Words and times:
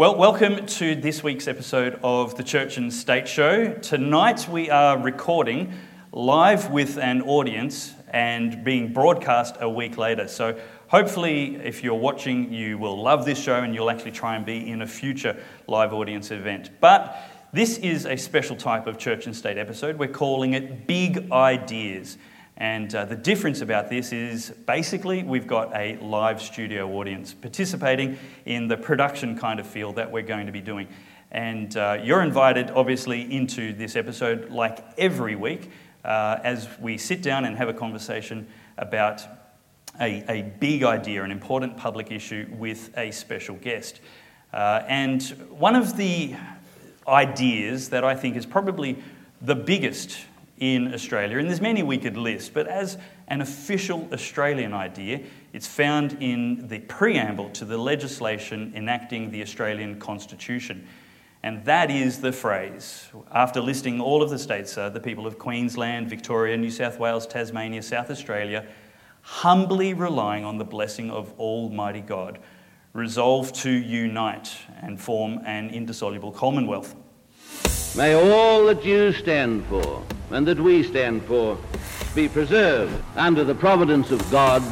Well, 0.00 0.16
welcome 0.16 0.64
to 0.64 0.94
this 0.94 1.22
week's 1.22 1.46
episode 1.46 2.00
of 2.02 2.34
the 2.34 2.42
Church 2.42 2.78
and 2.78 2.90
State 2.90 3.28
Show. 3.28 3.74
Tonight 3.74 4.48
we 4.48 4.70
are 4.70 4.96
recording 4.96 5.74
live 6.10 6.70
with 6.70 6.96
an 6.96 7.20
audience 7.20 7.92
and 8.08 8.64
being 8.64 8.94
broadcast 8.94 9.56
a 9.60 9.68
week 9.68 9.98
later. 9.98 10.26
So 10.26 10.58
hopefully, 10.88 11.56
if 11.56 11.84
you're 11.84 11.92
watching, 11.92 12.50
you 12.50 12.78
will 12.78 12.98
love 12.98 13.26
this 13.26 13.38
show 13.38 13.56
and 13.56 13.74
you'll 13.74 13.90
actually 13.90 14.12
try 14.12 14.36
and 14.36 14.46
be 14.46 14.70
in 14.70 14.80
a 14.80 14.86
future 14.86 15.36
live 15.66 15.92
audience 15.92 16.30
event. 16.30 16.70
But 16.80 17.14
this 17.52 17.76
is 17.76 18.06
a 18.06 18.16
special 18.16 18.56
type 18.56 18.86
of 18.86 18.96
church 18.96 19.26
and 19.26 19.36
state 19.36 19.58
episode. 19.58 19.98
We're 19.98 20.08
calling 20.08 20.54
it 20.54 20.86
Big 20.86 21.30
Ideas. 21.30 22.16
And 22.60 22.94
uh, 22.94 23.06
the 23.06 23.16
difference 23.16 23.62
about 23.62 23.88
this 23.88 24.12
is 24.12 24.50
basically 24.66 25.22
we've 25.22 25.46
got 25.46 25.74
a 25.74 25.96
live 25.96 26.42
studio 26.42 26.86
audience 26.92 27.32
participating 27.32 28.18
in 28.44 28.68
the 28.68 28.76
production 28.76 29.38
kind 29.38 29.58
of 29.58 29.66
feel 29.66 29.94
that 29.94 30.12
we're 30.12 30.20
going 30.20 30.44
to 30.44 30.52
be 30.52 30.60
doing. 30.60 30.86
And 31.30 31.74
uh, 31.74 31.98
you're 32.02 32.20
invited, 32.20 32.70
obviously, 32.72 33.34
into 33.34 33.72
this 33.72 33.96
episode 33.96 34.50
like 34.50 34.84
every 34.98 35.36
week 35.36 35.70
uh, 36.04 36.38
as 36.44 36.68
we 36.78 36.98
sit 36.98 37.22
down 37.22 37.46
and 37.46 37.56
have 37.56 37.70
a 37.70 37.74
conversation 37.74 38.46
about 38.76 39.22
a, 39.98 40.22
a 40.30 40.42
big 40.60 40.82
idea, 40.82 41.24
an 41.24 41.30
important 41.30 41.78
public 41.78 42.12
issue 42.12 42.46
with 42.58 42.90
a 42.98 43.10
special 43.10 43.56
guest. 43.56 44.00
Uh, 44.52 44.82
and 44.86 45.22
one 45.48 45.74
of 45.74 45.96
the 45.96 46.34
ideas 47.08 47.88
that 47.88 48.04
I 48.04 48.14
think 48.14 48.36
is 48.36 48.44
probably 48.44 49.02
the 49.40 49.54
biggest 49.54 50.26
in 50.60 50.92
Australia, 50.92 51.38
and 51.38 51.48
there's 51.48 51.60
many 51.60 51.82
we 51.82 51.96
could 51.96 52.18
list, 52.18 52.52
but 52.52 52.66
as 52.66 52.98
an 53.28 53.40
official 53.40 54.06
Australian 54.12 54.74
idea, 54.74 55.20
it's 55.54 55.66
found 55.66 56.18
in 56.20 56.68
the 56.68 56.78
preamble 56.80 57.48
to 57.50 57.64
the 57.64 57.78
legislation 57.78 58.72
enacting 58.76 59.30
the 59.30 59.40
Australian 59.40 59.98
Constitution. 59.98 60.86
And 61.42 61.64
that 61.64 61.90
is 61.90 62.20
the 62.20 62.32
phrase, 62.32 63.08
after 63.32 63.62
listing 63.62 63.98
all 63.98 64.22
of 64.22 64.28
the 64.28 64.38
states, 64.38 64.76
uh, 64.76 64.90
the 64.90 65.00
people 65.00 65.26
of 65.26 65.38
Queensland, 65.38 66.10
Victoria, 66.10 66.54
New 66.58 66.70
South 66.70 66.98
Wales, 66.98 67.26
Tasmania, 67.26 67.82
South 67.82 68.10
Australia, 68.10 68.66
humbly 69.22 69.94
relying 69.94 70.44
on 70.44 70.58
the 70.58 70.64
blessing 70.64 71.10
of 71.10 71.32
Almighty 71.38 72.02
God, 72.02 72.38
resolve 72.92 73.52
to 73.54 73.70
unite 73.70 74.54
and 74.82 75.00
form 75.00 75.40
an 75.46 75.70
indissoluble 75.70 76.32
commonwealth. 76.32 76.94
May 77.96 78.14
all 78.14 78.66
that 78.66 78.84
you 78.84 79.12
stand 79.12 79.66
for 79.66 80.02
and 80.30 80.46
that 80.46 80.60
we 80.60 80.84
stand 80.84 81.24
for 81.24 81.58
be 82.14 82.28
preserved 82.28 83.02
under 83.16 83.42
the 83.42 83.54
providence 83.54 84.12
of 84.12 84.30
God 84.30 84.62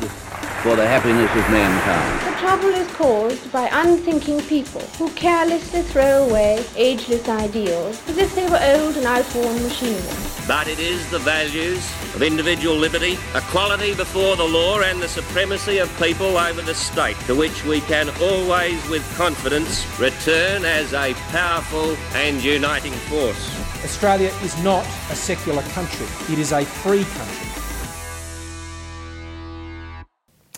for 0.63 0.75
the 0.75 0.87
happiness 0.87 1.31
of 1.31 1.51
mankind. 1.51 2.35
The 2.35 2.41
trouble 2.41 2.69
is 2.71 2.89
caused 2.95 3.53
by 3.53 3.69
unthinking 3.73 4.41
people 4.43 4.81
who 4.99 5.09
carelessly 5.11 5.83
throw 5.83 6.27
away 6.29 6.65
ageless 6.77 7.29
ideals 7.29 8.03
as 8.09 8.19
if 8.19 8.35
they 8.35 8.49
were 8.49 8.61
old 8.75 8.97
and 8.97 9.07
outworn 9.07 9.63
machinery. 9.63 10.03
But 10.49 10.67
it 10.67 10.81
is 10.81 11.09
the 11.11 11.21
values 11.21 11.79
of 12.15 12.23
individual 12.23 12.75
liberty, 12.75 13.19
equality 13.35 13.95
before 13.95 14.35
the 14.35 14.45
law, 14.45 14.81
and 14.81 15.01
the 15.01 15.09
supremacy 15.09 15.79
of 15.79 15.89
people 15.99 16.39
over 16.39 16.63
the 16.63 16.75
state 16.75 17.17
to 17.27 17.37
which 17.37 17.65
we 17.65 17.81
can 17.83 18.09
always, 18.21 18.89
with 18.89 19.05
confidence, 19.17 19.87
return 20.01 20.65
as 20.65 20.93
a 20.93 21.15
powerful 21.31 21.97
and 22.15 22.43
uniting 22.43 22.95
force. 23.11 23.55
Australia 23.85 24.33
is 24.43 24.61
not 24.65 24.85
a 25.11 25.15
secular 25.15 25.63
country, 25.75 26.07
it 26.33 26.39
is 26.39 26.51
a 26.51 26.65
free 26.65 27.05
country. 27.05 27.68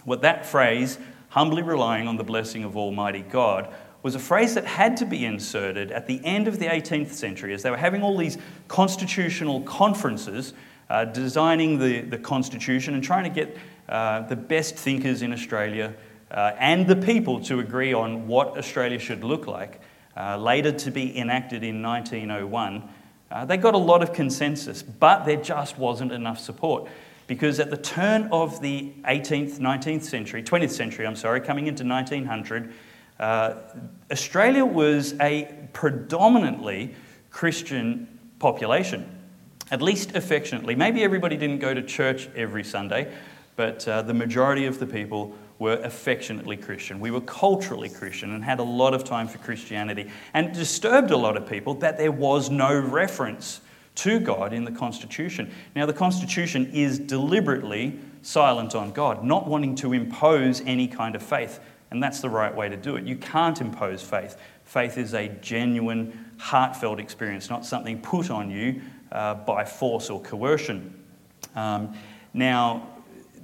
What 0.04 0.22
that 0.22 0.46
phrase, 0.46 0.98
humbly 1.30 1.62
relying 1.62 2.08
on 2.08 2.16
the 2.16 2.24
blessing 2.24 2.64
of 2.64 2.76
Almighty 2.76 3.22
God, 3.22 3.72
was 4.02 4.14
a 4.14 4.18
phrase 4.18 4.54
that 4.54 4.64
had 4.64 4.96
to 4.96 5.04
be 5.06 5.24
inserted 5.24 5.92
at 5.92 6.06
the 6.06 6.24
end 6.24 6.48
of 6.48 6.58
the 6.58 6.66
18th 6.66 7.10
century 7.12 7.52
as 7.52 7.62
they 7.62 7.70
were 7.70 7.76
having 7.76 8.02
all 8.02 8.16
these 8.16 8.38
constitutional 8.66 9.60
conferences 9.62 10.54
uh, 10.88 11.04
designing 11.04 11.78
the, 11.78 12.00
the 12.00 12.18
Constitution 12.18 12.94
and 12.94 13.04
trying 13.04 13.24
to 13.24 13.30
get 13.30 13.56
uh, 13.88 14.22
the 14.22 14.36
best 14.36 14.74
thinkers 14.74 15.22
in 15.22 15.32
Australia 15.32 15.94
uh, 16.30 16.52
and 16.58 16.86
the 16.86 16.96
people 16.96 17.40
to 17.40 17.60
agree 17.60 17.92
on 17.92 18.26
what 18.26 18.56
Australia 18.56 18.98
should 18.98 19.22
look 19.22 19.46
like, 19.46 19.80
uh, 20.16 20.36
later 20.36 20.72
to 20.72 20.90
be 20.90 21.16
enacted 21.18 21.62
in 21.62 21.82
1901. 21.82 22.88
Uh, 23.30 23.44
they 23.44 23.56
got 23.56 23.74
a 23.74 23.78
lot 23.78 24.02
of 24.02 24.12
consensus, 24.12 24.82
but 24.82 25.24
there 25.24 25.36
just 25.36 25.78
wasn't 25.78 26.10
enough 26.10 26.38
support. 26.38 26.88
Because 27.30 27.60
at 27.60 27.70
the 27.70 27.76
turn 27.76 28.28
of 28.32 28.60
the 28.60 28.92
18th, 29.04 29.60
19th 29.60 30.02
century, 30.02 30.42
20th 30.42 30.72
century, 30.72 31.06
I'm 31.06 31.14
sorry, 31.14 31.40
coming 31.40 31.68
into 31.68 31.84
1900, 31.84 32.72
uh, 33.20 33.54
Australia 34.10 34.64
was 34.64 35.14
a 35.20 35.48
predominantly 35.72 36.92
Christian 37.30 38.18
population, 38.40 39.08
at 39.70 39.80
least 39.80 40.16
affectionately. 40.16 40.74
Maybe 40.74 41.04
everybody 41.04 41.36
didn't 41.36 41.60
go 41.60 41.72
to 41.72 41.84
church 41.84 42.28
every 42.34 42.64
Sunday, 42.64 43.12
but 43.54 43.86
uh, 43.86 44.02
the 44.02 44.12
majority 44.12 44.66
of 44.66 44.80
the 44.80 44.86
people 44.86 45.32
were 45.60 45.80
affectionately 45.84 46.56
Christian. 46.56 46.98
We 46.98 47.12
were 47.12 47.20
culturally 47.20 47.90
Christian 47.90 48.34
and 48.34 48.42
had 48.42 48.58
a 48.58 48.64
lot 48.64 48.92
of 48.92 49.04
time 49.04 49.28
for 49.28 49.38
Christianity. 49.38 50.10
And 50.34 50.48
it 50.48 50.54
disturbed 50.54 51.12
a 51.12 51.16
lot 51.16 51.36
of 51.36 51.48
people 51.48 51.74
that 51.74 51.96
there 51.96 52.10
was 52.10 52.50
no 52.50 52.76
reference 52.76 53.60
to 54.02 54.20
God 54.20 54.52
in 54.52 54.64
the 54.64 54.70
Constitution. 54.70 55.50
Now, 55.74 55.86
the 55.86 55.92
Constitution 55.92 56.70
is 56.72 56.98
deliberately 56.98 57.98
silent 58.22 58.74
on 58.74 58.92
God, 58.92 59.24
not 59.24 59.46
wanting 59.46 59.74
to 59.76 59.92
impose 59.92 60.60
any 60.62 60.88
kind 60.88 61.14
of 61.14 61.22
faith. 61.22 61.60
And 61.90 62.02
that's 62.02 62.20
the 62.20 62.30
right 62.30 62.54
way 62.54 62.68
to 62.68 62.76
do 62.76 62.96
it. 62.96 63.04
You 63.04 63.16
can't 63.16 63.60
impose 63.60 64.02
faith. 64.02 64.36
Faith 64.64 64.96
is 64.96 65.14
a 65.14 65.28
genuine, 65.28 66.32
heartfelt 66.38 67.00
experience, 67.00 67.50
not 67.50 67.66
something 67.66 68.00
put 68.00 68.30
on 68.30 68.50
you 68.50 68.80
uh, 69.12 69.34
by 69.34 69.64
force 69.64 70.08
or 70.08 70.20
coercion. 70.20 70.94
Um, 71.54 71.94
now, 72.32 72.88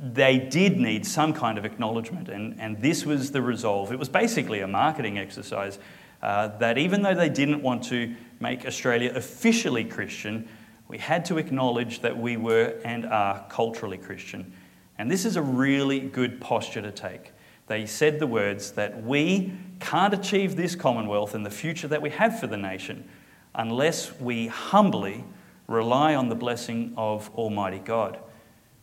they 0.00 0.38
did 0.38 0.78
need 0.78 1.06
some 1.06 1.32
kind 1.32 1.58
of 1.58 1.64
acknowledgement, 1.64 2.28
and, 2.28 2.58
and 2.60 2.80
this 2.80 3.04
was 3.04 3.30
the 3.32 3.42
resolve. 3.42 3.92
It 3.92 3.98
was 3.98 4.08
basically 4.08 4.60
a 4.60 4.68
marketing 4.68 5.18
exercise 5.18 5.78
uh, 6.22 6.48
that 6.58 6.78
even 6.78 7.02
though 7.02 7.14
they 7.14 7.28
didn't 7.28 7.62
want 7.62 7.84
to 7.84 8.14
make 8.41 8.66
Australia 8.66 9.12
officially 9.14 9.84
Christian, 9.84 10.48
we 10.88 10.98
had 10.98 11.24
to 11.26 11.38
acknowledge 11.38 12.00
that 12.00 12.16
we 12.16 12.36
were 12.36 12.80
and 12.84 13.06
are 13.06 13.44
culturally 13.48 13.98
Christian. 13.98 14.52
And 14.98 15.10
this 15.10 15.24
is 15.24 15.36
a 15.36 15.42
really 15.42 16.00
good 16.00 16.41
posture 16.41 16.82
to 16.82 16.92
take. 16.92 17.32
They 17.66 17.86
said 17.86 18.20
the 18.20 18.26
words 18.26 18.72
that 18.72 19.02
we 19.02 19.52
can't 19.80 20.14
achieve 20.14 20.56
this 20.56 20.76
commonwealth 20.76 21.34
and 21.34 21.44
the 21.44 21.50
future 21.50 21.88
that 21.88 22.00
we 22.00 22.10
have 22.10 22.38
for 22.38 22.47
the 22.47 22.56
nation 22.56 23.08
unless 23.54 24.19
we 24.20 24.47
humbly 24.47 25.24
rely 25.66 26.14
on 26.14 26.28
the 26.28 26.34
blessing 26.34 26.94
of 26.97 27.28
Almighty 27.34 27.80
God. 27.80 28.18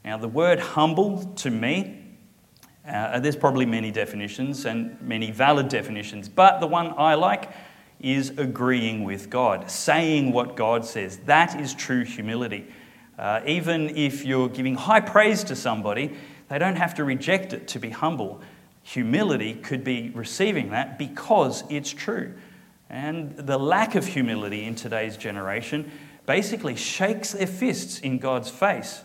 Now, 0.03 0.17
the 0.17 0.27
word 0.27 0.59
humble 0.59 1.23
to 1.35 1.49
me, 1.49 2.01
uh, 2.85 3.19
there's 3.19 3.37
probably 3.37 3.65
many 3.65 3.89
definitions 3.89 4.65
and 4.65 5.01
many 5.01 5.31
valid 5.31 5.69
definitions, 5.69 6.27
but 6.27 6.59
the 6.59 6.67
one 6.67 6.93
I 6.97 7.13
like 7.13 7.51
is 8.03 8.31
agreeing 8.37 9.05
with 9.05 9.29
God, 9.29 9.71
saying 9.71 10.33
what 10.33 10.55
God 10.55 10.85
says. 10.85 11.17
That 11.25 11.59
is 11.59 11.73
true 11.73 12.03
humility. 12.03 12.67
Uh, 13.17 13.41
even 13.45 13.95
if 13.95 14.25
you're 14.25 14.49
giving 14.49 14.75
high 14.75 14.99
praise 14.99 15.43
to 15.45 15.55
somebody, 15.55 16.13
they 16.49 16.59
don't 16.59 16.75
have 16.75 16.95
to 16.95 17.03
reject 17.03 17.53
it 17.53 17.67
to 17.69 17.79
be 17.79 17.89
humble. 17.89 18.41
Humility 18.83 19.55
could 19.55 19.83
be 19.83 20.11
receiving 20.13 20.71
that 20.71 20.99
because 20.99 21.63
it's 21.69 21.91
true. 21.91 22.33
And 22.89 23.37
the 23.37 23.57
lack 23.57 23.95
of 23.95 24.05
humility 24.05 24.65
in 24.65 24.75
today's 24.75 25.15
generation 25.15 25.89
basically 26.25 26.75
shakes 26.75 27.31
their 27.31 27.47
fists 27.47 27.99
in 27.99 28.19
God's 28.19 28.49
face 28.49 29.01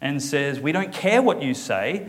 and 0.00 0.22
says, 0.22 0.60
We 0.60 0.72
don't 0.72 0.92
care 0.92 1.20
what 1.20 1.42
you 1.42 1.54
say, 1.54 2.08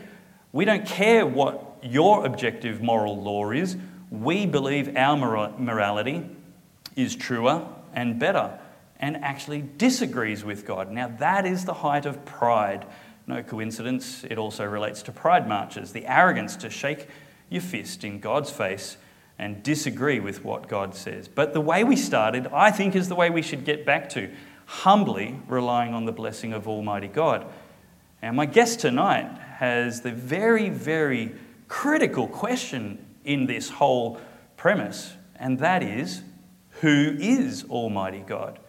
we 0.51 0.66
don't 0.66 0.85
care 0.85 1.25
what 1.25 1.78
your 1.81 2.25
objective 2.25 2.81
moral 2.81 3.22
law 3.22 3.51
is. 3.51 3.75
We 4.12 4.46
believe 4.46 4.96
our 4.96 5.16
morality 5.58 6.29
is 6.96 7.16
truer 7.16 7.67
and 7.94 8.20
better 8.20 8.59
and 9.00 9.17
actually 9.17 9.61
disagrees 9.61 10.44
with 10.44 10.66
God. 10.66 10.91
Now, 10.91 11.08
that 11.20 11.46
is 11.46 11.66
the 11.66 11.76
height 11.76 12.06
of 12.06 12.26
pride. 12.26 12.85
No 13.28 13.44
coincidence, 13.44 14.23
it 14.23 14.38
also 14.38 14.66
relates 14.66 15.02
to 15.03 15.11
pride 15.11 15.47
marches 15.47 15.91
the 15.94 16.06
arrogance 16.06 16.56
to 16.58 16.70
shake 16.70 17.08
your 17.50 17.61
fist 17.61 18.03
in 18.03 18.20
God's 18.20 18.50
face 18.50 18.97
and 19.38 19.64
disagree 19.64 20.20
with 20.20 20.44
what 20.44 20.67
God 20.67 20.94
says. 20.94 21.28
But 21.28 21.53
the 21.53 21.62
way 21.62 21.84
we 21.84 21.96
started, 21.96 22.47
I 22.47 22.72
think, 22.72 22.96
is 22.96 23.08
the 23.08 23.16
way 23.16 23.29
we 23.29 23.41
should 23.41 23.64
get 23.64 23.85
back 23.85 24.09
to 24.09 24.29
humbly 24.66 25.40
relying 25.47 25.94
on 25.94 26.05
the 26.05 26.12
blessing 26.12 26.52
of 26.52 26.67
Almighty 26.67 27.08
God. 27.08 27.46
And 28.22 28.35
my 28.35 28.46
guest 28.46 28.82
tonight 28.82 29.32
has 29.58 30.02
the 30.02 30.12
very, 30.12 30.70
very 30.70 31.34
critical 31.67 32.28
question 32.28 33.05
in 33.23 33.45
this 33.45 33.69
whole 33.69 34.19
premise, 34.57 35.13
and 35.35 35.59
that 35.59 35.83
is 35.83 36.23
who 36.81 37.16
is 37.19 37.66
Almighty 37.69 38.23
God? 38.25 38.59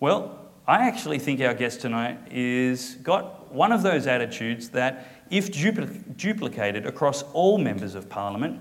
Well, 0.00 0.40
I 0.66 0.88
actually 0.88 1.18
think 1.18 1.40
our 1.40 1.54
guest 1.54 1.80
tonight 1.80 2.18
is 2.30 2.96
got 3.02 3.52
one 3.52 3.70
of 3.70 3.82
those 3.82 4.06
attitudes 4.06 4.70
that, 4.70 5.06
if 5.30 5.52
dupl- 5.52 6.16
duplicated 6.16 6.86
across 6.86 7.22
all 7.32 7.58
members 7.58 7.94
of 7.94 8.08
Parliament, 8.08 8.60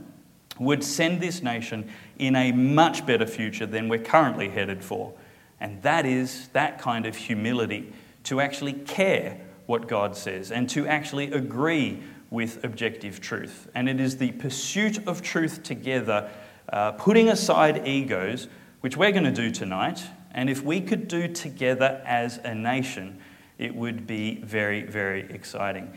would 0.59 0.83
send 0.83 1.21
this 1.21 1.41
nation 1.41 1.89
in 2.19 2.35
a 2.35 2.51
much 2.51 3.05
better 3.05 3.25
future 3.25 3.65
than 3.65 3.89
we're 3.89 4.03
currently 4.03 4.49
headed 4.49 4.83
for. 4.83 5.13
And 5.59 5.81
that 5.81 6.05
is 6.05 6.49
that 6.49 6.79
kind 6.79 7.05
of 7.05 7.15
humility 7.15 7.91
to 8.25 8.39
actually 8.41 8.73
care 8.73 9.39
what 9.65 9.87
God 9.87 10.15
says 10.15 10.51
and 10.51 10.69
to 10.69 10.87
actually 10.87 11.31
agree 11.31 12.03
with 12.33 12.63
objective 12.65 13.21
truth. 13.21 13.69
And 13.75 13.87
it 13.87 13.99
is 13.99 14.17
the 14.17 14.31
pursuit 14.31 15.07
of 15.07 15.21
truth 15.21 15.61
together, 15.61 16.31
uh, 16.67 16.93
putting 16.93 17.29
aside 17.29 17.87
egos, 17.87 18.47
which 18.81 18.97
we're 18.97 19.11
going 19.11 19.23
to 19.23 19.31
do 19.31 19.51
tonight. 19.51 20.03
And 20.31 20.49
if 20.49 20.63
we 20.63 20.81
could 20.81 21.07
do 21.07 21.27
together 21.27 22.01
as 22.05 22.39
a 22.39 22.55
nation, 22.55 23.21
it 23.59 23.75
would 23.75 24.07
be 24.07 24.37
very, 24.37 24.81
very 24.81 25.29
exciting. 25.29 25.93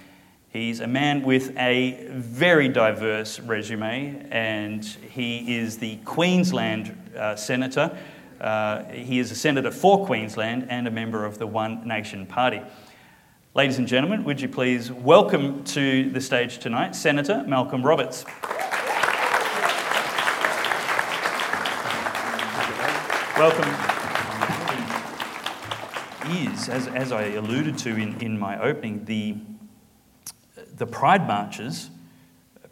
He's 0.50 0.80
a 0.80 0.86
man 0.86 1.22
with 1.22 1.56
a 1.56 2.06
very 2.10 2.68
diverse 2.68 3.40
resume, 3.40 4.28
and 4.30 4.84
he 4.84 5.56
is 5.56 5.78
the 5.78 5.96
Queensland 6.04 6.94
uh, 7.16 7.34
Senator. 7.36 7.96
Uh, 8.38 8.84
he 8.84 9.18
is 9.18 9.30
a 9.30 9.34
senator 9.34 9.70
for 9.70 10.04
Queensland 10.04 10.66
and 10.68 10.86
a 10.86 10.90
member 10.90 11.24
of 11.24 11.38
the 11.38 11.46
One 11.46 11.88
Nation 11.88 12.26
Party. 12.26 12.60
Ladies 13.56 13.78
and 13.78 13.88
gentlemen, 13.88 14.22
would 14.24 14.38
you 14.38 14.50
please 14.50 14.92
welcome 14.92 15.64
to 15.64 16.10
the 16.10 16.20
stage 16.20 16.58
tonight 16.58 16.94
Senator 16.94 17.42
Malcolm 17.46 17.82
Roberts. 17.82 18.26
Welcome. 23.38 23.66
Is, 26.36 26.68
as, 26.68 26.86
as 26.88 27.12
I 27.12 27.28
alluded 27.34 27.78
to 27.78 27.96
in, 27.96 28.20
in 28.20 28.38
my 28.38 28.60
opening, 28.60 29.06
the, 29.06 29.36
the 30.74 30.86
pride 30.86 31.26
marches 31.26 31.88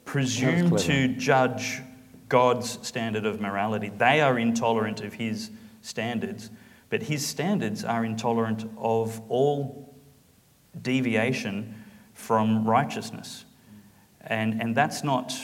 presume 0.05 0.77
to 0.77 1.09
judge 1.09 1.81
God's 2.29 2.87
standard 2.87 3.25
of 3.25 3.41
morality. 3.41 3.89
They 3.89 4.21
are 4.21 4.39
intolerant 4.39 5.01
of 5.01 5.15
his 5.15 5.51
standards, 5.81 6.51
but 6.91 7.05
his 7.05 7.27
standards 7.27 7.85
are 7.85 8.05
intolerant 8.05 8.71
of 8.77 9.23
all 9.31 9.94
deviation 10.83 11.85
from 12.15 12.67
righteousness. 12.67 13.45
And, 14.23 14.61
and 14.61 14.75
that's 14.75 15.05
not, 15.05 15.35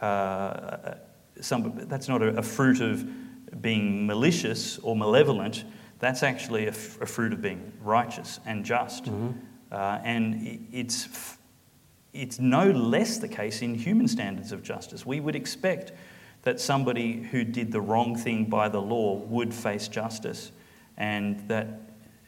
uh, 0.00 0.94
some, 1.40 1.86
that's 1.88 2.08
not 2.08 2.22
a, 2.22 2.36
a, 2.38 2.42
fruit 2.42 2.80
of 2.80 3.62
being 3.62 4.06
malicious 4.06 4.78
or 4.78 4.94
malevolent. 4.94 5.64
That's 6.00 6.22
actually 6.22 6.66
a, 6.66 6.70
f- 6.70 7.00
a 7.00 7.06
fruit 7.06 7.32
of 7.32 7.40
being 7.40 7.72
righteous 7.82 8.40
and 8.44 8.64
just. 8.64 9.04
Mm-hmm. 9.04 9.30
Uh, 9.72 10.00
and 10.04 10.68
it's, 10.72 11.36
it's 12.12 12.38
no 12.38 12.70
less 12.70 13.18
the 13.18 13.28
case 13.28 13.62
in 13.62 13.74
human 13.74 14.06
standards 14.06 14.52
of 14.52 14.62
justice. 14.62 15.06
We 15.06 15.20
would 15.20 15.34
expect 15.34 15.92
that 16.42 16.60
somebody 16.60 17.22
who 17.22 17.42
did 17.42 17.72
the 17.72 17.80
wrong 17.80 18.14
thing 18.16 18.44
by 18.44 18.68
the 18.68 18.80
law 18.80 19.16
would 19.16 19.52
face 19.52 19.88
justice, 19.88 20.52
and 20.96 21.48
that 21.48 21.83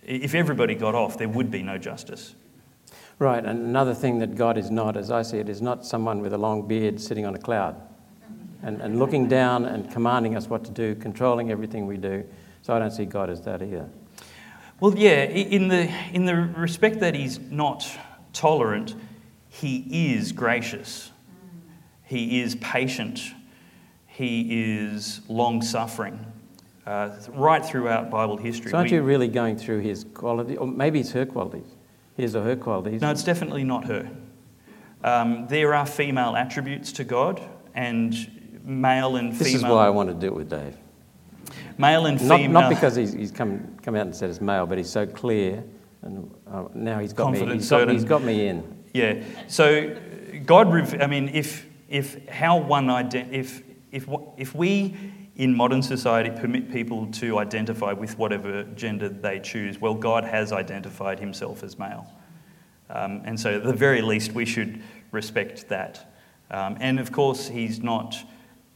if 0.06 0.34
everybody 0.34 0.74
got 0.74 0.94
off, 0.94 1.18
there 1.18 1.28
would 1.28 1.50
be 1.50 1.62
no 1.62 1.78
justice. 1.78 2.34
Right, 3.18 3.44
and 3.44 3.60
another 3.60 3.94
thing 3.94 4.18
that 4.20 4.36
God 4.36 4.58
is 4.58 4.70
not, 4.70 4.96
as 4.96 5.10
I 5.10 5.22
see 5.22 5.38
it, 5.38 5.48
is 5.48 5.62
not 5.62 5.84
someone 5.84 6.20
with 6.20 6.32
a 6.32 6.38
long 6.38 6.68
beard 6.68 7.00
sitting 7.00 7.24
on 7.24 7.34
a 7.34 7.38
cloud 7.38 7.76
and, 8.62 8.80
and 8.80 8.98
looking 8.98 9.26
down 9.26 9.64
and 9.64 9.90
commanding 9.90 10.36
us 10.36 10.48
what 10.48 10.64
to 10.64 10.70
do, 10.70 10.94
controlling 10.94 11.50
everything 11.50 11.86
we 11.86 11.96
do. 11.96 12.24
So 12.62 12.74
I 12.74 12.78
don't 12.78 12.90
see 12.90 13.04
God 13.04 13.30
as 13.30 13.40
that 13.42 13.62
either. 13.62 13.88
Well, 14.78 14.94
yeah, 14.96 15.24
in 15.24 15.68
the, 15.68 15.90
in 16.12 16.26
the 16.26 16.36
respect 16.36 17.00
that 17.00 17.14
he's 17.14 17.38
not 17.38 17.88
tolerant, 18.32 18.94
he 19.48 20.12
is 20.12 20.32
gracious, 20.32 21.10
he 22.04 22.42
is 22.42 22.54
patient, 22.56 23.22
he 24.06 24.76
is 24.78 25.22
long 25.28 25.62
suffering 25.62 26.24
uh, 26.86 27.10
right 27.30 27.64
throughout 27.64 28.10
Bible 28.10 28.36
history. 28.36 28.70
So 28.70 28.78
aren't 28.78 28.90
we, 28.90 28.96
you 28.96 29.02
really 29.02 29.28
going 29.28 29.56
through 29.56 29.80
his 29.80 30.04
quality, 30.14 30.56
or 30.56 30.66
maybe 30.66 31.00
it's 31.00 31.12
her 31.12 31.26
qualities, 31.26 31.66
his 32.16 32.36
or 32.36 32.42
her 32.42 32.56
qualities? 32.56 33.00
No, 33.00 33.10
it's 33.10 33.24
definitely 33.24 33.64
not 33.64 33.84
her. 33.86 34.08
Um, 35.04 35.46
there 35.48 35.74
are 35.74 35.86
female 35.86 36.36
attributes 36.36 36.92
to 36.92 37.04
God, 37.04 37.40
and 37.74 38.60
male 38.64 39.16
and 39.16 39.32
female. 39.32 39.44
This 39.44 39.54
is 39.54 39.62
why 39.62 39.86
I 39.86 39.90
want 39.90 40.08
to 40.08 40.14
do 40.14 40.26
it 40.26 40.34
with 40.34 40.50
Dave. 40.50 40.76
Male 41.78 42.06
and 42.06 42.18
female. 42.18 42.48
Not, 42.48 42.60
not 42.60 42.68
because 42.70 42.96
he's, 42.96 43.12
he's 43.12 43.30
come, 43.30 43.76
come 43.82 43.94
out 43.94 44.06
and 44.06 44.16
said 44.16 44.30
it's 44.30 44.40
male, 44.40 44.66
but 44.66 44.78
he's 44.78 44.90
so 44.90 45.06
clear, 45.06 45.62
and 46.02 46.34
uh, 46.50 46.64
now 46.74 46.98
he's 46.98 47.12
got 47.12 47.32
me. 47.32 47.44
He's 47.54 47.68
got, 47.68 47.90
he's 47.90 48.04
got 48.04 48.22
me 48.22 48.48
in. 48.48 48.84
Yeah. 48.94 49.22
So 49.46 49.94
God, 50.46 50.68
I 51.00 51.06
mean, 51.06 51.28
if 51.28 51.66
if 51.88 52.28
how 52.28 52.56
one 52.58 52.86
ident- 52.86 53.32
if 53.32 53.62
if 53.92 54.08
if 54.36 54.54
we 54.54 54.96
in 55.36 55.54
modern 55.54 55.82
society 55.82 56.30
permit 56.30 56.72
people 56.72 57.06
to 57.08 57.38
identify 57.38 57.92
with 57.92 58.18
whatever 58.18 58.64
gender 58.74 59.08
they 59.08 59.38
choose, 59.38 59.78
well, 59.78 59.94
God 59.94 60.24
has 60.24 60.50
identified 60.50 61.20
himself 61.20 61.62
as 61.62 61.78
male. 61.78 62.10
Um, 62.88 63.22
and 63.24 63.38
so, 63.38 63.56
at 63.56 63.64
the 63.64 63.72
very 63.72 64.00
least, 64.00 64.32
we 64.32 64.46
should 64.46 64.82
respect 65.10 65.68
that. 65.68 66.12
Um, 66.50 66.78
and 66.80 66.98
of 66.98 67.12
course, 67.12 67.48
he's 67.48 67.80
not 67.80 68.16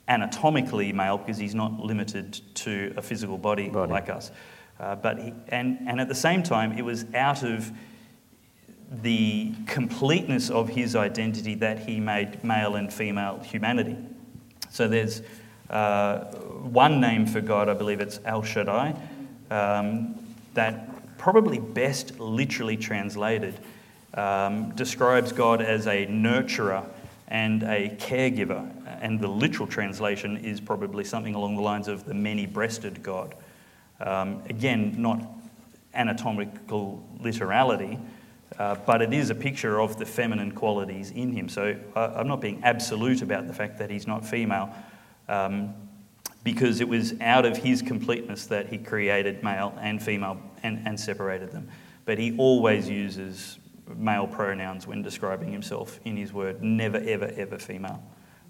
anatomically 0.09 0.93
male 0.93 1.17
because 1.17 1.39
he's 1.39 1.55
not 1.55 1.79
limited 1.79 2.41
to 2.57 2.93
a 2.97 3.03
physical 3.03 3.39
body, 3.39 3.69
body. 3.69 3.93
like 3.93 4.11
us. 4.11 4.31
Uh, 4.79 4.97
but 4.97 5.19
he, 5.19 5.33
and, 5.49 5.79
and 5.87 6.01
at 6.01 6.09
the 6.09 6.15
same 6.15 6.43
time, 6.43 6.77
it 6.77 6.83
was 6.83 7.07
out 7.15 7.43
of 7.43 7.71
the 8.91 9.53
completeness 9.67 10.51
of 10.51 10.69
his 10.69 10.97
identity 10.97 11.55
that 11.55 11.79
he 11.79 12.01
made 12.01 12.43
male 12.43 12.75
and 12.75 12.93
female 12.93 13.39
humanity. 13.39 13.97
So 14.71 14.89
there's 14.89 15.23
uh, 15.71 16.25
one 16.63 17.01
name 17.01 17.27
for 17.27 17.41
God, 17.41 17.69
I 17.69 17.75
believe 17.75 18.01
it's 18.01 18.21
El 18.25 18.43
Shaddai, 18.43 18.95
um, 19.51 20.19
that 20.55 21.17
probably 21.17 21.59
best 21.59 22.19
literally 22.19 22.77
translated 22.77 23.55
um, 24.15 24.75
describes 24.75 25.33
God 25.33 25.63
as 25.63 25.87
a 25.87 26.07
nurturer 26.07 26.85
and 27.29 27.63
a 27.63 27.97
caregiver. 28.01 28.69
And 29.01 29.21
the 29.21 29.29
literal 29.29 29.69
translation 29.69 30.39
is 30.39 30.61
probably 30.61 31.05
something 31.05 31.35
along 31.35 31.57
the 31.57 31.63
lines 31.63 31.87
of 31.87 32.05
the 32.05 32.15
many 32.15 32.47
breasted 32.47 33.03
God. 33.03 33.35
Um, 34.01 34.43
again, 34.49 34.95
not 34.99 35.23
anatomical 35.95 37.07
literality, 37.21 37.99
uh, 38.59 38.75
but 38.87 39.03
it 39.03 39.13
is 39.13 39.31
a 39.31 39.35
picture 39.35 39.81
of 39.81 39.99
the 39.99 40.07
feminine 40.07 40.53
qualities 40.53 41.13
in 41.13 41.33
him. 41.33 41.49
So 41.49 41.77
uh, 41.95 42.15
I'm 42.17 42.27
not 42.27 42.41
being 42.41 42.61
absolute 42.65 43.23
about 43.23 43.47
the 43.47 43.55
fact 43.55 43.79
that 43.79 43.91
he's 43.91 44.07
not 44.07 44.27
female 44.27 44.75
um, 45.31 45.75
because 46.43 46.81
it 46.81 46.89
was 46.89 47.19
out 47.21 47.47
of 47.47 47.57
his 47.57 47.81
completeness 47.81 48.47
that 48.47 48.69
he 48.69 48.79
created 48.79 49.43
male 49.43 49.73
and 49.81 50.03
female 50.03 50.41
and, 50.63 50.87
and 50.87 50.99
separated 50.99 51.53
them. 51.53 51.69
But 52.05 52.19
he 52.19 52.37
always 52.37 52.89
uses 52.89 53.59
male 53.97 54.27
pronouns 54.27 54.87
when 54.87 55.03
describing 55.03 55.53
himself 55.53 56.01
in 56.05 56.17
his 56.17 56.33
word, 56.33 56.63
never, 56.63 56.99
ever, 56.99 57.33
ever 57.37 57.59
female. 57.59 58.03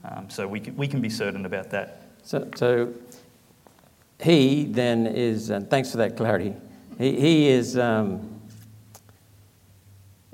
Um, 0.04 0.30
so 0.30 0.48
we 0.48 0.60
can, 0.60 0.76
we 0.76 0.88
can 0.88 1.00
be 1.00 1.10
certain 1.10 1.44
about 1.46 1.70
that. 1.70 2.02
So, 2.22 2.48
so 2.54 2.94
he 4.22 4.64
then 4.64 5.06
is, 5.06 5.50
and 5.50 5.68
thanks 5.68 5.90
for 5.90 5.98
that 5.98 6.16
clarity, 6.16 6.54
he, 6.98 7.20
he 7.20 7.48
is. 7.48 7.76
Um, 7.76 8.40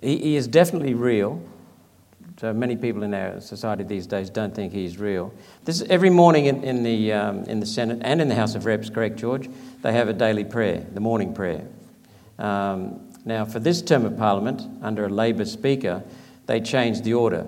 he, 0.03 0.19
he 0.19 0.37
is 0.37 0.47
definitely 0.47 0.95
real. 0.95 1.43
So 2.39 2.53
many 2.53 2.77
people 2.77 3.03
in 3.03 3.15
our 3.15 3.41
society 3.41 3.83
these 3.83 4.07
days 4.07 4.29
don't 4.29 4.55
think 4.55 4.71
he's 4.71 4.99
real. 4.99 5.33
This 5.65 5.81
every 5.89 6.11
morning 6.11 6.45
in, 6.45 6.63
in 6.65 6.83
the 6.83 7.11
um, 7.15 7.45
in 7.45 7.61
the 7.61 7.67
Senate 7.67 8.01
and 8.03 8.21
in 8.21 8.29
the 8.29 8.35
House 8.35 8.55
of 8.55 8.67
Reps, 8.67 8.91
correct, 8.91 9.17
George? 9.17 9.49
They 9.81 9.93
have 9.93 10.09
a 10.11 10.13
daily 10.13 10.45
prayer, 10.45 10.85
the 10.93 11.01
morning 11.01 11.33
prayer. 11.33 11.67
Um, 12.39 13.01
now, 13.25 13.47
for 13.47 13.59
this 13.59 13.81
term 13.81 14.05
of 14.05 14.19
Parliament, 14.19 14.61
under 14.83 15.07
a 15.07 15.09
Labor 15.09 15.47
Speaker, 15.47 16.05
they 16.45 16.61
changed 16.61 17.05
the 17.05 17.15
order. 17.15 17.47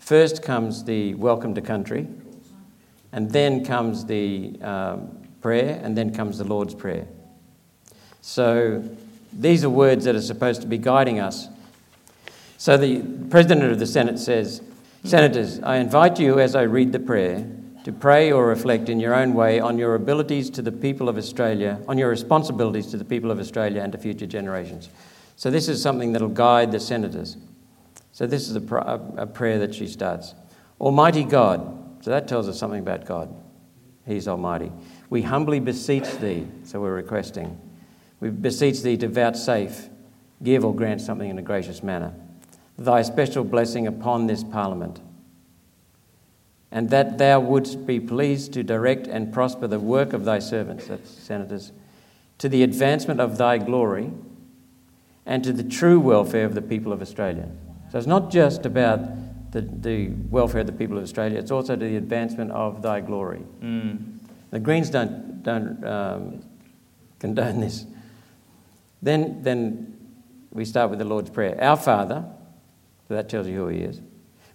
First 0.00 0.42
comes 0.42 0.82
the 0.82 1.14
welcome 1.14 1.54
to 1.54 1.60
country, 1.60 2.08
and 3.12 3.30
then 3.30 3.64
comes 3.64 4.06
the 4.06 4.58
um, 4.60 5.22
prayer, 5.40 5.80
and 5.84 5.96
then 5.96 6.12
comes 6.12 6.38
the 6.38 6.44
Lord's 6.44 6.74
Prayer. 6.74 7.06
So 8.22 8.82
these 9.32 9.62
are 9.62 9.70
words 9.70 10.04
that 10.06 10.16
are 10.16 10.20
supposed 10.20 10.62
to 10.62 10.66
be 10.66 10.78
guiding 10.78 11.20
us 11.20 11.46
so 12.58 12.76
the 12.76 13.02
President 13.30 13.70
of 13.70 13.78
the 13.78 13.86
Senate 13.86 14.18
says, 14.18 14.62
Senators, 15.04 15.60
I 15.60 15.76
invite 15.76 16.18
you 16.18 16.40
as 16.40 16.56
I 16.56 16.62
read 16.62 16.92
the 16.92 16.98
prayer 16.98 17.46
to 17.84 17.92
pray 17.92 18.32
or 18.32 18.46
reflect 18.46 18.88
in 18.88 18.98
your 18.98 19.14
own 19.14 19.34
way 19.34 19.60
on 19.60 19.78
your 19.78 19.94
abilities 19.94 20.50
to 20.50 20.62
the 20.62 20.72
people 20.72 21.08
of 21.08 21.16
Australia, 21.16 21.80
on 21.86 21.98
your 21.98 22.08
responsibilities 22.08 22.88
to 22.88 22.96
the 22.96 23.04
people 23.04 23.30
of 23.30 23.38
Australia 23.38 23.82
and 23.82 23.92
to 23.92 23.98
future 23.98 24.26
generations. 24.26 24.88
So 25.36 25.50
this 25.50 25.68
is 25.68 25.80
something 25.80 26.12
that 26.12 26.22
will 26.22 26.28
guide 26.28 26.72
the 26.72 26.80
senators. 26.80 27.36
So 28.10 28.26
this 28.26 28.48
is 28.48 28.56
a, 28.56 28.60
pr- 28.60 28.78
a 28.78 29.26
prayer 29.26 29.60
that 29.60 29.74
she 29.74 29.86
starts. 29.86 30.34
Almighty 30.80 31.22
God, 31.22 32.02
so 32.02 32.10
that 32.10 32.26
tells 32.26 32.48
us 32.48 32.58
something 32.58 32.80
about 32.80 33.06
God. 33.06 33.32
He's 34.06 34.26
Almighty. 34.26 34.72
We 35.10 35.22
humbly 35.22 35.60
beseech 35.60 36.10
Thee, 36.18 36.48
so 36.64 36.80
we're 36.80 36.94
requesting. 36.94 37.60
We 38.18 38.30
beseech 38.30 38.82
Thee 38.82 38.96
to 38.96 39.08
vouchsafe, 39.08 39.88
give 40.42 40.64
or 40.64 40.74
grant 40.74 41.02
something 41.02 41.30
in 41.30 41.38
a 41.38 41.42
gracious 41.42 41.82
manner 41.84 42.14
thy 42.78 43.02
special 43.02 43.44
blessing 43.44 43.86
upon 43.86 44.26
this 44.26 44.44
Parliament 44.44 45.00
and 46.76 46.90
that 46.90 47.18
thou 47.18 47.40
wouldst 47.40 47.86
be 47.86 48.00
pleased 48.00 48.52
to 48.52 48.62
direct 48.62 49.06
and 49.06 49.32
prosper 49.32 49.66
the 49.66 49.80
work 49.80 50.12
of 50.12 50.24
thy 50.24 50.38
servants, 50.38 50.86
that's 50.88 51.10
senators, 51.10 51.72
to 52.38 52.48
the 52.48 52.62
advancement 52.62 53.20
of 53.20 53.38
thy 53.38 53.56
glory 53.56 54.10
and 55.24 55.42
to 55.42 55.52
the 55.52 55.62
true 55.62 55.98
welfare 55.98 56.44
of 56.44 56.54
the 56.54 56.62
people 56.62 56.92
of 56.92 57.00
Australia. 57.00 57.48
So 57.90 57.98
it's 57.98 58.06
not 58.06 58.30
just 58.30 58.66
about 58.66 59.00
the, 59.52 59.62
the 59.62 60.08
welfare 60.28 60.60
of 60.60 60.66
the 60.66 60.72
people 60.72 60.98
of 60.98 61.04
Australia, 61.04 61.38
it's 61.38 61.50
also 61.50 61.76
to 61.76 61.84
the 61.84 61.96
advancement 61.96 62.50
of 62.50 62.82
thy 62.82 63.00
glory. 63.00 63.42
The 64.50 64.58
Greens 64.58 64.90
don't, 64.90 65.42
don't 65.42 65.82
um, 65.84 66.42
condone 67.20 67.60
this. 67.60 67.86
Then, 69.00 69.42
then 69.42 69.96
we 70.52 70.64
start 70.64 70.90
with 70.90 70.98
the 70.98 71.04
Lord's 71.04 71.30
Prayer. 71.30 71.56
Our 71.58 71.76
Father, 71.76 72.24
so 73.06 73.14
that 73.14 73.28
tells 73.28 73.46
you 73.46 73.56
who 73.56 73.68
He 73.68 73.80
is, 73.80 74.00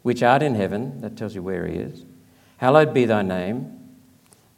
which 0.02 0.24
art 0.24 0.44
in 0.44 0.56
heaven, 0.56 1.02
that 1.02 1.16
tells 1.16 1.36
you 1.36 1.44
where 1.44 1.68
He 1.68 1.76
is. 1.76 2.06
Hallowed 2.58 2.94
be 2.94 3.06
thy 3.06 3.22
name. 3.22 3.78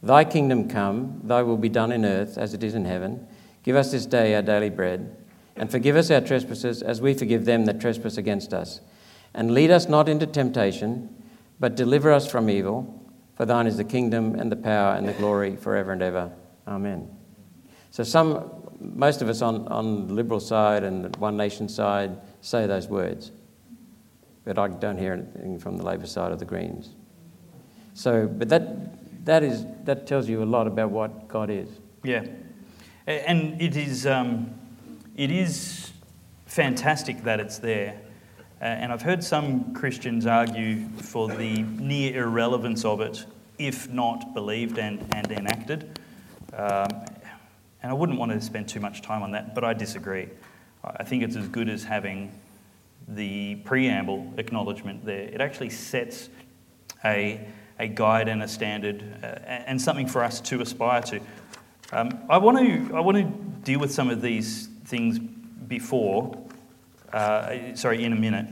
Thy 0.01 0.25
kingdom 0.25 0.67
come, 0.67 1.21
thy 1.23 1.41
will 1.43 1.57
be 1.57 1.69
done 1.69 1.91
in 1.91 2.03
earth 2.03 2.37
as 2.37 2.53
it 2.53 2.63
is 2.63 2.75
in 2.75 2.83
heaven. 2.85 3.25
Give 3.63 3.77
us 3.77 3.91
this 3.91 4.05
day 4.05 4.35
our 4.35 4.41
daily 4.41 4.69
bread, 4.69 5.15
and 5.55 5.71
forgive 5.71 5.95
us 5.95 6.11
our 6.11 6.19
trespasses 6.19 6.81
as 6.81 7.01
we 7.01 7.13
forgive 7.13 7.45
them 7.45 7.65
that 7.65 7.79
trespass 7.79 8.17
against 8.17 8.53
us. 8.53 8.81
And 9.33 9.53
lead 9.53 9.71
us 9.71 9.87
not 9.87 10.09
into 10.09 10.27
temptation, 10.27 11.23
but 11.59 11.75
deliver 11.75 12.11
us 12.11 12.29
from 12.29 12.49
evil. 12.49 12.99
For 13.35 13.45
thine 13.45 13.65
is 13.65 13.77
the 13.77 13.83
kingdom 13.83 14.35
and 14.35 14.51
the 14.51 14.57
power 14.57 14.95
and 14.95 15.07
the 15.07 15.13
glory 15.13 15.55
forever 15.55 15.93
and 15.93 16.01
ever. 16.01 16.31
Amen. 16.67 17.09
So 17.89 18.03
some, 18.03 18.51
most 18.79 19.21
of 19.21 19.29
us 19.29 19.41
on, 19.41 19.67
on 19.69 20.07
the 20.07 20.13
Liberal 20.13 20.39
side 20.39 20.83
and 20.83 21.05
the 21.05 21.19
One 21.19 21.37
Nation 21.37 21.69
side 21.69 22.19
say 22.41 22.67
those 22.67 22.87
words. 22.87 23.31
But 24.45 24.57
I 24.57 24.67
don't 24.67 24.97
hear 24.97 25.13
anything 25.13 25.59
from 25.59 25.77
the 25.77 25.83
Labor 25.83 26.05
side 26.05 26.31
or 26.31 26.35
the 26.35 26.45
Greens. 26.45 26.89
So, 27.93 28.27
but 28.27 28.49
that, 28.49 29.25
that, 29.25 29.43
is, 29.43 29.65
that 29.85 30.05
tells 30.07 30.27
you 30.27 30.43
a 30.43 30.45
lot 30.45 30.67
about 30.67 30.91
what 30.91 31.27
God 31.27 31.49
is. 31.49 31.69
Yeah. 32.03 32.25
And 33.07 33.61
it 33.61 33.75
is, 33.77 34.05
um, 34.05 34.53
it 35.15 35.31
is 35.31 35.91
fantastic 36.45 37.23
that 37.23 37.39
it's 37.39 37.59
there. 37.59 37.99
Uh, 38.61 38.65
and 38.65 38.91
I've 38.91 39.01
heard 39.01 39.23
some 39.23 39.73
Christians 39.73 40.25
argue 40.25 40.87
for 40.89 41.27
the 41.27 41.63
near 41.63 42.23
irrelevance 42.23 42.85
of 42.85 43.01
it 43.01 43.25
if 43.57 43.89
not 43.89 44.33
believed 44.33 44.77
and, 44.77 45.05
and 45.13 45.31
enacted. 45.31 45.99
Um, 46.53 46.87
and 47.81 47.91
I 47.91 47.93
wouldn't 47.93 48.17
want 48.17 48.31
to 48.31 48.41
spend 48.41 48.67
too 48.67 48.79
much 48.79 49.01
time 49.01 49.21
on 49.21 49.31
that, 49.31 49.53
but 49.53 49.63
I 49.63 49.73
disagree. 49.73 50.29
I 50.83 51.03
think 51.03 51.23
it's 51.23 51.35
as 51.35 51.47
good 51.47 51.69
as 51.69 51.83
having 51.83 52.31
the 53.07 53.55
preamble 53.57 54.33
acknowledgement 54.37 55.05
there. 55.05 55.23
It 55.23 55.41
actually 55.41 55.69
sets 55.69 56.29
a, 57.03 57.45
a 57.79 57.87
guide 57.87 58.27
and 58.27 58.43
a 58.43 58.47
standard 58.47 59.03
uh, 59.21 59.25
and 59.45 59.81
something 59.81 60.07
for 60.07 60.23
us 60.23 60.39
to 60.41 60.61
aspire 60.61 61.01
to. 61.03 61.19
Um, 61.91 62.19
I, 62.29 62.37
want 62.37 62.57
to, 62.57 62.95
I 62.95 62.99
want 63.01 63.17
to 63.17 63.23
deal 63.63 63.79
with 63.79 63.93
some 63.93 64.09
of 64.09 64.21
these 64.21 64.67
things 64.85 65.19
before, 65.19 66.37
uh, 67.11 67.75
sorry, 67.75 68.03
in 68.03 68.13
a 68.13 68.15
minute. 68.15 68.47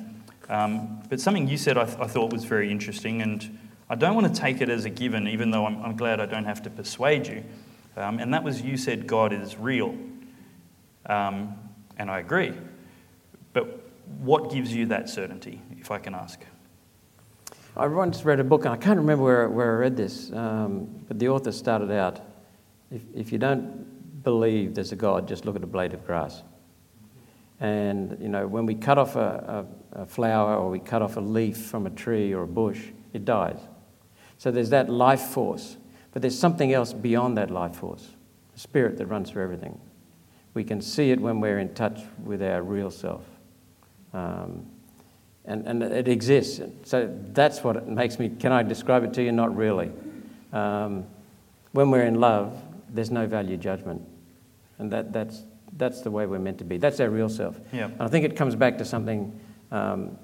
Um, 0.49 1.01
but 1.09 1.19
something 1.19 1.47
you 1.47 1.57
said 1.57 1.77
I, 1.77 1.85
th- 1.85 1.97
I 1.97 2.07
thought 2.07 2.31
was 2.31 2.43
very 2.43 2.69
interesting, 2.69 3.21
and 3.21 3.57
I 3.89 3.95
don't 3.95 4.15
want 4.15 4.33
to 4.33 4.41
take 4.41 4.61
it 4.61 4.69
as 4.69 4.85
a 4.85 4.89
given, 4.89 5.27
even 5.27 5.49
though 5.49 5.65
I'm, 5.65 5.81
I'm 5.81 5.95
glad 5.95 6.19
I 6.19 6.25
don't 6.25 6.45
have 6.45 6.61
to 6.63 6.69
persuade 6.69 7.27
you. 7.27 7.43
Um, 7.95 8.19
and 8.19 8.33
that 8.33 8.43
was 8.43 8.61
you 8.61 8.77
said 8.77 9.07
God 9.07 9.33
is 9.33 9.57
real. 9.57 9.95
Um, 11.05 11.55
and 11.97 12.09
I 12.09 12.19
agree. 12.19 12.53
But 13.53 13.80
what 14.19 14.51
gives 14.51 14.73
you 14.73 14.85
that 14.87 15.09
certainty, 15.09 15.61
if 15.79 15.91
I 15.91 15.97
can 15.97 16.13
ask? 16.13 16.39
I 17.75 17.87
once 17.87 18.25
read 18.25 18.39
a 18.39 18.43
book, 18.43 18.65
and 18.65 18.73
I 18.73 18.77
can't 18.77 18.97
remember 18.97 19.23
where, 19.23 19.49
where 19.49 19.75
I 19.75 19.79
read 19.79 19.97
this, 19.97 20.31
um, 20.33 21.03
but 21.07 21.19
the 21.19 21.29
author 21.29 21.51
started 21.51 21.91
out 21.91 22.19
if, 22.91 23.01
if 23.15 23.31
you 23.31 23.37
don't 23.37 24.23
believe 24.23 24.75
there's 24.75 24.91
a 24.91 24.95
God, 24.95 25.27
just 25.27 25.45
look 25.45 25.55
at 25.55 25.63
a 25.63 25.67
blade 25.67 25.93
of 25.93 26.05
grass. 26.05 26.43
And, 27.59 28.17
you 28.19 28.27
know, 28.27 28.47
when 28.47 28.65
we 28.65 28.75
cut 28.75 28.97
off 28.97 29.15
a, 29.15 29.65
a, 29.93 30.01
a 30.01 30.05
flower 30.05 30.55
or 30.55 30.69
we 30.69 30.79
cut 30.79 31.01
off 31.01 31.15
a 31.17 31.21
leaf 31.21 31.57
from 31.57 31.85
a 31.85 31.91
tree 31.91 32.33
or 32.33 32.43
a 32.43 32.47
bush, 32.47 32.87
it 33.13 33.23
dies. 33.23 33.59
So 34.37 34.51
there's 34.51 34.71
that 34.71 34.89
life 34.89 35.21
force. 35.21 35.77
But 36.11 36.21
there's 36.21 36.37
something 36.37 36.73
else 36.73 36.91
beyond 36.91 37.37
that 37.37 37.51
life 37.51 37.75
force 37.77 38.09
the 38.53 38.59
spirit 38.59 38.97
that 38.97 39.05
runs 39.05 39.29
through 39.29 39.43
everything. 39.43 39.79
We 40.53 40.65
can 40.65 40.81
see 40.81 41.11
it 41.11 41.21
when 41.21 41.39
we're 41.39 41.59
in 41.59 41.73
touch 41.73 42.01
with 42.21 42.41
our 42.41 42.61
real 42.61 42.91
self. 42.91 43.23
Um, 44.13 44.65
and, 45.45 45.67
and 45.67 45.83
it 45.83 46.07
exists. 46.07 46.61
So 46.83 47.11
that's 47.33 47.63
what 47.63 47.75
it 47.75 47.87
makes 47.87 48.19
me. 48.19 48.29
Can 48.29 48.51
I 48.51 48.63
describe 48.63 49.03
it 49.03 49.13
to 49.15 49.23
you? 49.23 49.31
Not 49.31 49.55
really. 49.55 49.91
Um, 50.53 51.05
when 51.71 51.89
we're 51.89 52.05
in 52.05 52.19
love, 52.19 52.61
there's 52.89 53.11
no 53.11 53.25
value 53.25 53.57
judgment. 53.57 54.01
And 54.77 54.91
that, 54.91 55.13
that's, 55.13 55.43
that's 55.77 56.01
the 56.01 56.11
way 56.11 56.25
we're 56.25 56.39
meant 56.39 56.57
to 56.59 56.63
be. 56.63 56.77
That's 56.77 56.99
our 56.99 57.09
real 57.09 57.29
self. 57.29 57.59
Yeah. 57.71 57.85
And 57.85 58.01
I 58.01 58.07
think 58.07 58.25
it 58.25 58.35
comes 58.35 58.55
back 58.55 58.77
to 58.79 58.85
something. 58.85 59.39
Um, 59.71 60.17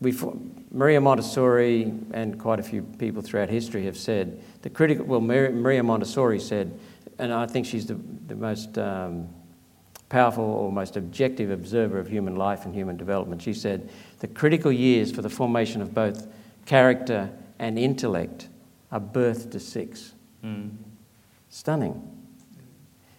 we, 0.00 0.16
Maria 0.70 1.00
Montessori 1.00 1.92
and 2.12 2.38
quite 2.38 2.58
a 2.58 2.62
few 2.62 2.82
people 2.82 3.22
throughout 3.22 3.48
history 3.48 3.84
have 3.84 3.96
said 3.96 4.42
the 4.62 4.70
critical. 4.70 5.04
Well, 5.04 5.20
Maria, 5.20 5.50
Maria 5.50 5.82
Montessori 5.82 6.40
said, 6.40 6.78
and 7.18 7.32
I 7.32 7.46
think 7.46 7.66
she's 7.66 7.86
the, 7.86 7.98
the 8.26 8.34
most 8.34 8.76
um, 8.76 9.28
powerful 10.14 10.44
or 10.44 10.70
most 10.70 10.96
objective 10.96 11.50
observer 11.50 11.98
of 11.98 12.06
human 12.06 12.36
life 12.36 12.64
and 12.64 12.72
human 12.72 12.96
development. 12.96 13.42
She 13.42 13.52
said 13.52 13.90
the 14.20 14.28
critical 14.28 14.70
years 14.70 15.10
for 15.10 15.22
the 15.22 15.28
formation 15.28 15.82
of 15.82 15.92
both 15.92 16.28
character 16.66 17.28
and 17.58 17.76
intellect 17.76 18.48
are 18.92 19.00
birth 19.00 19.50
to 19.50 19.58
six. 19.58 20.14
Mm. 20.44 20.70
Stunning. 21.48 22.00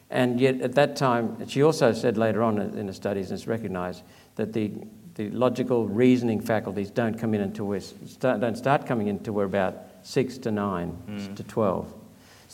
And 0.10 0.40
yet, 0.40 0.62
at 0.62 0.76
that 0.76 0.96
time, 0.96 1.46
she 1.50 1.64
also 1.64 1.92
said 1.92 2.18
later 2.18 2.42
on 2.42 2.62
in 2.62 2.88
the 2.88 2.94
studies, 2.94 3.30
and 3.30 3.38
it's 3.38 3.48
recognised, 3.48 4.02
that 4.36 4.54
the, 4.54 4.72
the 5.16 5.30
logical 5.32 5.90
reasoning 5.90 6.40
faculties 6.40 6.92
don't 6.92 7.20
come 7.20 7.34
in 7.34 7.42
until 7.42 7.66
we're 7.66 7.82
start, 7.82 8.40
don't 8.40 8.56
start 8.56 8.86
coming 8.86 9.08
in 9.08 9.18
until 9.18 9.34
we're 9.34 9.44
about 9.44 9.84
six 10.02 10.38
to 10.38 10.50
nine 10.50 10.98
mm. 11.10 11.36
to 11.36 11.44
twelve. 11.44 11.94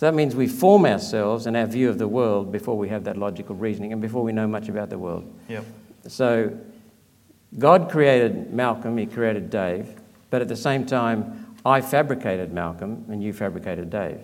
So 0.01 0.07
that 0.07 0.15
means 0.15 0.35
we 0.35 0.47
form 0.47 0.87
ourselves 0.87 1.45
and 1.45 1.55
our 1.55 1.67
view 1.67 1.87
of 1.87 1.99
the 1.99 2.07
world 2.07 2.51
before 2.51 2.75
we 2.75 2.89
have 2.89 3.03
that 3.03 3.17
logical 3.17 3.55
reasoning 3.55 3.93
and 3.93 4.01
before 4.01 4.23
we 4.23 4.31
know 4.31 4.47
much 4.47 4.67
about 4.67 4.89
the 4.89 4.97
world. 4.97 5.31
Yep. 5.47 5.63
So 6.07 6.57
God 7.59 7.91
created 7.91 8.51
Malcolm, 8.51 8.97
He 8.97 9.05
created 9.05 9.51
Dave, 9.51 9.93
but 10.31 10.41
at 10.41 10.47
the 10.47 10.55
same 10.55 10.87
time, 10.87 11.55
I 11.63 11.81
fabricated 11.81 12.51
Malcolm 12.51 13.05
and 13.09 13.21
you 13.21 13.31
fabricated 13.31 13.91
Dave. 13.91 14.21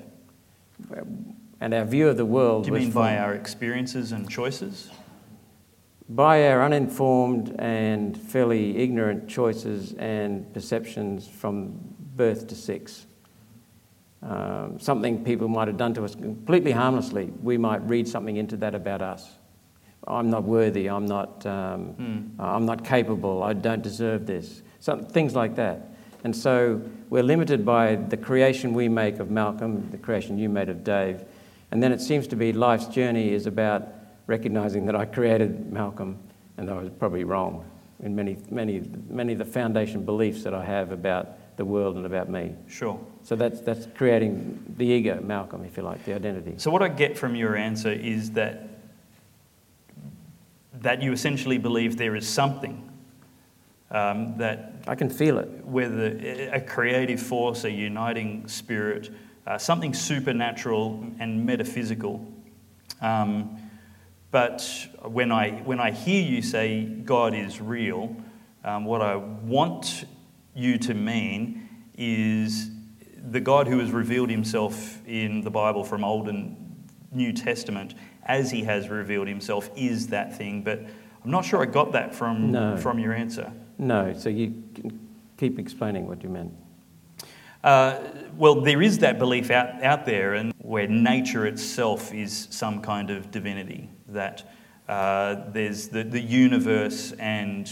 And 1.62 1.76
our 1.76 1.86
view 1.86 2.10
of 2.10 2.18
the 2.18 2.26
world 2.26 2.64
Do 2.64 2.70
you 2.70 2.74
was 2.74 2.82
mean 2.82 2.92
by 2.92 3.20
our 3.20 3.36
experiences 3.36 4.14
and 4.14 4.28
choices? 4.28 4.90
by 6.10 6.48
our 6.48 6.64
uninformed 6.64 7.56
and 7.60 8.18
fairly 8.18 8.78
ignorant 8.78 9.30
choices 9.30 9.94
and 10.00 10.52
perceptions 10.56 11.28
from 11.28 11.78
birth 12.16 12.48
to 12.48 12.56
six. 12.56 13.06
Um, 14.24 14.80
something 14.80 15.24
people 15.24 15.48
might 15.48 15.68
have 15.68 15.78
done 15.78 15.94
to 15.94 16.04
us 16.04 16.16
completely 16.16 16.72
harmlessly, 16.72 17.32
we 17.44 17.58
might 17.58 17.88
read 17.88 18.08
something 18.08 18.38
into 18.38 18.58
that 18.58 18.74
about 18.74 19.02
us. 19.02 19.30
I'm 20.08 20.30
not 20.30 20.44
worthy, 20.44 20.88
I'm 20.88 21.06
not, 21.06 21.46
um, 21.46 22.34
I'm 22.40 22.66
not 22.66 22.84
capable, 22.84 23.44
I 23.44 23.54
don't 23.54 23.84
deserve 23.84 24.26
this. 24.26 24.64
Some, 24.80 25.06
things 25.06 25.36
like 25.36 25.56
that. 25.56 25.92
And 26.24 26.36
so 26.36 26.82
we're 27.10 27.24
limited 27.24 27.66
by 27.66 27.96
the 27.96 28.18
creation 28.18 28.74
we 28.74 28.90
make 28.90 29.20
of 29.20 29.30
Malcolm, 29.30 29.88
the 29.92 29.98
creation 29.98 30.38
you 30.38 30.50
made 30.50 30.70
of 30.70 30.84
Dave. 30.84 31.24
And 31.72 31.84
then 31.84 31.92
it 31.92 32.02
seems 32.02 32.28
to 32.28 32.36
be 32.36 32.54
life's 32.54 32.88
journey 32.88 33.34
is 33.34 33.46
about 33.46 33.88
recognizing 34.26 34.86
that 34.88 34.96
I 34.96 35.06
created 35.06 35.72
Malcolm 35.72 36.18
and 36.58 36.68
that 36.68 36.74
I 36.74 36.82
was 36.82 36.90
probably 36.90 37.24
wrong 37.24 37.70
in 38.02 38.16
many, 38.16 38.38
many, 38.50 38.82
many 39.10 39.34
of 39.34 39.40
the 39.40 39.46
foundation 39.46 40.06
beliefs 40.06 40.44
that 40.44 40.54
I 40.54 40.64
have 40.64 40.92
about 40.92 41.58
the 41.58 41.66
world 41.66 41.96
and 41.96 42.06
about 42.06 42.30
me. 42.30 42.56
Sure. 42.68 43.00
So 43.28 43.36
that's, 43.36 43.60
that's 43.60 43.90
creating 43.94 44.74
the 44.78 44.86
ego, 44.86 45.20
Malcolm, 45.22 45.66
if 45.66 45.76
you 45.76 45.84
like, 45.84 46.06
the 46.06 46.14
identity. 46.16 46.54
So 46.56 46.72
what 46.72 46.82
I 46.82 46.88
get 46.88 47.18
from 47.18 47.36
your 47.36 47.58
answer 47.58 47.92
is 47.92 48.32
that 48.32 48.70
that 50.76 51.02
you 51.02 51.12
essentially 51.12 51.58
believe 51.58 51.98
there 51.98 52.16
is 52.16 52.26
something 52.26 52.90
um, 53.92 54.38
that 54.38 54.76
I 54.88 54.96
can 54.96 55.10
feel 55.10 55.40
it. 55.40 55.50
whether 55.66 56.18
a 56.54 56.62
creative 56.62 57.22
force, 57.22 57.66
a 57.66 57.70
uniting 57.70 58.48
spirit, 58.48 59.10
uh, 59.46 59.58
something 59.58 59.94
supernatural 59.94 61.06
and 61.20 61.46
metaphysical. 61.46 62.26
Um, 63.02 63.58
but 64.32 64.88
when 65.04 65.34
I, 65.34 65.50
when 65.66 65.82
I 65.82 65.92
hear 65.92 66.24
you 66.24 66.42
say 66.42 66.86
God 66.86 67.34
is 67.34 67.60
real, 67.60 68.16
um, 68.64 68.86
what 68.86 69.02
I 69.02 69.18
want 69.18 70.06
you 70.56 70.78
to 70.78 70.94
mean 70.94 71.68
is 71.98 72.72
the 73.30 73.40
God 73.40 73.68
who 73.68 73.80
has 73.80 73.92
revealed 73.92 74.30
himself 74.30 75.06
in 75.06 75.42
the 75.42 75.52
Bible 75.52 75.84
from 75.84 76.04
Old 76.04 76.30
and 76.30 76.56
New 77.12 77.34
Testament 77.34 77.94
as 78.24 78.52
he 78.52 78.64
has 78.64 78.90
revealed 78.90 79.28
himself 79.28 79.70
is 79.76 80.08
that 80.08 80.38
thing. 80.38 80.64
But 80.64 80.80
I'm 81.24 81.32
not 81.32 81.46
sure 81.46 81.62
I 81.62 81.66
got 81.66 81.92
that 81.94 82.16
from, 82.16 82.52
No. 82.52 82.78
from 82.78 83.00
your 83.00 83.14
answer. 83.14 83.52
No, 83.78 84.14
so 84.18 84.30
you 84.30 84.64
can 84.74 85.08
keep 85.38 85.60
explaining 85.60 86.08
what 86.08 86.24
you 86.24 86.30
meant. 86.30 86.54
Uh, 87.64 88.00
well, 88.36 88.62
there 88.62 88.82
is 88.82 89.00
that 89.00 89.20
belief 89.20 89.52
out, 89.52 89.84
out 89.84 90.06
there, 90.06 90.36
and 90.36 90.54
where 90.60 90.88
nature 90.88 91.46
itself 91.46 92.14
is 92.14 92.48
some 92.50 92.82
kind 92.82 93.10
of 93.10 93.30
divinity, 93.32 93.90
that 94.08 94.50
uh, 94.88 95.36
there's 95.52 95.90
the, 95.90 96.04
the 96.04 96.22
universe 96.22 97.12
and, 97.14 97.70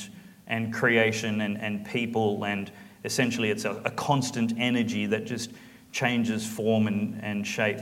and 0.47 0.73
creation 0.73 1.41
and, 1.41 1.57
and 1.59 1.85
people, 1.85 2.43
and 2.45 2.71
essentially 3.05 3.51
it's 3.51 3.65
a, 3.65 3.81
a 3.85 3.91
constant 3.91 4.53
energy 4.57 5.05
that 5.05 5.25
just 5.25 5.51
changes 5.91 6.45
form 6.45 6.87
and, 6.87 7.23
and 7.23 7.47
shape 7.47 7.79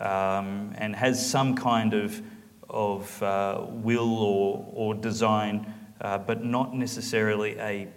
um, 0.00 0.72
and 0.76 0.94
has 0.94 1.24
some 1.24 1.56
kind 1.56 1.94
of, 1.94 2.20
of 2.68 3.22
uh, 3.22 3.64
will 3.68 4.18
or, 4.18 4.64
or 4.72 4.94
design, 4.94 5.72
uh, 6.00 6.18
but 6.18 6.44
not 6.44 6.74
necessarily 6.74 7.58
a 7.58 7.88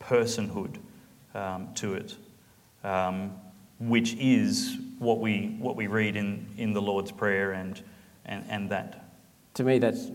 personhood 0.00 0.76
um, 1.34 1.68
to 1.74 1.94
it, 1.94 2.16
um, 2.84 3.32
which 3.78 4.14
is 4.14 4.76
what 4.98 5.20
we, 5.20 5.56
what 5.58 5.76
we 5.76 5.86
read 5.86 6.16
in, 6.16 6.46
in 6.58 6.72
the 6.72 6.82
Lord's 6.82 7.12
Prayer 7.12 7.52
and, 7.52 7.80
and, 8.26 8.44
and 8.48 8.68
that. 8.70 9.12
To 9.54 9.64
me, 9.64 9.78
that's, 9.78 10.06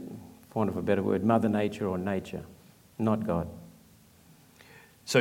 for 0.50 0.60
want 0.60 0.70
of 0.70 0.78
a 0.78 0.82
better 0.82 1.02
word, 1.02 1.24
Mother 1.24 1.50
Nature 1.50 1.88
or 1.88 1.98
nature, 1.98 2.44
not 3.00 3.26
God. 3.26 3.48
So, 5.06 5.20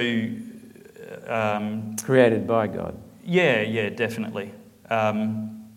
um, 1.27 1.97
Created 1.97 2.47
by 2.47 2.67
God. 2.67 2.97
yeah, 3.25 3.61
yeah, 3.61 3.89
definitely. 3.89 4.53
Um, 4.91 5.69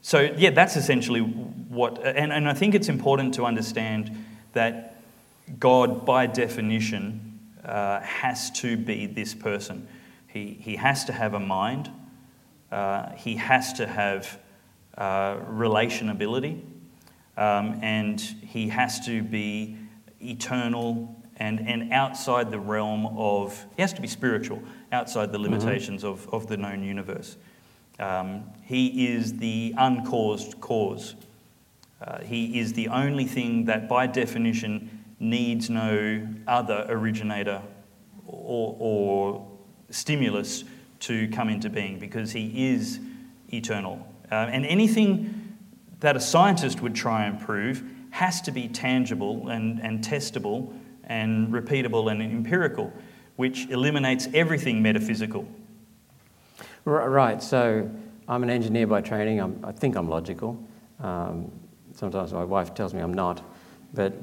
so, 0.00 0.20
yeah, 0.36 0.50
that's 0.50 0.76
essentially 0.76 1.20
what, 1.20 2.04
and, 2.04 2.32
and 2.32 2.48
I 2.48 2.54
think 2.54 2.74
it's 2.74 2.88
important 2.88 3.34
to 3.34 3.44
understand 3.44 4.24
that 4.52 5.02
God, 5.58 6.06
by 6.06 6.26
definition, 6.26 7.40
uh, 7.64 8.00
has 8.00 8.50
to 8.52 8.76
be 8.76 9.06
this 9.06 9.34
person. 9.34 9.86
He, 10.28 10.56
he 10.60 10.76
has 10.76 11.04
to 11.06 11.12
have 11.12 11.34
a 11.34 11.40
mind, 11.40 11.90
uh, 12.70 13.10
he 13.12 13.36
has 13.36 13.72
to 13.74 13.86
have 13.86 14.38
uh, 14.96 15.36
relationability, 15.36 16.60
um, 17.36 17.78
and 17.82 18.20
he 18.20 18.68
has 18.68 19.04
to 19.06 19.22
be 19.22 19.76
eternal 20.20 21.17
and, 21.38 21.60
and 21.68 21.92
outside 21.92 22.50
the 22.50 22.58
realm 22.58 23.06
of, 23.16 23.66
he 23.76 23.82
has 23.82 23.92
to 23.92 24.00
be 24.00 24.08
spiritual, 24.08 24.62
outside 24.92 25.32
the 25.32 25.38
limitations 25.38 26.04
of, 26.04 26.28
of 26.32 26.46
the 26.48 26.56
known 26.56 26.82
universe. 26.82 27.36
Um, 27.98 28.44
he 28.62 29.08
is 29.08 29.38
the 29.38 29.74
uncaused 29.76 30.60
cause. 30.60 31.14
Uh, 32.00 32.20
he 32.20 32.58
is 32.58 32.72
the 32.72 32.88
only 32.88 33.24
thing 33.24 33.64
that, 33.66 33.88
by 33.88 34.06
definition, 34.06 35.04
needs 35.20 35.68
no 35.68 36.26
other 36.46 36.86
originator 36.88 37.62
or, 38.26 38.76
or 38.78 39.48
stimulus 39.90 40.64
to 41.00 41.28
come 41.28 41.48
into 41.48 41.70
being 41.70 41.98
because 41.98 42.32
he 42.32 42.70
is 42.70 43.00
eternal. 43.52 44.06
Uh, 44.30 44.34
and 44.34 44.66
anything 44.66 45.56
that 46.00 46.16
a 46.16 46.20
scientist 46.20 46.80
would 46.80 46.94
try 46.94 47.24
and 47.24 47.40
prove 47.40 47.82
has 48.10 48.40
to 48.42 48.52
be 48.52 48.68
tangible 48.68 49.48
and, 49.48 49.80
and 49.80 50.04
testable 50.04 50.72
and 51.08 51.48
repeatable 51.48 52.10
and 52.10 52.22
empirical, 52.22 52.92
which 53.36 53.68
eliminates 53.68 54.28
everything 54.34 54.82
metaphysical. 54.82 55.46
Right, 56.84 57.42
so 57.42 57.90
I'm 58.28 58.42
an 58.42 58.50
engineer 58.50 58.86
by 58.86 59.00
training. 59.00 59.40
I'm, 59.40 59.62
I 59.64 59.72
think 59.72 59.96
I'm 59.96 60.08
logical. 60.08 60.62
Um, 61.00 61.50
sometimes 61.94 62.32
my 62.32 62.44
wife 62.44 62.74
tells 62.74 62.94
me 62.94 63.00
I'm 63.00 63.14
not, 63.14 63.42
but 63.94 64.14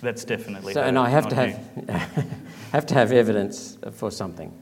That's 0.00 0.24
definitely. 0.24 0.72
so, 0.72 0.82
and 0.82 0.98
I 0.98 1.08
have 1.08 1.28
to 1.28 1.34
have 1.34 1.58
have 2.72 2.86
to 2.86 2.94
have 2.94 3.12
evidence 3.12 3.78
for 3.92 4.10
something, 4.10 4.52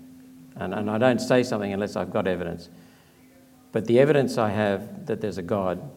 and, 0.57 0.75
and 0.75 0.91
I 0.91 0.99
don't 0.99 1.21
say 1.21 1.43
something 1.43 1.73
unless 1.73 1.97
I've 1.97 2.13
got 2.13 2.27
evidence. 2.27 2.69
But 3.73 3.87
the 3.87 3.99
evidence 3.99 4.39
I 4.39 4.51
have 4.51 5.07
that 5.07 5.21
there's 5.21 5.39
a 5.39 5.43
God 5.43 5.91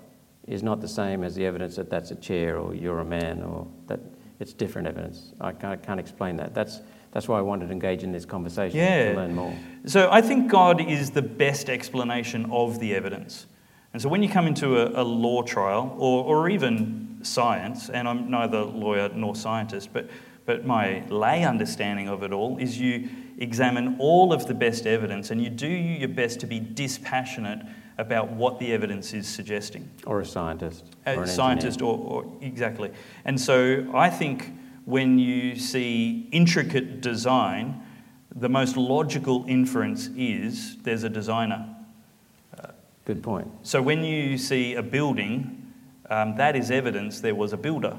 is 0.47 0.63
not 0.63 0.81
the 0.81 0.87
same 0.87 1.23
as 1.23 1.35
the 1.35 1.45
evidence 1.45 1.75
that 1.75 1.89
that's 1.89 2.09
a 2.11 2.15
chair 2.15 2.57
or 2.57 2.73
you're 2.73 2.99
a 2.99 3.05
man 3.05 3.43
or 3.43 3.67
that 3.87 3.99
it's 4.39 4.53
different 4.53 4.87
evidence. 4.87 5.33
I 5.41 5.51
can't, 5.51 5.81
can't 5.81 5.99
explain 5.99 6.37
that. 6.37 6.53
That's 6.53 6.81
that's 7.11 7.27
why 7.27 7.39
I 7.39 7.41
wanted 7.41 7.67
to 7.67 7.71
engage 7.71 8.03
in 8.03 8.11
this 8.11 8.25
conversation 8.25 8.77
Yeah. 8.77 9.11
to 9.11 9.15
learn 9.15 9.33
more. 9.33 9.55
So 9.85 10.09
I 10.11 10.21
think 10.21 10.51
God 10.51 10.81
is 10.81 11.09
the 11.11 11.21
best 11.21 11.69
explanation 11.69 12.51
of 12.51 12.79
the 12.79 12.93
evidence. 12.93 13.47
And 13.93 14.01
so 14.01 14.09
when 14.09 14.21
you 14.21 14.29
come 14.29 14.45
into 14.45 14.77
a, 14.77 15.01
a 15.01 15.03
law 15.03 15.41
trial 15.41 15.95
or, 15.97 16.23
or 16.25 16.49
even 16.49 17.17
science, 17.23 17.89
and 17.89 18.07
I'm 18.07 18.29
neither 18.29 18.61
lawyer 18.61 19.09
nor 19.09 19.35
scientist, 19.35 19.89
but, 19.93 20.09
but 20.45 20.65
my 20.65 21.03
lay 21.07 21.43
understanding 21.43 22.07
of 22.07 22.21
it 22.23 22.31
all 22.31 22.57
is 22.59 22.79
you 22.79 23.09
examine 23.39 23.95
all 23.99 24.33
of 24.33 24.45
the 24.45 24.53
best 24.53 24.85
evidence 24.85 25.31
and 25.31 25.41
you 25.41 25.49
do 25.49 25.67
your 25.67 26.09
best 26.09 26.39
to 26.41 26.45
be 26.45 26.59
dispassionate 26.59 27.59
about 27.97 28.31
what 28.31 28.59
the 28.59 28.71
evidence 28.73 29.13
is 29.13 29.27
suggesting. 29.27 29.89
Or 30.05 30.21
a 30.21 30.25
scientist. 30.25 30.85
A 31.05 31.17
or 31.17 31.27
scientist 31.27 31.81
or, 31.81 31.97
or 31.97 32.37
exactly. 32.41 32.91
And 33.25 33.39
so 33.39 33.91
I 33.93 34.09
think 34.09 34.53
when 34.85 35.17
you 35.17 35.55
see 35.55 36.27
intricate 36.31 37.01
design, 37.01 37.81
the 38.35 38.49
most 38.49 38.77
logical 38.77 39.45
inference 39.47 40.09
is 40.15 40.77
there's 40.83 41.03
a 41.03 41.09
designer. 41.09 41.73
Good 43.07 43.23
point. 43.23 43.49
So 43.63 43.81
when 43.81 44.03
you 44.03 44.37
see 44.37 44.75
a 44.75 44.83
building, 44.83 45.71
um, 46.09 46.35
that 46.35 46.57
is 46.57 46.69
evidence 46.69 47.21
there 47.21 47.35
was 47.35 47.53
a 47.53 47.57
builder, 47.57 47.97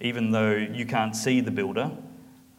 even 0.00 0.30
though 0.30 0.54
you 0.54 0.86
can't 0.86 1.16
see 1.16 1.40
the 1.40 1.50
builder, 1.50 1.90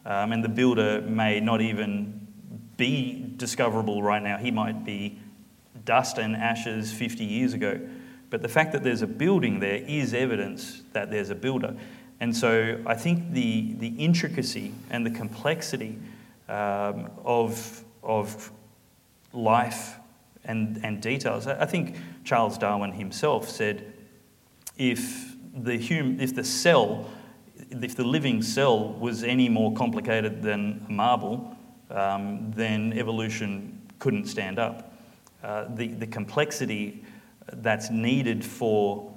um, 0.06 0.34
and 0.34 0.43
the 0.43 0.50
builder 0.50 1.00
may 1.00 1.39
not 1.39 1.62
even 1.62 2.28
be 2.76 3.34
discoverable 3.38 4.04
right 4.04 4.21
now. 4.21 4.36
He 4.38 4.52
might 4.52 4.84
be 4.84 5.17
dust 5.86 6.17
and 6.17 6.36
ashes 6.36 6.91
50 6.91 7.24
years 7.24 7.54
ago. 7.54 7.80
But 8.30 8.41
the 8.41 8.48
fact 8.48 8.72
that 8.72 8.84
there's 8.84 9.02
a 9.02 9.08
building 9.08 9.60
there 9.60 9.84
is 9.88 10.13
evidence 10.13 10.84
that 10.94 11.12
there's 11.12 11.30
a 11.30 11.36
builder. 11.36 11.76
And 12.20 12.36
so 12.36 12.80
I 12.86 12.96
think 12.96 13.34
the, 13.34 13.74
the 13.74 13.89
intricacy 13.98 14.74
and 14.89 15.06
the 15.06 15.12
complexity 15.12 15.98
um, 16.48 17.10
of, 17.26 17.84
of 18.04 18.52
life 19.34 19.98
and, 20.46 20.80
and 20.84 21.02
details. 21.02 21.48
I 21.48 21.65
think 21.65 21.98
Charles 22.24 22.58
Darwin 22.58 22.91
himself 22.91 23.50
said 23.50 23.94
if 24.78 25.36
the, 25.54 25.78
hum, 25.78 26.20
if 26.20 26.36
the 26.36 26.44
cell, 26.44 27.10
if 27.70 27.96
the 27.96 28.04
living 28.04 28.41
cell 28.41 28.94
was 28.94 29.24
any 29.24 29.50
more 29.50 29.74
complicated 29.74 30.41
than 30.41 30.86
a 30.89 30.91
marble, 30.91 31.58
um, 31.89 32.52
then 32.56 32.94
evolution 32.94 33.82
couldn't 34.00 34.26
stand 34.26 34.60
up. 34.60 34.91
Uh, 35.44 35.66
the, 35.76 35.88
the 35.88 36.08
complexity 36.08 37.04
that's 37.54 37.90
needed 37.90 38.46
for 38.46 39.12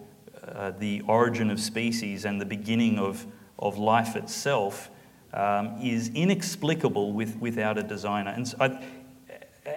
uh, 0.49 0.71
the 0.79 1.03
origin 1.03 1.51
of 1.51 1.61
species 1.61 2.25
and 2.25 2.41
the 2.41 2.47
beginning 2.47 2.99
of, 2.99 3.27
of 3.59 3.79
life 3.79 4.17
itself 4.17 4.91
um, 5.33 5.77
is 5.83 6.11
inexplicable 6.15 7.13
with, 7.13 7.37
without 7.37 7.77
a 7.77 7.83
designer. 7.83 8.31
And, 8.31 8.49
so 8.49 8.57
I, 8.61 8.83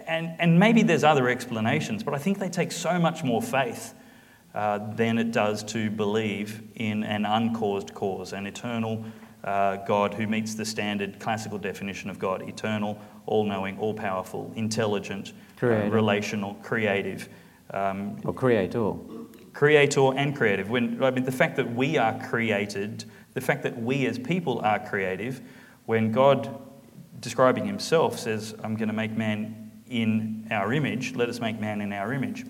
and, 0.08 0.36
and 0.40 0.60
maybe 0.60 0.84
there's 0.84 1.04
other 1.04 1.30
explanations, 1.30 2.04
but 2.04 2.14
I 2.14 2.18
think 2.18 2.40
they 2.40 2.50
take 2.50 2.72
so 2.72 3.00
much 3.00 3.24
more 3.24 3.42
faith 3.42 3.94
uh, 4.54 4.80
than 4.96 5.18
it 5.18 5.32
does 5.32 5.64
to 5.64 5.90
believe 5.90 6.64
in 6.76 7.04
an 7.04 7.26
uncaused 7.26 7.94
cause, 7.94 8.34
an 8.34 8.48
eternal 8.48 9.06
uh, 9.48 9.78
God 9.78 10.14
who 10.14 10.28
meets 10.28 10.56
the 10.56 10.66
standard 10.66 11.20
classical 11.20 11.58
definition 11.58 12.10
of 12.10 12.20
God 12.20 12.42
eternal, 12.50 13.00
all 13.26 13.46
knowing, 13.46 13.80
all 13.80 13.94
powerful, 13.94 14.52
intelligent, 14.56 15.32
uh, 15.64 15.68
relational, 15.90 16.56
creative. 16.56 17.30
Um, 17.72 18.20
Or 18.26 18.34
creator. 18.34 18.94
creator 19.54 20.14
and 20.16 20.36
creative. 20.36 20.70
When, 20.70 21.02
I 21.02 21.12
mean, 21.12 21.24
the 21.24 21.32
fact 21.32 21.56
that 21.56 21.74
we 21.74 21.98
are 21.98 22.20
created, 22.28 23.06
the 23.36 23.42
fact 23.42 23.64
that 23.64 23.82
we 23.82 24.06
as 24.06 24.20
people 24.20 24.60
are 24.60 24.80
creative, 24.80 25.40
when 25.86 26.12
God, 26.12 26.50
describing 27.22 27.66
himself, 27.66 28.20
says, 28.20 28.54
I'm 28.66 28.76
going 28.76 28.90
to 28.90 28.94
make 28.94 29.16
man 29.16 29.72
in 29.90 30.46
our 30.52 30.74
image, 30.74 31.16
let 31.16 31.30
us 31.30 31.40
make 31.40 31.58
man 31.58 31.80
in 31.80 31.94
our 31.94 32.12
image. 32.12 32.46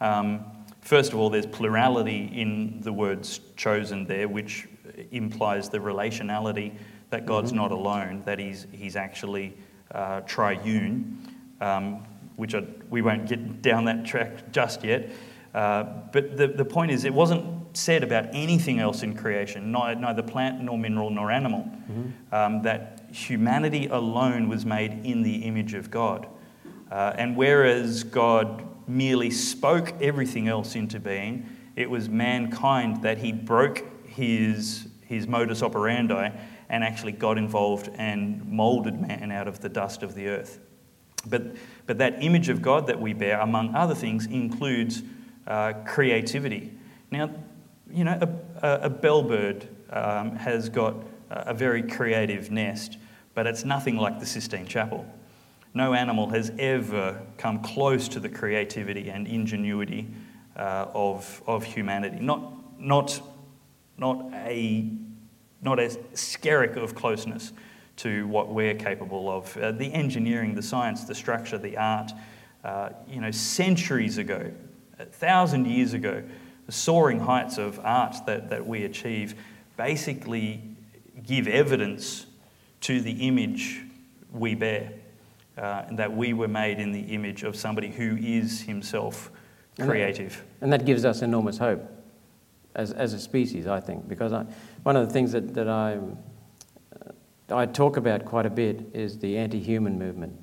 Um, 0.00 0.46
first 0.80 1.12
of 1.12 1.18
all, 1.18 1.28
there's 1.28 1.46
plurality 1.46 2.30
in 2.32 2.80
the 2.80 2.92
words 2.92 3.40
chosen 3.56 4.06
there, 4.06 4.28
which 4.28 4.66
implies 5.10 5.68
the 5.68 5.78
relationality 5.78 6.76
that 7.10 7.26
God's 7.26 7.52
not 7.52 7.70
alone, 7.70 8.22
that 8.24 8.38
he's, 8.38 8.66
he's 8.72 8.96
actually 8.96 9.56
uh, 9.92 10.20
triune, 10.22 11.18
um, 11.60 12.04
which 12.36 12.54
I, 12.54 12.64
we 12.90 13.02
won't 13.02 13.28
get 13.28 13.62
down 13.62 13.84
that 13.84 14.04
track 14.04 14.50
just 14.50 14.82
yet. 14.84 15.10
Uh, 15.54 15.84
but 16.12 16.36
the, 16.36 16.48
the 16.48 16.64
point 16.64 16.90
is, 16.90 17.04
it 17.04 17.14
wasn't 17.14 17.76
said 17.76 18.02
about 18.02 18.26
anything 18.32 18.78
else 18.80 19.02
in 19.02 19.16
creation, 19.16 19.70
neither, 19.70 20.00
neither 20.00 20.22
plant 20.22 20.62
nor 20.62 20.78
mineral 20.78 21.10
nor 21.10 21.30
animal, 21.30 21.68
um, 22.32 22.62
that 22.62 23.06
humanity 23.12 23.86
alone 23.86 24.48
was 24.48 24.64
made 24.64 25.04
in 25.04 25.22
the 25.22 25.36
image 25.44 25.74
of 25.74 25.90
God. 25.90 26.26
Uh, 26.90 27.14
and 27.16 27.36
whereas 27.36 28.04
God 28.04 28.64
merely 28.88 29.30
spoke 29.30 29.92
everything 30.00 30.48
else 30.48 30.74
into 30.74 31.00
being, 31.00 31.46
it 31.76 31.88
was 31.88 32.08
mankind 32.08 33.02
that 33.02 33.18
he 33.18 33.32
broke 33.32 33.84
his, 34.14 34.88
his 35.06 35.26
modus 35.26 35.62
operandi 35.62 36.30
and 36.68 36.84
actually 36.84 37.12
got 37.12 37.38
involved 37.38 37.90
and 37.96 38.44
molded 38.50 39.00
man 39.00 39.30
out 39.30 39.48
of 39.48 39.60
the 39.60 39.68
dust 39.68 40.02
of 40.02 40.14
the 40.14 40.28
earth. 40.28 40.60
But, 41.26 41.56
but 41.86 41.98
that 41.98 42.22
image 42.22 42.48
of 42.48 42.62
God 42.62 42.86
that 42.86 43.00
we 43.00 43.12
bear, 43.12 43.40
among 43.40 43.74
other 43.74 43.94
things, 43.94 44.26
includes 44.26 45.02
uh, 45.46 45.72
creativity. 45.86 46.72
Now, 47.10 47.30
you 47.90 48.04
know, 48.04 48.18
a, 48.62 48.68
a, 48.84 48.90
bellbird 48.90 49.66
um, 49.90 50.36
has 50.36 50.68
got 50.68 50.96
a 51.30 51.54
very 51.54 51.82
creative 51.82 52.50
nest, 52.50 52.98
but 53.34 53.46
it's 53.46 53.64
nothing 53.64 53.96
like 53.96 54.20
the 54.20 54.26
Sistine 54.26 54.66
Chapel. 54.66 55.06
No 55.74 55.92
animal 55.92 56.28
has 56.30 56.52
ever 56.58 57.20
come 57.36 57.62
close 57.62 58.08
to 58.08 58.20
the 58.20 58.28
creativity 58.28 59.10
and 59.10 59.26
ingenuity 59.26 60.08
uh, 60.56 60.86
of, 60.94 61.42
of 61.46 61.64
humanity. 61.64 62.20
Not, 62.20 62.80
not, 62.80 63.20
not, 63.98 64.32
a, 64.32 64.90
not 65.62 65.78
a 65.78 65.88
skerrick 66.14 66.76
of 66.76 66.94
closeness 66.94 67.52
to 67.96 68.26
what 68.26 68.48
we're 68.48 68.74
capable 68.74 69.30
of. 69.30 69.56
Uh, 69.56 69.72
the 69.72 69.92
engineering, 69.92 70.54
the 70.54 70.62
science, 70.62 71.04
the 71.04 71.14
structure, 71.14 71.58
the 71.58 71.76
art, 71.76 72.12
uh, 72.64 72.90
you 73.08 73.20
know, 73.20 73.30
centuries 73.30 74.18
ago, 74.18 74.50
a 74.98 75.04
thousand 75.04 75.66
years 75.66 75.92
ago, 75.92 76.22
the 76.66 76.72
soaring 76.72 77.20
heights 77.20 77.58
of 77.58 77.78
art 77.84 78.16
that, 78.26 78.50
that 78.50 78.66
we 78.66 78.84
achieve 78.84 79.34
basically 79.76 80.62
give 81.24 81.46
evidence 81.46 82.26
to 82.80 83.00
the 83.00 83.26
image 83.26 83.82
we 84.32 84.54
bear, 84.54 84.92
uh, 85.56 85.84
and 85.86 85.98
that 85.98 86.14
we 86.14 86.32
were 86.32 86.48
made 86.48 86.80
in 86.80 86.92
the 86.92 87.00
image 87.00 87.44
of 87.44 87.54
somebody 87.54 87.88
who 87.88 88.16
is 88.16 88.62
himself 88.62 89.30
creative. 89.78 90.42
And 90.60 90.72
that, 90.72 90.80
and 90.80 90.82
that 90.82 90.86
gives 90.86 91.04
us 91.04 91.22
enormous 91.22 91.58
hope 91.58 91.93
as, 92.74 92.92
as 92.92 93.12
a 93.12 93.18
species, 93.18 93.66
I 93.66 93.80
think, 93.80 94.08
because 94.08 94.32
I, 94.32 94.44
one 94.82 94.96
of 94.96 95.06
the 95.06 95.12
things 95.12 95.32
that, 95.32 95.54
that 95.54 95.68
I, 95.68 95.98
uh, 96.94 97.56
I 97.56 97.66
talk 97.66 97.96
about 97.96 98.24
quite 98.24 98.46
a 98.46 98.50
bit 98.50 98.90
is 98.92 99.18
the 99.18 99.36
anti 99.36 99.60
human 99.60 99.98
movement. 99.98 100.38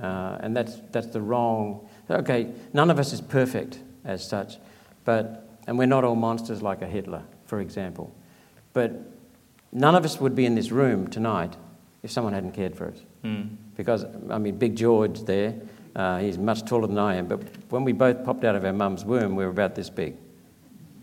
Uh, 0.00 0.38
and 0.40 0.56
that's, 0.56 0.80
that's 0.92 1.08
the 1.08 1.20
wrong. 1.20 1.88
Okay, 2.10 2.52
none 2.72 2.90
of 2.90 2.98
us 2.98 3.12
is 3.12 3.20
perfect 3.20 3.80
as 4.04 4.26
such, 4.26 4.58
but, 5.04 5.58
and 5.66 5.78
we're 5.78 5.86
not 5.86 6.04
all 6.04 6.14
monsters 6.14 6.62
like 6.62 6.82
a 6.82 6.86
Hitler, 6.86 7.22
for 7.46 7.60
example. 7.60 8.14
But 8.72 8.92
none 9.72 9.94
of 9.94 10.04
us 10.04 10.20
would 10.20 10.34
be 10.34 10.46
in 10.46 10.54
this 10.54 10.70
room 10.70 11.08
tonight 11.08 11.56
if 12.02 12.10
someone 12.10 12.32
hadn't 12.32 12.52
cared 12.52 12.76
for 12.76 12.88
us. 12.88 13.02
Mm. 13.24 13.56
Because, 13.76 14.04
I 14.30 14.38
mean, 14.38 14.56
Big 14.56 14.76
George 14.76 15.22
there, 15.22 15.54
uh, 15.96 16.18
he's 16.18 16.38
much 16.38 16.64
taller 16.64 16.86
than 16.86 16.98
I 16.98 17.16
am, 17.16 17.26
but 17.26 17.42
when 17.70 17.82
we 17.82 17.92
both 17.92 18.24
popped 18.24 18.44
out 18.44 18.54
of 18.54 18.64
our 18.64 18.72
mum's 18.72 19.04
womb, 19.04 19.34
we 19.34 19.44
were 19.44 19.50
about 19.50 19.74
this 19.74 19.90
big. 19.90 20.14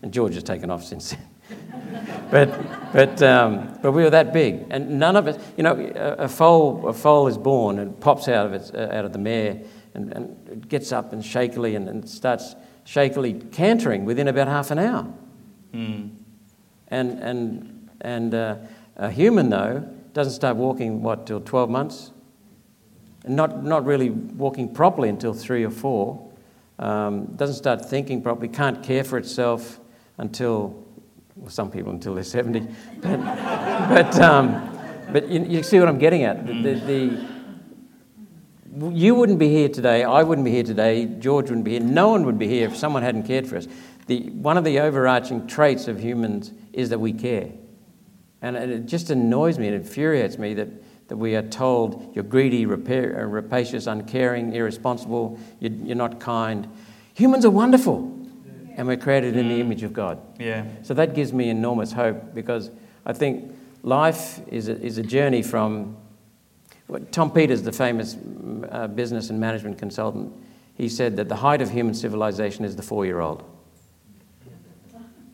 And 0.05 0.13
George 0.13 0.35
has 0.35 0.43
taken 0.43 0.69
off 0.69 0.83
since 0.83 1.15
then. 1.15 2.27
but, 2.29 2.93
but, 2.93 3.23
um, 3.23 3.79
but 3.81 3.91
we 3.91 4.03
were 4.03 4.11
that 4.11 4.33
big. 4.33 4.67
And 4.69 4.99
none 4.99 5.15
of 5.15 5.25
us, 5.25 5.43
you 5.57 5.63
know, 5.63 5.73
a, 5.73 6.25
a, 6.25 6.27
foal, 6.27 6.87
a 6.87 6.93
foal 6.93 7.27
is 7.27 7.39
born 7.39 7.79
and 7.79 7.99
pops 7.99 8.27
out 8.27 8.45
of, 8.45 8.53
its, 8.53 8.69
uh, 8.69 8.91
out 8.93 9.05
of 9.05 9.13
the 9.13 9.17
mare 9.17 9.61
and, 9.95 10.13
and 10.13 10.47
it 10.47 10.69
gets 10.69 10.91
up 10.91 11.11
and 11.11 11.25
shakily 11.25 11.75
and, 11.75 11.89
and 11.89 12.07
starts 12.07 12.55
shakily 12.83 13.33
cantering 13.51 14.05
within 14.05 14.27
about 14.27 14.47
half 14.47 14.69
an 14.69 14.77
hour. 14.77 15.11
Mm. 15.73 16.11
And, 16.89 17.19
and, 17.19 17.89
and 18.01 18.35
uh, 18.35 18.57
a 18.97 19.09
human, 19.09 19.49
though, 19.49 19.89
doesn't 20.13 20.33
start 20.33 20.55
walking, 20.55 21.01
what, 21.01 21.25
till 21.25 21.41
12 21.41 21.67
months? 21.71 22.11
And 23.23 23.35
not, 23.35 23.63
not 23.63 23.85
really 23.85 24.11
walking 24.11 24.71
properly 24.71 25.09
until 25.09 25.33
three 25.33 25.63
or 25.63 25.71
four. 25.71 26.31
Um, 26.77 27.25
doesn't 27.37 27.55
start 27.55 27.83
thinking 27.89 28.21
properly, 28.21 28.49
can't 28.49 28.83
care 28.83 29.03
for 29.03 29.17
itself 29.17 29.79
until, 30.17 30.83
well, 31.35 31.49
some 31.49 31.71
people 31.71 31.91
until 31.91 32.15
they're 32.15 32.23
70. 32.23 32.67
But, 33.01 33.19
but, 33.89 34.19
um, 34.19 34.71
but 35.11 35.27
you, 35.29 35.43
you, 35.43 35.63
see 35.63 35.79
what 35.79 35.87
I'm 35.87 35.99
getting 35.99 36.23
at. 36.23 36.45
The, 36.47 36.53
the, 36.53 37.27
the, 38.75 38.89
you 38.91 39.15
wouldn't 39.15 39.39
be 39.39 39.49
here 39.49 39.69
today, 39.69 40.03
I 40.03 40.23
wouldn't 40.23 40.45
be 40.45 40.51
here 40.51 40.63
today, 40.63 41.05
George 41.05 41.49
wouldn't 41.49 41.65
be 41.65 41.71
here, 41.71 41.79
no 41.81 42.09
one 42.09 42.25
would 42.25 42.39
be 42.39 42.47
here 42.47 42.67
if 42.67 42.75
someone 42.75 43.03
hadn't 43.03 43.23
cared 43.23 43.47
for 43.47 43.57
us. 43.57 43.67
The, 44.07 44.29
one 44.31 44.57
of 44.57 44.63
the 44.63 44.79
overarching 44.79 45.47
traits 45.47 45.87
of 45.87 45.99
humans 45.99 46.51
is 46.73 46.89
that 46.89 46.99
we 46.99 47.13
care. 47.13 47.51
And 48.41 48.55
it 48.55 48.85
just 48.85 49.09
annoys 49.09 49.57
me, 49.57 49.67
it 49.67 49.73
infuriates 49.73 50.37
me 50.37 50.53
that, 50.55 51.07
that 51.07 51.17
we 51.17 51.35
are 51.35 51.41
told 51.41 52.15
you're 52.15 52.23
greedy, 52.23 52.65
uh, 52.65 52.69
rapacious, 52.69 53.87
uncaring, 53.87 54.53
irresponsible, 54.53 55.39
you're, 55.59 55.71
you're 55.71 55.95
not 55.95 56.19
kind. 56.19 56.67
Humans 57.15 57.45
are 57.45 57.49
wonderful, 57.49 58.24
and 58.75 58.87
we're 58.87 58.97
created 58.97 59.35
in 59.35 59.49
the 59.49 59.59
image 59.59 59.83
of 59.83 59.93
God. 59.93 60.19
Yeah. 60.39 60.65
So 60.83 60.93
that 60.93 61.15
gives 61.15 61.33
me 61.33 61.49
enormous 61.49 61.91
hope 61.91 62.33
because 62.33 62.69
I 63.05 63.13
think 63.13 63.55
life 63.83 64.39
is 64.47 64.67
a, 64.67 64.79
is 64.81 64.97
a 64.97 65.03
journey 65.03 65.41
from. 65.41 65.97
Tom 67.09 67.31
Peters, 67.31 67.63
the 67.63 67.71
famous 67.71 68.15
uh, 68.69 68.85
business 68.87 69.31
and 69.31 69.39
management 69.39 69.79
consultant, 69.79 70.31
he 70.75 70.87
said 70.87 71.15
that 71.17 71.27
the 71.29 71.35
height 71.35 71.59
of 71.59 71.71
human 71.71 71.95
civilization 71.95 72.63
is 72.63 72.75
the 72.75 72.83
four 72.83 73.05
year 73.05 73.21
old. 73.21 73.43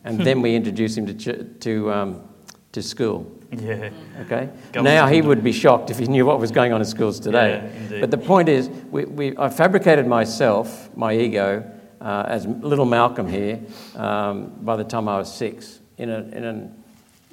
And 0.04 0.18
then 0.18 0.40
we 0.40 0.54
introduce 0.56 0.96
him 0.96 1.06
to, 1.06 1.44
to 1.44 1.92
um, 1.92 2.28
to 2.72 2.82
school. 2.82 3.30
Yeah. 3.50 3.90
Okay. 4.22 4.48
now 4.74 5.06
he 5.06 5.20
would 5.20 5.44
be 5.44 5.52
shocked 5.52 5.90
if 5.90 5.98
he 5.98 6.06
knew 6.06 6.24
what 6.24 6.40
was 6.40 6.50
going 6.50 6.72
on 6.72 6.80
in 6.80 6.86
schools 6.86 7.20
today. 7.20 7.70
Yeah, 7.90 8.00
but 8.00 8.10
the 8.10 8.18
point 8.18 8.48
is, 8.48 8.70
we, 8.90 9.04
we, 9.04 9.36
I 9.36 9.50
fabricated 9.50 10.06
myself, 10.06 10.94
my 10.96 11.14
ego, 11.14 11.70
uh, 12.02 12.24
as 12.26 12.46
little 12.46 12.84
Malcolm 12.84 13.28
here, 13.28 13.60
um, 13.94 14.52
by 14.60 14.76
the 14.76 14.84
time 14.84 15.08
I 15.08 15.18
was 15.18 15.32
six, 15.32 15.80
in, 15.96 16.10
a, 16.10 16.18
in, 16.18 16.44
an, 16.44 16.84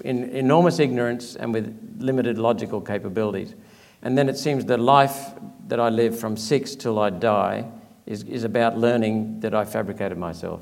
in 0.05 0.23
enormous 0.29 0.79
ignorance 0.79 1.35
and 1.35 1.53
with 1.53 1.97
limited 1.99 2.37
logical 2.37 2.79
capabilities. 2.79 3.55
And 4.01 4.17
then 4.17 4.29
it 4.29 4.37
seems 4.37 4.65
the 4.65 4.77
life 4.77 5.33
that 5.67 5.79
I 5.79 5.89
live 5.89 6.17
from 6.19 6.37
six 6.37 6.75
till 6.75 6.99
I 6.99 7.09
die 7.09 7.65
is, 8.05 8.23
is 8.23 8.43
about 8.43 8.77
learning 8.77 9.39
that 9.41 9.53
I 9.53 9.65
fabricated 9.65 10.17
myself 10.17 10.61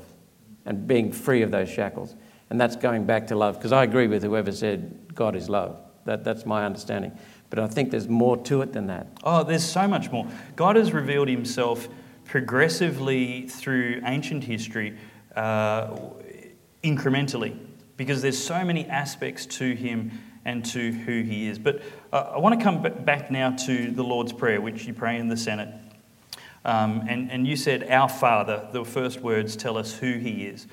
and 0.64 0.86
being 0.86 1.12
free 1.12 1.42
of 1.42 1.50
those 1.50 1.68
shackles. 1.68 2.16
And 2.50 2.60
that's 2.60 2.76
going 2.76 3.04
back 3.04 3.26
to 3.28 3.36
love, 3.36 3.56
because 3.56 3.72
I 3.72 3.84
agree 3.84 4.06
with 4.06 4.22
whoever 4.22 4.52
said 4.52 5.14
God 5.14 5.36
is 5.36 5.48
love. 5.48 5.78
That, 6.04 6.24
that's 6.24 6.46
my 6.46 6.64
understanding. 6.64 7.12
But 7.50 7.58
I 7.58 7.66
think 7.66 7.90
there's 7.90 8.08
more 8.08 8.36
to 8.44 8.62
it 8.62 8.72
than 8.72 8.86
that. 8.86 9.06
Oh, 9.22 9.44
there's 9.44 9.64
so 9.64 9.86
much 9.86 10.10
more. 10.10 10.26
God 10.56 10.76
has 10.76 10.92
revealed 10.92 11.28
himself 11.28 11.88
progressively 12.28 13.48
through 13.48 14.02
ancient 14.04 14.44
history, 14.44 14.96
uh, 15.34 15.96
incrementally, 16.84 17.58
because 17.96 18.22
there's 18.22 18.38
so 18.38 18.64
many 18.64 18.86
aspects 18.86 19.46
to 19.46 19.74
him 19.74 20.12
and 20.44 20.64
to 20.64 20.92
who 20.92 21.22
he 21.22 21.48
is. 21.48 21.58
But 21.58 21.82
uh, 22.12 22.32
I 22.34 22.38
want 22.38 22.58
to 22.58 22.62
come 22.62 22.82
back 22.82 23.30
now 23.30 23.50
to 23.66 23.90
the 23.90 24.04
Lord's 24.04 24.32
Prayer, 24.32 24.60
which 24.60 24.84
you 24.84 24.94
pray 24.94 25.18
in 25.18 25.28
the 25.28 25.36
Senate. 25.36 25.74
Um, 26.64 27.06
and, 27.08 27.30
and 27.30 27.46
you 27.46 27.56
said, 27.56 27.90
Our 27.90 28.08
Father, 28.08 28.68
the 28.72 28.84
first 28.84 29.20
words 29.20 29.56
tell 29.56 29.78
us 29.78 29.94
who 29.94 30.18
he 30.18 30.46
is. 30.46 30.66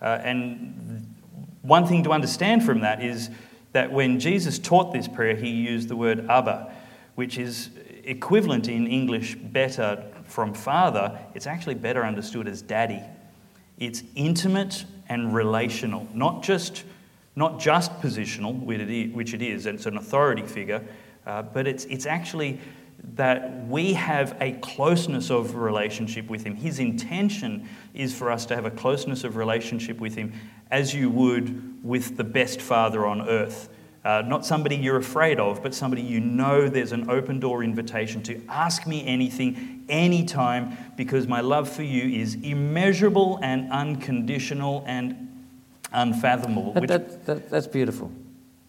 Uh, 0.00 0.18
and 0.24 1.14
one 1.60 1.86
thing 1.86 2.02
to 2.04 2.10
understand 2.10 2.64
from 2.64 2.80
that 2.80 3.02
is 3.02 3.30
that 3.72 3.92
when 3.92 4.18
Jesus 4.18 4.58
taught 4.58 4.92
this 4.92 5.08
prayer, 5.08 5.36
he 5.36 5.50
used 5.50 5.88
the 5.88 5.96
word 5.96 6.26
Abba, 6.28 6.72
which 7.14 7.38
is 7.38 7.70
equivalent 8.04 8.68
in 8.68 8.86
English 8.86 9.34
better 9.36 10.11
from 10.32 10.54
father. 10.54 11.18
It's 11.34 11.46
actually 11.46 11.74
better 11.74 12.04
understood 12.04 12.48
as 12.48 12.62
daddy. 12.62 13.02
It's 13.78 14.02
intimate 14.14 14.84
and 15.08 15.34
relational, 15.34 16.08
not 16.14 16.42
just, 16.42 16.84
not 17.36 17.60
just 17.60 17.92
positional, 18.00 18.58
which 18.64 19.34
it 19.34 19.42
is, 19.42 19.66
it's 19.66 19.86
an 19.86 19.98
authority 19.98 20.42
figure, 20.42 20.82
uh, 21.26 21.42
but 21.42 21.66
it's, 21.66 21.84
it's 21.84 22.06
actually 22.06 22.58
that 23.14 23.66
we 23.66 23.92
have 23.92 24.36
a 24.40 24.52
closeness 24.52 25.30
of 25.30 25.56
relationship 25.56 26.30
with 26.30 26.44
Him. 26.44 26.54
His 26.54 26.78
intention 26.78 27.68
is 27.92 28.16
for 28.16 28.30
us 28.30 28.46
to 28.46 28.54
have 28.54 28.64
a 28.64 28.70
closeness 28.70 29.24
of 29.24 29.36
relationship 29.36 29.98
with 29.98 30.14
Him 30.14 30.32
as 30.70 30.94
you 30.94 31.10
would 31.10 31.84
with 31.84 32.16
the 32.16 32.24
best 32.24 32.60
Father 32.60 33.04
on 33.04 33.28
earth. 33.28 33.68
Uh, 34.04 34.20
not 34.26 34.44
somebody 34.44 34.74
you're 34.74 34.96
afraid 34.96 35.38
of, 35.38 35.62
but 35.62 35.72
somebody 35.72 36.02
you 36.02 36.18
know 36.18 36.68
there's 36.68 36.90
an 36.90 37.08
open 37.08 37.38
door 37.38 37.62
invitation 37.62 38.20
to 38.20 38.40
ask 38.48 38.84
me 38.84 39.06
anything, 39.06 39.84
anytime, 39.88 40.76
because 40.96 41.28
my 41.28 41.40
love 41.40 41.68
for 41.68 41.84
you 41.84 42.20
is 42.20 42.34
immeasurable 42.42 43.38
and 43.42 43.70
unconditional 43.70 44.82
and 44.88 45.44
unfathomable. 45.92 46.72
That, 46.72 46.88
that, 46.88 47.26
that, 47.26 47.50
that's 47.50 47.68
beautiful. 47.68 48.10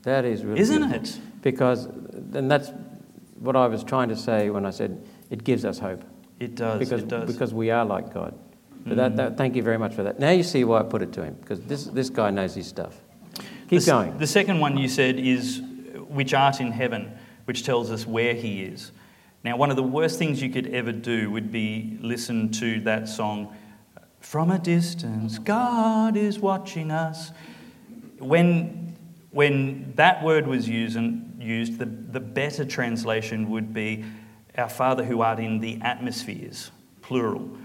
That 0.03 0.23
is 0.23 0.43
really 0.43 0.59
Isn't 0.59 0.89
beautiful. 0.89 1.03
it? 1.03 1.41
Because, 1.41 1.85
and 1.85 2.51
that's 2.51 2.71
what 3.39 3.55
I 3.55 3.65
was 3.65 3.83
trying 3.83 4.09
to 4.09 4.15
say 4.15 4.51
when 4.51 4.67
I 4.67 4.69
said 4.69 5.03
it 5.31 5.43
gives 5.43 5.65
us 5.65 5.79
hope. 5.79 6.03
It 6.39 6.53
does. 6.53 6.77
Because, 6.77 7.01
it 7.01 7.07
does. 7.07 7.31
because 7.31 7.53
we 7.53 7.71
are 7.71 7.85
like 7.85 8.13
God. 8.13 8.37
That, 8.85 9.15
that, 9.15 9.37
thank 9.37 9.55
you 9.55 9.63
very 9.63 9.77
much 9.77 9.95
for 9.95 10.03
that. 10.03 10.19
Now 10.19 10.31
you 10.31 10.43
see 10.43 10.63
why 10.65 10.81
I 10.81 10.83
put 10.83 11.01
it 11.01 11.13
to 11.13 11.23
him, 11.23 11.35
because 11.39 11.61
this, 11.61 11.85
this 11.85 12.09
guy 12.09 12.29
knows 12.31 12.53
his 12.53 12.67
stuff. 12.67 12.99
Keep 13.73 13.81
the, 13.85 13.91
going. 13.91 14.17
The 14.17 14.27
second 14.27 14.59
one 14.59 14.77
you 14.77 14.87
said 14.87 15.17
is, 15.19 15.61
which 16.07 16.33
art 16.33 16.61
in 16.61 16.71
heaven, 16.71 17.11
which 17.45 17.63
tells 17.63 17.91
us 17.91 18.05
where 18.05 18.33
he 18.33 18.63
is. 18.63 18.91
Now, 19.43 19.57
one 19.57 19.69
of 19.69 19.75
the 19.75 19.83
worst 19.83 20.19
things 20.19 20.41
you 20.41 20.49
could 20.49 20.67
ever 20.67 20.91
do 20.91 21.29
would 21.31 21.51
be 21.51 21.97
listen 22.01 22.51
to 22.53 22.79
that 22.81 23.09
song, 23.09 23.55
From 24.19 24.51
a 24.51 24.59
Distance, 24.59 25.37
God 25.39 26.15
is 26.15 26.39
watching 26.39 26.91
us. 26.91 27.31
When, 28.19 28.95
when 29.31 29.93
that 29.95 30.23
word 30.23 30.47
was 30.47 30.69
used, 30.69 30.95
and 30.95 31.41
used 31.41 31.77
the, 31.77 31.85
the 31.85 32.21
better 32.21 32.63
translation 32.63 33.49
would 33.49 33.73
be, 33.73 34.05
Our 34.57 34.69
Father 34.69 35.03
who 35.03 35.21
art 35.21 35.39
in 35.39 35.59
the 35.59 35.81
atmospheres, 35.81 36.71
plural, 37.01 37.57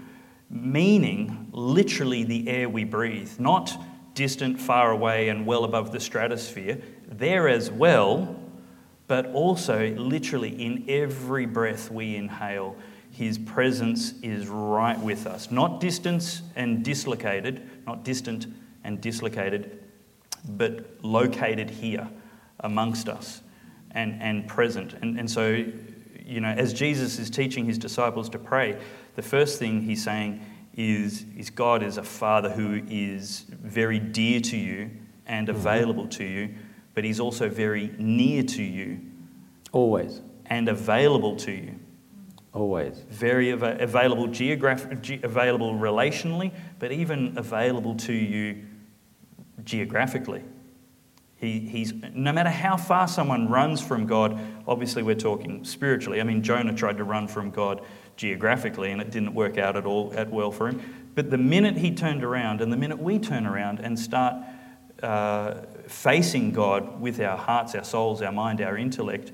meaning 0.49 1.47
literally 1.53 2.23
the 2.23 2.49
air 2.49 2.67
we 2.67 2.83
breathe, 2.83 3.39
not 3.39 3.71
distant, 4.19 4.59
far 4.59 4.91
away, 4.91 5.29
and 5.29 5.45
well 5.45 5.63
above 5.63 5.93
the 5.93 5.99
stratosphere, 6.01 6.77
there 7.07 7.47
as 7.47 7.71
well, 7.71 8.37
but 9.07 9.27
also 9.27 9.95
literally 9.95 10.61
in 10.61 10.83
every 10.89 11.45
breath 11.45 11.89
we 11.89 12.17
inhale. 12.17 12.75
His 13.11 13.37
presence 13.37 14.13
is 14.21 14.49
right 14.49 14.99
with 14.99 15.25
us, 15.25 15.51
not 15.51 15.79
distance 15.79 16.41
and 16.57 16.83
dislocated, 16.83 17.65
not 17.87 18.03
distant 18.03 18.47
and 18.83 18.99
dislocated, 18.99 19.81
but 20.49 21.01
located 21.01 21.69
here 21.69 22.09
amongst 22.59 23.07
us 23.07 23.41
and, 23.91 24.21
and 24.21 24.49
present. 24.49 24.95
And, 25.01 25.17
and 25.17 25.31
so, 25.31 25.63
you 26.25 26.41
know, 26.41 26.49
as 26.49 26.73
Jesus 26.73 27.19
is 27.19 27.29
teaching 27.29 27.63
his 27.63 27.77
disciples 27.77 28.27
to 28.31 28.37
pray, 28.37 28.77
the 29.15 29.21
first 29.21 29.59
thing 29.59 29.83
he's 29.83 30.03
saying 30.03 30.41
is, 30.79 31.25
is 31.37 31.49
God 31.49 31.83
is 31.83 31.97
a 31.97 32.03
father 32.03 32.49
who 32.49 32.81
is 32.89 33.45
very 33.49 33.99
dear 33.99 34.39
to 34.39 34.57
you 34.57 34.89
and 35.27 35.47
Mm-hmm. 35.47 35.57
available 35.57 36.07
to 36.07 36.23
you, 36.23 36.55
but 36.95 37.03
he's 37.03 37.19
also 37.19 37.49
very 37.49 37.93
near 37.99 38.41
to 38.43 38.63
you 38.63 38.99
Always. 39.73 40.21
and 40.47 40.67
available 40.69 41.35
to 41.37 41.51
you. 41.51 41.75
Always. 42.53 43.03
Very 43.09 43.51
ava- 43.51 43.77
available 43.79 44.27
geograph- 44.27 45.01
ge- 45.01 45.19
available 45.23 45.73
relationally, 45.75 46.51
but 46.79 46.91
even 46.91 47.37
available 47.37 47.93
to 47.95 48.13
you 48.13 48.63
geographically. 49.63 50.43
He, 51.39 51.59
he's, 51.59 51.93
no 52.13 52.33
matter 52.33 52.49
how 52.49 52.75
far 52.75 53.07
someone 53.07 53.47
runs 53.47 53.81
from 53.81 54.05
God, 54.05 54.37
obviously 54.67 55.03
we're 55.03 55.15
talking 55.15 55.63
spiritually. 55.63 56.19
I 56.19 56.23
mean, 56.23 56.43
Jonah 56.43 56.73
tried 56.73 56.97
to 56.97 57.05
run 57.05 57.29
from 57.29 57.49
God 57.49 57.81
geographically 58.17 58.91
and 58.91 59.01
it 59.01 59.09
didn't 59.09 59.33
work 59.33 59.57
out 59.57 59.77
at 59.77 59.85
all 59.85 60.13
at 60.17 60.29
well 60.29 60.51
for 60.51 60.67
him. 60.67 61.11
But 61.15 61.31
the 61.31 61.37
minute 61.37 61.77
he 61.77 61.91
turned 61.91 62.25
around 62.25 62.59
and 62.59 62.73
the 62.73 62.77
minute 62.77 62.99
we 62.99 63.19
turn 63.19 63.45
around 63.45 63.79
and 63.79 63.97
start 63.97 64.35
uh, 65.01 65.61
facing 65.87 66.51
God 66.51 66.99
with 66.99 67.21
our 67.21 67.37
hearts, 67.37 67.73
our 67.73 67.85
souls, 67.85 68.21
our 68.21 68.33
mind, 68.33 68.59
our 68.59 68.77
intellect, 68.77 69.31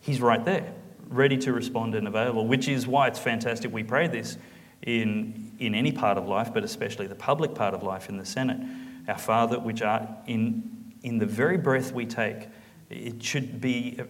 he's 0.00 0.20
right 0.20 0.44
there, 0.44 0.72
ready 1.08 1.36
to 1.38 1.52
respond 1.52 1.96
and 1.96 2.06
available, 2.06 2.46
which 2.46 2.68
is 2.68 2.86
why 2.86 3.08
it's 3.08 3.18
fantastic 3.18 3.72
we 3.72 3.82
pray 3.82 4.06
this 4.06 4.38
in, 4.82 5.52
in 5.58 5.74
any 5.74 5.90
part 5.90 6.18
of 6.18 6.28
life, 6.28 6.54
but 6.54 6.62
especially 6.62 7.08
the 7.08 7.16
public 7.16 7.52
part 7.52 7.74
of 7.74 7.82
life 7.82 8.08
in 8.08 8.16
the 8.16 8.24
Senate. 8.24 8.60
Our 9.08 9.18
Father, 9.18 9.58
which 9.58 9.82
art 9.82 10.08
in 10.28 10.77
in 11.02 11.18
the 11.18 11.26
very 11.26 11.56
breath 11.56 11.92
we 11.92 12.06
take, 12.06 12.48
it 12.90 13.22
should 13.22 13.60
be 13.60 14.00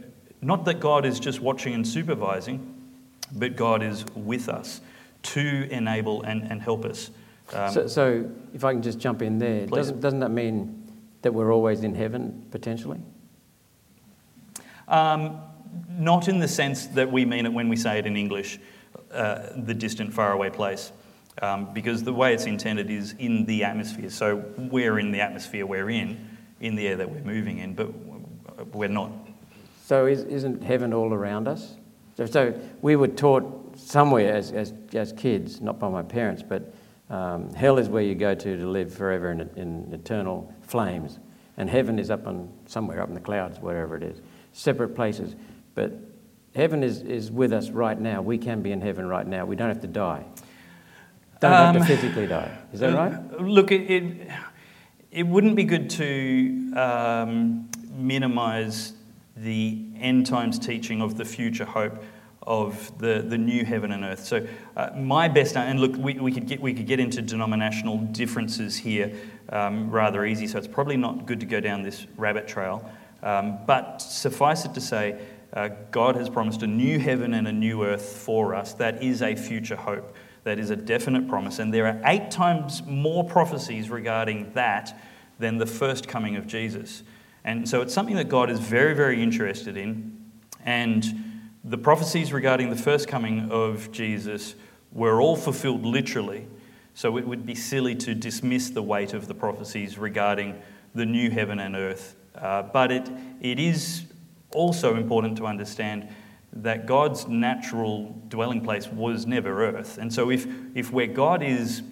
not 0.40 0.64
that 0.66 0.81
God 0.81 1.05
is 1.05 1.18
just 1.18 1.40
watching 1.40 1.74
and 1.74 1.87
supervising, 1.87 2.74
but 3.33 3.57
God 3.57 3.83
is 3.83 4.05
with 4.14 4.48
us 4.48 4.81
to 5.24 5.68
enable 5.70 6.22
and, 6.22 6.42
and 6.44 6.62
help 6.62 6.85
us. 6.85 7.11
Um, 7.53 7.72
so, 7.72 7.87
so, 7.87 8.31
if 8.55 8.64
I 8.64 8.72
can 8.72 8.83
just 8.83 8.98
jump 8.98 9.22
in 9.22 9.38
there, 9.38 9.66
Please. 9.66 9.77
doesn't, 9.77 10.01
doesn't 10.01 10.20
that 10.20 10.31
mean 10.31 10.87
that 11.22 11.33
we're 11.33 11.53
always 11.53 11.83
in 11.83 11.94
heaven 11.94 12.46
potentially? 12.51 13.01
um, 14.88 15.40
not 15.90 16.29
in 16.29 16.38
the 16.38 16.48
sense 16.48 16.87
that 16.87 17.11
we 17.11 17.24
mean 17.24 17.46
it 17.46 17.53
when 17.53 17.68
we 17.68 17.77
say 17.77 17.98
it 17.98 18.07
in 18.07 18.16
English, 18.16 18.59
uh, 19.12 19.51
the 19.57 19.74
distant, 19.74 20.12
faraway 20.12 20.51
place. 20.51 20.92
Um, 21.40 21.72
because 21.72 22.03
the 22.03 22.12
way 22.12 22.35
it's 22.35 22.46
intended 22.46 22.90
is 22.90 23.14
in 23.18 23.44
the 23.44 23.62
atmosphere. 23.62 24.11
So 24.11 24.44
we're 24.57 24.98
in 24.98 25.12
the 25.12 25.20
atmosphere 25.20 25.66
we're 25.66 25.90
in, 25.90 26.28
in 26.61 26.75
the 26.75 26.88
air 26.88 26.97
that 26.97 27.11
we're 27.11 27.23
moving 27.23 27.59
in, 27.59 27.75
but 27.75 27.88
we're 28.75 28.88
not. 28.88 29.11
So, 29.85 30.07
is, 30.07 30.25
isn't 30.25 30.62
heaven 30.62 30.92
all 30.92 31.12
around 31.14 31.49
us? 31.49 31.77
So, 32.16 32.27
so 32.27 32.61
we 32.83 32.97
were 32.97 33.09
taught 33.09 33.77
somewhere 33.79 34.35
as, 34.35 34.51
as, 34.53 34.75
as 34.92 35.12
kids, 35.12 35.61
not 35.61 35.79
by 35.79 35.88
my 35.88 36.03
parents, 36.03 36.42
but 36.47 36.75
um, 37.11 37.53
hell 37.55 37.79
is 37.79 37.88
where 37.88 38.03
you 38.03 38.14
go 38.14 38.35
to 38.35 38.57
to 38.57 38.66
live 38.68 38.92
forever 38.92 39.31
in, 39.31 39.40
in 39.57 39.88
eternal 39.94 40.53
flames, 40.62 41.18
and 41.57 41.71
heaven 41.71 41.99
is 41.99 42.11
up 42.11 42.27
on 42.27 42.53
somewhere 42.66 43.01
up 43.01 43.09
in 43.09 43.14
the 43.14 43.21
clouds, 43.21 43.59
wherever 43.61 43.97
it 43.97 44.03
is, 44.03 44.21
separate 44.53 44.90
places. 44.94 45.37
But 45.75 45.92
heaven 46.55 46.83
is, 46.83 47.03
is 47.03 47.31
with 47.31 47.53
us 47.53 47.71
right 47.71 47.99
now. 47.99 48.21
We 48.21 48.37
can 48.37 48.62
be 48.62 48.73
in 48.73 48.81
heaven 48.81 49.07
right 49.07 49.27
now. 49.27 49.47
We 49.47 49.57
don't 49.57 49.68
have 49.68 49.81
to 49.83 49.87
die. 49.87 50.25
Don't 51.40 51.53
have 51.53 51.77
Um, 51.77 51.83
to 51.83 51.87
physically 51.87 52.27
die. 52.27 52.51
Is 52.73 52.81
that 52.81 52.94
right? 52.94 53.12
Uh, 53.14 53.42
Look, 53.44 53.71
it, 53.71 53.88
it, 53.90 54.29
it 55.11 55.27
wouldn't 55.27 55.57
be 55.57 55.64
good 55.64 55.88
to 55.90 56.73
um, 56.77 57.68
minimise 57.92 58.92
the 59.37 59.79
end 60.01 60.27
times 60.27 60.59
teaching 60.59 61.01
of 61.01 61.16
the 61.16 61.25
future 61.25 61.64
hope 61.64 62.03
of 62.42 62.97
the, 62.99 63.25
the 63.27 63.37
new 63.37 63.64
heaven 63.64 63.92
and 63.92 64.05
earth. 64.05 64.25
So, 64.25 64.47
uh, 64.77 64.90
my 64.97 65.29
best, 65.29 65.57
and 65.57 65.81
look, 65.81 65.97
we, 65.97 66.14
we, 66.14 66.33
could 66.33 66.47
get, 66.47 66.61
we 66.61 66.73
could 66.73 66.87
get 66.87 66.99
into 66.99 67.21
denominational 67.21 67.99
differences 67.99 68.77
here 68.77 69.12
um, 69.51 69.90
rather 69.90 70.25
easy, 70.25 70.47
so 70.47 70.59
it's 70.59 70.66
probably 70.66 70.97
not 70.97 71.27
good 71.27 71.40
to 71.40 71.47
go 71.47 71.61
down 71.61 71.83
this 71.83 72.07
rabbit 72.16 72.49
trail. 72.49 72.90
Um, 73.23 73.59
but 73.66 73.99
suffice 73.99 74.64
it 74.64 74.75
to 74.75 74.81
say, 74.81 75.21
uh, 75.53 75.71
God 75.90 76.16
has 76.16 76.29
promised 76.29 76.62
a 76.62 76.66
new 76.66 76.99
heaven 76.99 77.35
and 77.35 77.49
a 77.49 77.53
new 77.53 77.85
earth 77.85 78.05
for 78.05 78.55
us. 78.55 78.75
That 78.75 79.03
is 79.03 79.23
a 79.23 79.35
future 79.35 79.77
hope. 79.77 80.14
That 80.48 80.58
is 80.58 80.70
a 80.70 80.76
definite 80.76 81.28
promise. 81.28 81.58
And 81.58 81.74
there 81.74 81.87
are 81.87 82.00
eight 82.06 82.30
times 82.30 82.82
more 82.87 83.22
prophecies 83.22 83.90
regarding 83.90 84.50
that 84.54 84.98
than 85.38 85.58
the 85.58 85.66
first 85.66 86.08
coming 86.08 86.37
of 86.37 86.46
Jesus. 86.46 87.02
And 87.44 87.68
so 87.68 87.82
it's 87.82 87.92
something 87.92 88.16
that 88.16 88.30
God 88.30 88.48
is 88.48 88.58
very, 88.58 88.94
very 88.94 89.22
interested 89.22 89.76
in. 89.76 90.18
And 90.64 91.04
the 91.62 91.76
prophecies 91.76 92.32
regarding 92.32 92.70
the 92.70 92.76
first 92.76 93.08
coming 93.08 93.50
of 93.50 93.92
Jesus 93.92 94.54
were 94.90 95.20
all 95.20 95.37
fulfilled 95.37 95.84
literally. 95.84 96.46
So 96.94 97.18
it 97.18 97.26
would 97.26 97.44
be 97.44 97.54
silly 97.54 97.94
to 97.96 98.14
dismiss 98.14 98.70
the 98.70 98.82
weight 98.82 99.12
of 99.12 99.28
the 99.28 99.34
prophecies 99.34 99.98
regarding 99.98 100.62
the 100.94 101.04
new 101.04 101.28
heaven 101.28 101.58
and 101.61 101.76
earth. 101.76 102.16
Uh, 102.34 102.62
but 102.62 102.90
it, 102.90 103.06
it 103.42 103.58
is 103.58 104.04
also 104.52 104.96
important 104.96 105.37
to 105.37 105.46
understand 105.46 106.08
that 106.52 106.87
God's 106.87 107.26
natural 107.28 108.14
dwelling 108.28 108.62
place 108.62 108.88
was 108.88 109.26
never 109.26 109.64
earth. 109.64 109.98
And 109.98 110.12
so 110.12 110.30
if, 110.30 110.46
if 110.74 110.92
where 110.92 111.06
God 111.06 111.42
is 111.42 111.82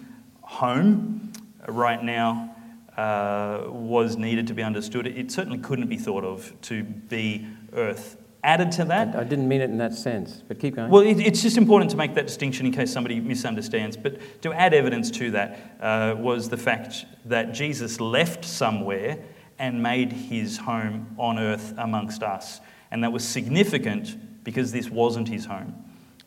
home 0.41 1.31
right 1.67 2.03
now 2.03 2.55
uh, 2.97 3.63
was 3.67 4.17
needed 4.17 4.47
to 4.47 4.53
be 4.53 4.63
understood, 4.63 5.07
it 5.07 5.31
certainly 5.31 5.59
couldn't 5.59 5.87
be 5.87 5.97
thought 5.97 6.23
of 6.23 6.53
to 6.63 6.83
be 6.83 7.47
earth. 7.73 8.17
Added 8.43 8.71
to 8.73 8.85
that, 8.85 9.15
I 9.15 9.23
didn't 9.23 9.47
mean 9.47 9.61
it 9.61 9.69
in 9.69 9.77
that 9.79 9.93
sense, 9.93 10.41
but 10.47 10.59
keep 10.59 10.75
going. 10.75 10.89
well, 10.89 11.01
it, 11.01 11.19
it's 11.19 11.41
just 11.41 11.57
important 11.57 11.91
to 11.91 11.97
make 11.97 12.13
that 12.15 12.27
distinction 12.27 12.65
in 12.65 12.71
case 12.71 12.93
somebody 12.93 13.19
misunderstands. 13.19 13.97
But 13.97 14.41
to 14.43 14.53
add 14.53 14.73
evidence 14.73 15.11
to 15.11 15.31
that 15.31 15.77
uh, 15.81 16.15
was 16.17 16.47
the 16.47 16.57
fact 16.57 17.05
that 17.25 17.53
Jesus 17.53 17.99
left 17.99 18.45
somewhere 18.45 19.19
and 19.59 19.81
made 19.81 20.13
his 20.13 20.57
home 20.57 21.15
on 21.17 21.39
earth 21.39 21.73
amongst 21.77 22.23
us. 22.23 22.61
And 22.91 23.03
that 23.03 23.11
was 23.11 23.27
significant 23.27 24.15
because 24.47 24.71
this 24.71 24.89
wasn't 24.89 25.27
his 25.27 25.43
home. 25.43 25.75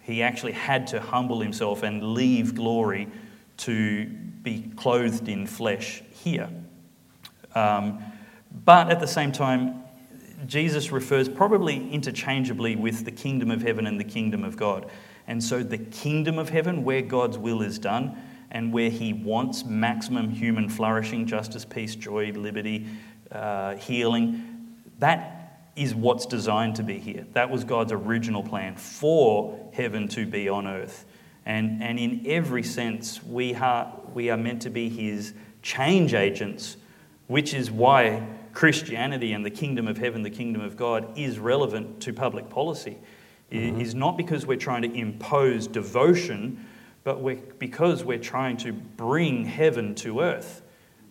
He 0.03 0.23
actually 0.23 0.53
had 0.53 0.89
to 0.89 1.01
humble 1.01 1.41
himself 1.41 1.83
and 1.83 2.13
leave 2.13 2.55
glory 2.55 3.09
to 3.57 4.05
be 4.05 4.71
clothed 4.77 5.27
in 5.27 5.47
flesh 5.47 6.03
here. 6.11 6.51
Um, 7.55 8.05
but 8.63 8.91
at 8.91 9.01
the 9.01 9.07
same 9.07 9.33
time, 9.33 9.85
Jesus 10.47 10.93
refers 10.93 11.31
probably 11.31 11.91
interchangeably 11.91 12.77
with 12.77 13.07
the 13.07 13.11
kingdom 13.11 13.51
of 13.51 13.63
heaven 13.63 13.87
and 13.87 13.99
the 13.99 14.05
kingdom 14.05 14.45
of 14.45 14.55
God. 14.55 14.91
And 15.27 15.43
so, 15.43 15.63
the 15.63 15.79
kingdom 15.79 16.39
of 16.39 16.51
heaven, 16.51 16.85
where 16.85 17.01
God's 17.01 17.39
will 17.39 17.63
is 17.63 17.79
done 17.79 18.19
and 18.51 18.71
where 18.71 18.91
He 18.91 19.15
wants 19.15 19.65
maximum 19.65 20.29
human 20.29 20.69
flourishing, 20.69 21.25
justice, 21.25 21.65
peace, 21.65 21.95
joy, 21.95 22.33
liberty, 22.33 22.87
uh, 23.33 23.77
healing, 23.77 24.77
that 24.99 25.40
is 25.77 25.95
what's 25.95 26.27
designed 26.27 26.77
to 26.77 26.83
be 26.83 26.99
here. 26.99 27.27
That 27.33 27.51
was 27.51 27.65
God's 27.65 27.93
original 27.93 28.43
plan 28.43 28.77
for 28.77 29.71
heaven 29.73 30.09
to 30.09 30.27
be 30.27 30.49
on 30.49 30.67
earth. 30.67 31.07
And, 31.47 31.83
and 31.83 31.99
in 31.99 32.25
every 32.27 32.63
sense, 32.63 33.23
we 33.23 33.55
are, 33.55 33.93
we 34.13 34.31
are 34.31 34.37
meant 34.37 34.63
to 34.63 34.71
be 34.71 34.89
His 34.89 35.33
change 35.63 36.15
agents, 36.15 36.77
which 37.29 37.55
is 37.55 37.71
why 37.71 38.27
Christianity 38.53 39.33
and 39.33 39.45
the 39.45 39.51
kingdom 39.51 39.87
of 39.89 39.97
heaven, 39.97 40.23
the 40.23 40.31
kingdom 40.31 40.63
of 40.63 40.77
God, 40.77 41.17
is 41.17 41.39
relevant 41.39 42.01
to 42.03 42.13
public 42.13 42.51
policy. 42.51 42.99
It 43.51 43.81
is 43.81 43.95
not 43.95 44.17
because 44.17 44.47
we're 44.47 44.57
trying 44.59 44.83
to 44.83 44.93
impose 44.93 45.67
devotion, 45.67 46.67
but 47.03 47.21
we're, 47.21 47.41
because 47.59 48.05
we're 48.05 48.19
trying 48.19 48.57
to 48.59 48.73
bring 48.73 49.45
heaven 49.45 49.95
to 49.97 50.21
earth. 50.21 50.63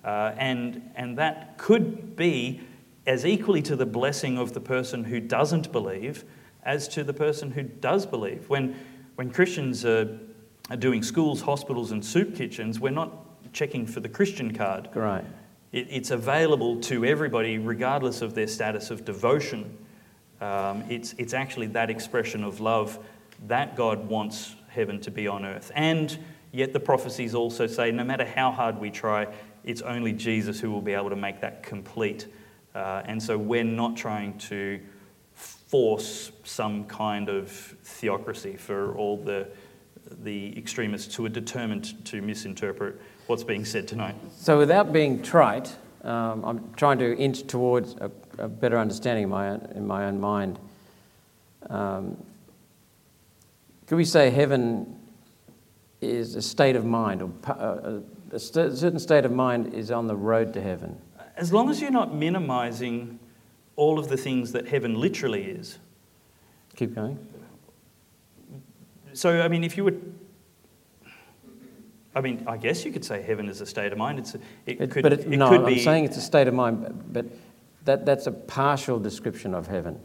Uh, 0.05 0.33
and, 0.37 0.89
and 0.95 1.17
that 1.17 1.57
could 1.57 2.15
be 2.15 2.61
as 3.09 3.25
equally 3.25 3.59
to 3.63 3.75
the 3.75 3.87
blessing 3.87 4.37
of 4.37 4.53
the 4.53 4.61
person 4.61 5.03
who 5.03 5.19
doesn't 5.19 5.71
believe 5.71 6.23
as 6.63 6.87
to 6.87 7.03
the 7.03 7.13
person 7.13 7.49
who 7.49 7.63
does 7.63 8.05
believe. 8.05 8.47
When, 8.49 8.75
when 9.15 9.31
Christians 9.31 9.83
are, 9.83 10.19
are 10.69 10.77
doing 10.77 11.01
schools, 11.01 11.41
hospitals, 11.41 11.91
and 11.91 12.05
soup 12.05 12.35
kitchens, 12.35 12.79
we're 12.79 12.91
not 12.91 13.11
checking 13.51 13.87
for 13.87 13.99
the 13.99 14.09
Christian 14.09 14.53
card. 14.53 14.89
Right. 14.93 15.25
It, 15.71 15.87
it's 15.89 16.11
available 16.11 16.79
to 16.81 17.03
everybody, 17.03 17.57
regardless 17.57 18.21
of 18.21 18.35
their 18.35 18.45
status 18.45 18.91
of 18.91 19.05
devotion. 19.05 19.75
Um, 20.39 20.83
it's, 20.87 21.15
it's 21.17 21.33
actually 21.33 21.67
that 21.67 21.89
expression 21.89 22.43
of 22.43 22.59
love 22.59 22.99
that 23.47 23.75
God 23.75 24.07
wants 24.07 24.53
heaven 24.67 25.01
to 25.01 25.09
be 25.09 25.27
on 25.27 25.45
earth. 25.45 25.71
And 25.73 26.15
yet 26.51 26.73
the 26.73 26.79
prophecies 26.79 27.33
also 27.33 27.65
say 27.65 27.89
no 27.89 28.03
matter 28.03 28.25
how 28.25 28.51
hard 28.51 28.79
we 28.79 28.91
try, 28.91 29.25
it's 29.63 29.81
only 29.81 30.13
Jesus 30.13 30.59
who 30.59 30.69
will 30.69 30.83
be 30.83 30.93
able 30.93 31.09
to 31.09 31.15
make 31.15 31.41
that 31.41 31.63
complete. 31.63 32.27
Uh, 32.79 33.03
and 33.05 33.21
so 33.21 33.37
we're 33.37 33.61
not 33.61 33.97
trying 33.97 34.37
to 34.37 34.79
force 35.33 36.31
some 36.45 36.85
kind 36.85 37.27
of 37.27 37.49
theocracy 37.83 38.55
for 38.55 38.95
all 38.95 39.17
the, 39.17 39.45
the 40.23 40.57
extremists 40.57 41.13
who 41.13 41.25
are 41.25 41.29
determined 41.29 42.05
to 42.05 42.21
misinterpret 42.21 42.99
what's 43.27 43.43
being 43.43 43.65
said 43.65 43.85
tonight. 43.85 44.15
So, 44.37 44.57
without 44.57 44.93
being 44.93 45.21
trite, 45.21 45.75
um, 46.05 46.45
I'm 46.45 46.73
trying 46.75 46.99
to 46.99 47.17
inch 47.17 47.45
towards 47.47 47.95
a, 47.95 48.09
a, 48.37 48.47
better 48.47 48.79
understanding 48.79 49.25
in 49.25 49.29
my 49.29 49.49
own, 49.49 49.73
in 49.75 49.85
my 49.85 50.05
own 50.05 50.21
mind. 50.21 50.57
Um, 51.69 52.15
could 53.87 53.97
we 53.97 54.05
say 54.05 54.29
heaven 54.29 54.95
is 55.99 56.35
a 56.35 56.41
state 56.41 56.77
of 56.77 56.85
mind, 56.85 57.21
or 57.23 57.31
a, 57.45 57.51
uh, 57.51 57.99
a 58.31 58.39
st- 58.39 58.77
certain 58.77 58.99
state 58.99 59.25
of 59.25 59.33
mind 59.33 59.73
is 59.73 59.91
on 59.91 60.07
the 60.07 60.15
road 60.15 60.53
to 60.53 60.61
heaven? 60.61 60.97
As 61.39 61.53
long 61.53 61.69
as 61.69 61.81
you're 61.81 61.89
not 61.89 62.13
minimizing 62.13 63.17
all 63.79 63.97
of 63.97 64.09
the 64.09 64.17
things 64.17 64.51
that 64.51 64.67
heaven 64.67 64.99
literally 64.99 65.43
is. 65.43 65.79
Keep 66.75 66.95
going. 66.95 67.17
So, 69.13 69.41
I 69.41 69.47
mean, 69.47 69.63
if 69.63 69.77
you 69.77 69.85
were. 69.85 69.95
I 72.13 72.19
mean, 72.19 72.43
I 72.45 72.57
guess 72.57 72.83
you 72.83 72.91
could 72.91 73.05
say 73.05 73.21
heaven 73.21 73.47
is 73.47 73.61
a 73.61 73.65
state 73.65 73.93
of 73.93 73.97
mind. 73.97 74.19
It's 74.19 74.35
a, 74.35 74.39
it, 74.65 74.81
it, 74.81 74.91
could, 74.91 75.03
but 75.03 75.13
it, 75.13 75.19
it 75.21 75.37
no, 75.37 75.49
could 75.49 75.61
I'm 75.61 75.65
be, 75.65 75.79
saying 75.79 76.03
it's 76.03 76.17
a 76.17 76.21
state 76.21 76.49
of 76.49 76.53
mind, 76.53 77.13
but 77.13 77.25
that, 77.85 78.05
that's 78.05 78.27
a 78.27 78.33
partial 78.33 78.99
description 78.99 79.53
of 79.53 79.67
heaven. 79.67 79.97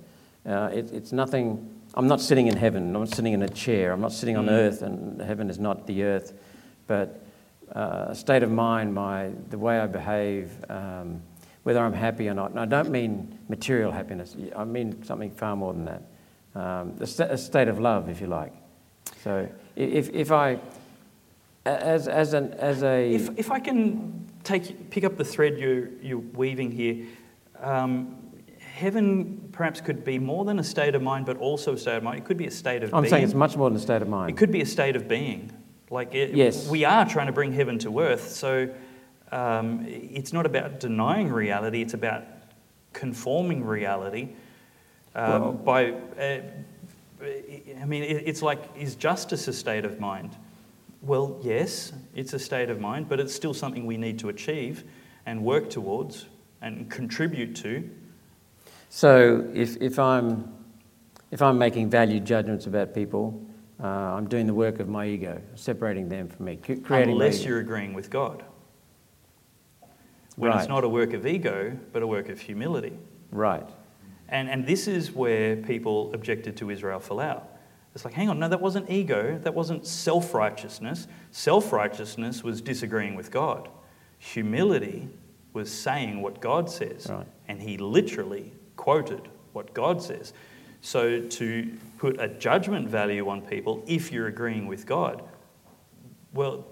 Uh, 0.46 0.70
it, 0.72 0.92
it's 0.92 1.10
nothing. 1.10 1.68
I'm 1.94 2.06
not 2.06 2.20
sitting 2.20 2.46
in 2.46 2.56
heaven. 2.56 2.94
I'm 2.94 3.00
not 3.00 3.08
sitting 3.08 3.32
in 3.32 3.42
a 3.42 3.48
chair. 3.48 3.92
I'm 3.92 4.00
not 4.00 4.12
sitting 4.12 4.36
on 4.36 4.46
mm. 4.46 4.52
earth, 4.52 4.82
and 4.82 5.20
heaven 5.20 5.50
is 5.50 5.58
not 5.58 5.88
the 5.88 6.04
earth. 6.04 6.32
But 6.86 7.23
uh, 7.72 8.06
a 8.08 8.14
state 8.14 8.42
of 8.42 8.50
mind, 8.50 8.94
my 8.94 9.30
the 9.50 9.58
way 9.58 9.78
I 9.78 9.86
behave. 9.86 10.52
Um, 10.68 11.22
whether 11.64 11.80
I'm 11.80 11.92
happy 11.94 12.28
or 12.28 12.34
not. 12.34 12.50
And 12.50 12.60
I 12.60 12.66
don't 12.66 12.90
mean 12.90 13.38
material 13.48 13.90
happiness, 13.90 14.36
I 14.54 14.64
mean 14.64 15.02
something 15.02 15.30
far 15.30 15.56
more 15.56 15.72
than 15.72 15.86
that. 15.86 16.02
Um, 16.54 16.94
a, 17.00 17.06
st- 17.06 17.30
a 17.30 17.38
state 17.38 17.68
of 17.68 17.80
love, 17.80 18.08
if 18.08 18.20
you 18.20 18.28
like. 18.28 18.52
So 19.24 19.48
if, 19.74 20.10
if 20.10 20.30
I, 20.30 20.58
as, 21.66 22.06
as, 22.06 22.32
an, 22.34 22.52
as 22.52 22.82
a. 22.84 23.12
If, 23.12 23.30
if 23.36 23.50
I 23.50 23.58
can 23.58 24.30
take, 24.44 24.90
pick 24.90 25.04
up 25.04 25.16
the 25.16 25.24
thread 25.24 25.58
you're, 25.58 25.88
you're 26.00 26.18
weaving 26.18 26.70
here, 26.70 27.06
um, 27.60 28.18
heaven 28.60 29.48
perhaps 29.50 29.80
could 29.80 30.04
be 30.04 30.18
more 30.18 30.44
than 30.44 30.58
a 30.58 30.64
state 30.64 30.94
of 30.94 31.02
mind, 31.02 31.26
but 31.26 31.38
also 31.38 31.72
a 31.72 31.78
state 31.78 31.96
of 31.96 32.02
mind. 32.02 32.18
It 32.18 32.24
could 32.24 32.36
be 32.36 32.46
a 32.46 32.50
state 32.50 32.82
of 32.82 32.94
I'm 32.94 33.02
being. 33.02 33.10
saying 33.10 33.24
it's 33.24 33.34
much 33.34 33.56
more 33.56 33.70
than 33.70 33.78
a 33.78 33.82
state 33.82 34.02
of 34.02 34.08
mind. 34.08 34.30
It 34.30 34.36
could 34.36 34.52
be 34.52 34.60
a 34.60 34.66
state 34.66 34.96
of 34.96 35.08
being. 35.08 35.50
Like 35.94 36.12
it, 36.12 36.34
yes. 36.34 36.66
we 36.66 36.84
are 36.84 37.08
trying 37.08 37.28
to 37.28 37.32
bring 37.32 37.52
heaven 37.52 37.78
to 37.78 38.00
earth, 38.00 38.28
so 38.30 38.68
um, 39.30 39.86
it's 39.86 40.32
not 40.32 40.44
about 40.44 40.80
denying 40.80 41.28
reality, 41.28 41.82
it's 41.82 41.94
about 41.94 42.24
conforming 42.92 43.64
reality 43.64 44.30
um, 45.14 45.42
well, 45.42 45.52
by. 45.52 45.92
Uh, 45.92 46.40
I 47.80 47.84
mean, 47.84 48.02
it's 48.02 48.42
like, 48.42 48.60
is 48.76 48.96
justice 48.96 49.46
a 49.46 49.52
state 49.52 49.84
of 49.84 50.00
mind? 50.00 50.36
Well, 51.00 51.38
yes, 51.42 51.92
it's 52.12 52.32
a 52.32 52.40
state 52.40 52.70
of 52.70 52.80
mind, 52.80 53.08
but 53.08 53.20
it's 53.20 53.32
still 53.32 53.54
something 53.54 53.86
we 53.86 53.96
need 53.96 54.18
to 54.18 54.30
achieve 54.30 54.82
and 55.26 55.44
work 55.44 55.70
towards 55.70 56.26
and 56.60 56.90
contribute 56.90 57.54
to. 57.56 57.88
So, 58.90 59.48
if, 59.54 59.80
if, 59.80 59.98
I'm, 59.98 60.52
if 61.30 61.40
I'm 61.40 61.56
making 61.56 61.88
value 61.88 62.20
judgments 62.20 62.66
about 62.66 62.94
people, 62.94 63.40
uh, 63.82 63.86
I'm 63.86 64.28
doing 64.28 64.46
the 64.46 64.54
work 64.54 64.80
of 64.80 64.88
my 64.88 65.06
ego, 65.06 65.40
separating 65.54 66.08
them 66.08 66.28
from 66.28 66.46
me, 66.46 66.56
creating. 66.56 67.12
Unless 67.12 67.44
you're 67.44 67.60
agreeing 67.60 67.92
with 67.94 68.10
God 68.10 68.44
when 70.36 70.50
right. 70.50 70.60
it's 70.60 70.68
not 70.68 70.84
a 70.84 70.88
work 70.88 71.12
of 71.12 71.26
ego, 71.26 71.76
but 71.92 72.02
a 72.02 72.06
work 72.06 72.28
of 72.28 72.40
humility. 72.40 72.92
Right. 73.30 73.68
And, 74.28 74.48
and 74.48 74.66
this 74.66 74.88
is 74.88 75.12
where 75.12 75.56
people 75.56 76.12
objected 76.14 76.56
to 76.58 76.70
Israel 76.70 77.00
Folau. 77.00 77.42
It's 77.94 78.04
like, 78.04 78.14
hang 78.14 78.28
on, 78.28 78.40
no, 78.40 78.48
that 78.48 78.60
wasn't 78.60 78.90
ego, 78.90 79.38
that 79.44 79.54
wasn't 79.54 79.86
self 79.86 80.34
righteousness. 80.34 81.06
Self 81.30 81.72
righteousness 81.72 82.42
was 82.42 82.60
disagreeing 82.60 83.14
with 83.14 83.30
God. 83.30 83.68
Humility 84.18 85.08
was 85.52 85.70
saying 85.70 86.20
what 86.20 86.40
God 86.40 86.68
says. 86.68 87.06
Right. 87.08 87.26
And 87.46 87.62
he 87.62 87.76
literally 87.78 88.52
quoted 88.76 89.28
what 89.52 89.72
God 89.74 90.02
says. 90.02 90.32
So 90.84 91.18
to 91.18 91.78
put 91.96 92.20
a 92.20 92.28
judgment 92.28 92.90
value 92.90 93.26
on 93.30 93.40
people 93.40 93.82
if 93.86 94.12
you're 94.12 94.26
agreeing 94.26 94.66
with 94.66 94.84
God, 94.84 95.22
well, 96.34 96.66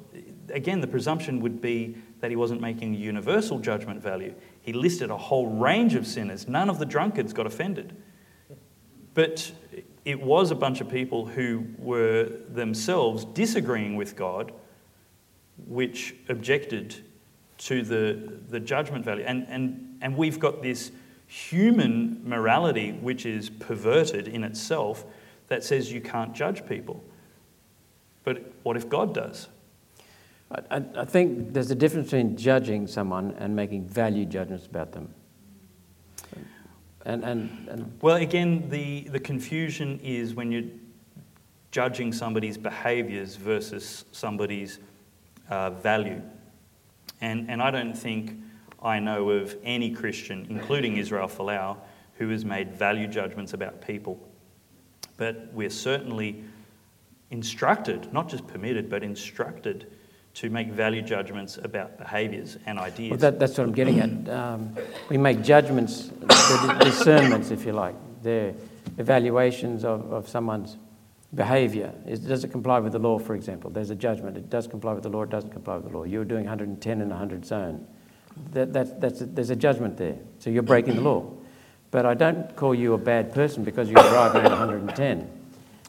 again, 0.50 0.82
the 0.82 0.86
presumption 0.86 1.40
would 1.40 1.62
be 1.62 1.96
that 2.20 2.28
he 2.28 2.36
wasn't 2.36 2.60
making 2.60 2.94
a 2.94 2.98
universal 2.98 3.58
judgment 3.58 4.02
value. 4.02 4.34
He 4.60 4.74
listed 4.74 5.08
a 5.08 5.16
whole 5.16 5.46
range 5.46 5.94
of 5.94 6.06
sinners. 6.06 6.46
None 6.46 6.68
of 6.68 6.78
the 6.78 6.84
drunkards 6.84 7.32
got 7.32 7.46
offended. 7.46 7.96
But 9.14 9.50
it 10.04 10.20
was 10.20 10.50
a 10.50 10.56
bunch 10.56 10.82
of 10.82 10.90
people 10.90 11.24
who 11.24 11.64
were 11.78 12.24
themselves 12.50 13.24
disagreeing 13.24 13.96
with 13.96 14.14
God, 14.14 14.52
which 15.66 16.14
objected 16.28 16.96
to 17.58 17.82
the, 17.82 18.40
the 18.50 18.60
judgment 18.60 19.06
value. 19.06 19.24
And, 19.26 19.46
and, 19.48 19.98
and 20.02 20.18
we've 20.18 20.38
got 20.38 20.60
this 20.60 20.92
human 21.32 22.20
morality 22.28 22.92
which 22.92 23.24
is 23.24 23.48
perverted 23.48 24.28
in 24.28 24.44
itself 24.44 25.06
that 25.48 25.64
says 25.64 25.90
you 25.90 25.98
can't 25.98 26.34
judge 26.34 26.66
people. 26.66 27.02
But 28.22 28.52
what 28.64 28.76
if 28.76 28.86
God 28.86 29.14
does? 29.14 29.48
I, 30.70 30.82
I 30.94 31.06
think 31.06 31.54
there's 31.54 31.70
a 31.70 31.74
difference 31.74 32.10
between 32.10 32.36
judging 32.36 32.86
someone 32.86 33.34
and 33.38 33.56
making 33.56 33.88
value 33.88 34.26
judgments 34.26 34.66
about 34.66 34.92
them. 34.92 35.14
And, 37.06 37.24
and, 37.24 37.68
and 37.70 37.98
well, 38.02 38.16
again, 38.16 38.68
the, 38.68 39.04
the 39.04 39.18
confusion 39.18 40.00
is 40.02 40.34
when 40.34 40.52
you're 40.52 40.70
judging 41.70 42.12
somebody's 42.12 42.58
behaviours 42.58 43.36
versus 43.36 44.04
somebody's 44.12 44.80
uh, 45.48 45.70
value. 45.70 46.20
And, 47.22 47.50
and 47.50 47.62
I 47.62 47.70
don't 47.70 47.96
think 47.96 48.38
I 48.82 48.98
know 48.98 49.30
of 49.30 49.56
any 49.62 49.90
Christian, 49.90 50.46
including 50.50 50.96
Israel 50.96 51.28
Folau, 51.28 51.76
who 52.18 52.28
has 52.30 52.44
made 52.44 52.72
value 52.72 53.06
judgments 53.06 53.52
about 53.52 53.80
people. 53.80 54.18
But 55.16 55.48
we're 55.52 55.70
certainly 55.70 56.42
instructed, 57.30 58.12
not 58.12 58.28
just 58.28 58.46
permitted, 58.46 58.90
but 58.90 59.02
instructed 59.02 59.90
to 60.34 60.50
make 60.50 60.68
value 60.68 61.02
judgments 61.02 61.58
about 61.58 61.98
behaviours 61.98 62.58
and 62.66 62.78
ideas. 62.78 63.10
Well, 63.10 63.18
that, 63.18 63.38
that's 63.38 63.58
what 63.58 63.64
I'm 63.64 63.72
getting 63.72 64.00
at. 64.00 64.28
Um, 64.28 64.74
we 65.08 65.18
make 65.18 65.42
judgments, 65.42 66.10
discernments, 66.80 67.50
if 67.50 67.66
you 67.66 67.72
like. 67.72 67.94
They're 68.22 68.54
evaluations 68.98 69.84
of, 69.84 70.12
of 70.12 70.28
someone's 70.28 70.76
behaviour. 71.34 71.92
Does 72.06 72.44
it 72.44 72.48
comply 72.48 72.78
with 72.78 72.92
the 72.92 72.98
law, 72.98 73.18
for 73.18 73.34
example? 73.34 73.70
There's 73.70 73.90
a 73.90 73.94
judgment. 73.94 74.36
It 74.36 74.48
does 74.48 74.66
comply 74.66 74.92
with 74.92 75.02
the 75.02 75.08
law, 75.08 75.22
it 75.22 75.30
doesn't 75.30 75.50
comply 75.50 75.76
with 75.76 75.90
the 75.90 75.96
law. 75.96 76.04
You're 76.04 76.24
doing 76.24 76.44
110 76.44 77.00
in 77.00 77.06
a 77.06 77.10
100 77.10 77.44
zone. 77.44 77.86
That, 78.52 78.72
that, 78.72 79.00
that's 79.00 79.20
a, 79.20 79.26
there's 79.26 79.50
a 79.50 79.56
judgment 79.56 79.96
there. 79.96 80.16
So 80.38 80.50
you're 80.50 80.62
breaking 80.62 80.96
the 80.96 81.02
law. 81.02 81.30
But 81.90 82.06
I 82.06 82.14
don't 82.14 82.54
call 82.56 82.74
you 82.74 82.94
a 82.94 82.98
bad 82.98 83.34
person 83.34 83.64
because 83.64 83.90
you're 83.90 84.02
driving 84.02 84.42
at 84.42 84.50
110. 84.50 85.30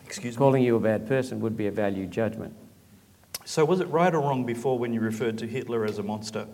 Excuse 0.05 0.35
Calling 0.35 0.61
me? 0.61 0.67
you 0.67 0.75
a 0.75 0.79
bad 0.79 1.07
person 1.07 1.39
would 1.39 1.57
be 1.57 1.67
a 1.67 1.71
value 1.71 2.05
judgment. 2.05 2.53
So, 3.45 3.65
was 3.65 3.79
it 3.79 3.87
right 3.87 4.13
or 4.13 4.19
wrong 4.19 4.45
before 4.45 4.77
when 4.77 4.93
you 4.93 4.99
referred 4.99 5.37
to 5.39 5.47
Hitler 5.47 5.85
as 5.85 5.97
a 5.97 6.03
monster? 6.03 6.47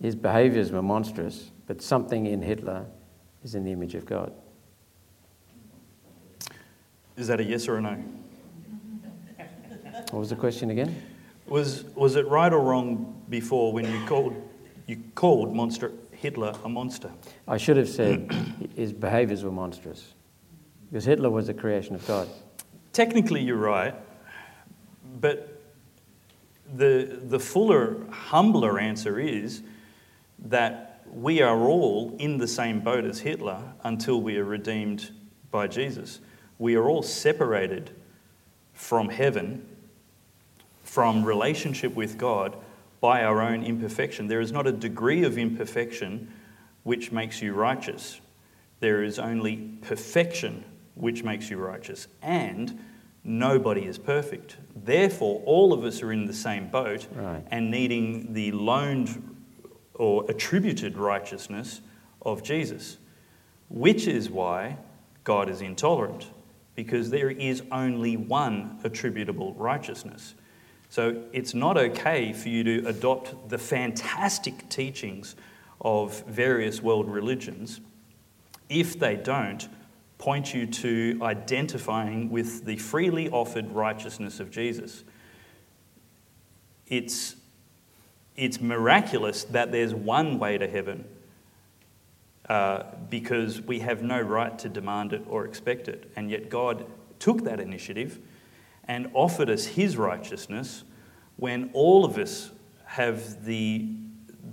His 0.00 0.16
behaviours 0.16 0.72
were 0.72 0.82
monstrous, 0.82 1.50
but 1.66 1.80
something 1.80 2.26
in 2.26 2.42
Hitler 2.42 2.86
is 3.44 3.54
in 3.54 3.64
the 3.64 3.72
image 3.72 3.94
of 3.94 4.04
God. 4.04 4.32
Is 7.16 7.28
that 7.28 7.38
a 7.38 7.44
yes 7.44 7.68
or 7.68 7.76
a 7.76 7.80
no? 7.80 8.02
What 10.10 10.18
was 10.18 10.30
the 10.30 10.36
question 10.36 10.70
again? 10.70 11.00
Was, 11.46 11.84
was 11.94 12.16
it 12.16 12.26
right 12.26 12.52
or 12.52 12.60
wrong 12.60 13.21
before 13.32 13.72
when 13.72 13.90
you 13.90 14.06
called, 14.06 14.36
you 14.86 15.02
called 15.16 15.56
monster, 15.56 15.90
Hitler 16.12 16.54
a 16.64 16.68
monster? 16.68 17.10
I 17.48 17.56
should 17.56 17.78
have 17.78 17.88
said 17.88 18.30
his 18.76 18.92
behaviours 18.92 19.42
were 19.42 19.50
monstrous, 19.50 20.14
because 20.88 21.04
Hitler 21.04 21.30
was 21.30 21.48
a 21.48 21.54
creation 21.54 21.96
of 21.96 22.06
God. 22.06 22.28
Technically, 22.92 23.42
you're 23.42 23.56
right, 23.56 23.94
but 25.20 25.60
the, 26.76 27.20
the 27.24 27.40
fuller, 27.40 28.06
humbler 28.10 28.78
answer 28.78 29.18
is 29.18 29.62
that 30.38 31.02
we 31.10 31.42
are 31.42 31.58
all 31.58 32.14
in 32.18 32.36
the 32.38 32.46
same 32.46 32.80
boat 32.80 33.04
as 33.04 33.20
Hitler 33.20 33.62
until 33.82 34.20
we 34.20 34.36
are 34.36 34.44
redeemed 34.44 35.10
by 35.50 35.66
Jesus. 35.66 36.20
We 36.58 36.76
are 36.76 36.88
all 36.88 37.02
separated 37.02 37.90
from 38.74 39.08
heaven, 39.08 39.66
from 40.84 41.24
relationship 41.24 41.94
with 41.94 42.18
God, 42.18 42.56
by 43.02 43.24
our 43.24 43.42
own 43.42 43.64
imperfection. 43.64 44.28
There 44.28 44.40
is 44.40 44.52
not 44.52 44.66
a 44.66 44.72
degree 44.72 45.24
of 45.24 45.36
imperfection 45.36 46.32
which 46.84 47.10
makes 47.10 47.42
you 47.42 47.52
righteous. 47.52 48.20
There 48.78 49.02
is 49.02 49.18
only 49.18 49.56
perfection 49.82 50.64
which 50.94 51.24
makes 51.24 51.50
you 51.50 51.58
righteous. 51.58 52.06
And 52.22 52.78
nobody 53.24 53.86
is 53.86 53.98
perfect. 53.98 54.56
Therefore, 54.76 55.42
all 55.44 55.72
of 55.72 55.84
us 55.84 56.00
are 56.00 56.12
in 56.12 56.26
the 56.26 56.32
same 56.32 56.68
boat 56.68 57.08
Right. 57.12 57.44
and 57.50 57.72
needing 57.72 58.32
the 58.34 58.52
loaned 58.52 59.36
or 59.94 60.24
attributed 60.30 60.96
righteousness 60.96 61.80
of 62.22 62.44
Jesus, 62.44 62.98
which 63.68 64.06
is 64.06 64.30
why 64.30 64.76
God 65.24 65.48
is 65.48 65.60
intolerant, 65.60 66.30
because 66.76 67.10
there 67.10 67.30
is 67.30 67.64
only 67.72 68.16
one 68.16 68.78
attributable 68.84 69.54
righteousness. 69.54 70.34
So 70.92 71.22
it's 71.32 71.54
not 71.54 71.78
okay 71.78 72.34
for 72.34 72.50
you 72.50 72.62
to 72.64 72.86
adopt 72.86 73.48
the 73.48 73.56
fantastic 73.56 74.68
teachings 74.68 75.36
of 75.80 76.22
various 76.24 76.82
world 76.82 77.08
religions 77.08 77.80
if 78.68 78.98
they 78.98 79.16
don't 79.16 79.66
point 80.18 80.52
you 80.52 80.66
to 80.66 81.18
identifying 81.22 82.28
with 82.28 82.66
the 82.66 82.76
freely 82.76 83.30
offered 83.30 83.72
righteousness 83.72 84.38
of 84.38 84.50
Jesus. 84.50 85.02
It's, 86.88 87.36
it's 88.36 88.60
miraculous 88.60 89.44
that 89.44 89.72
there's 89.72 89.94
one 89.94 90.38
way 90.38 90.58
to 90.58 90.68
heaven 90.68 91.06
uh, 92.50 92.82
because 93.08 93.62
we 93.62 93.78
have 93.78 94.02
no 94.02 94.20
right 94.20 94.58
to 94.58 94.68
demand 94.68 95.14
it 95.14 95.22
or 95.26 95.46
expect 95.46 95.88
it. 95.88 96.12
And 96.16 96.30
yet 96.30 96.50
God 96.50 96.84
took 97.18 97.44
that 97.44 97.60
initiative 97.60 98.18
and 98.84 99.10
offered 99.14 99.48
us 99.48 99.64
his 99.64 99.96
righteousness 99.96 100.84
when 101.36 101.70
all 101.72 102.04
of 102.04 102.18
us 102.18 102.50
have 102.84 103.44
the, 103.44 103.88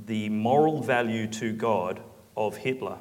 the 0.06 0.30
moral 0.30 0.82
value 0.82 1.28
to 1.28 1.52
God 1.54 2.02
of 2.38 2.58
Hitler, 2.58 2.98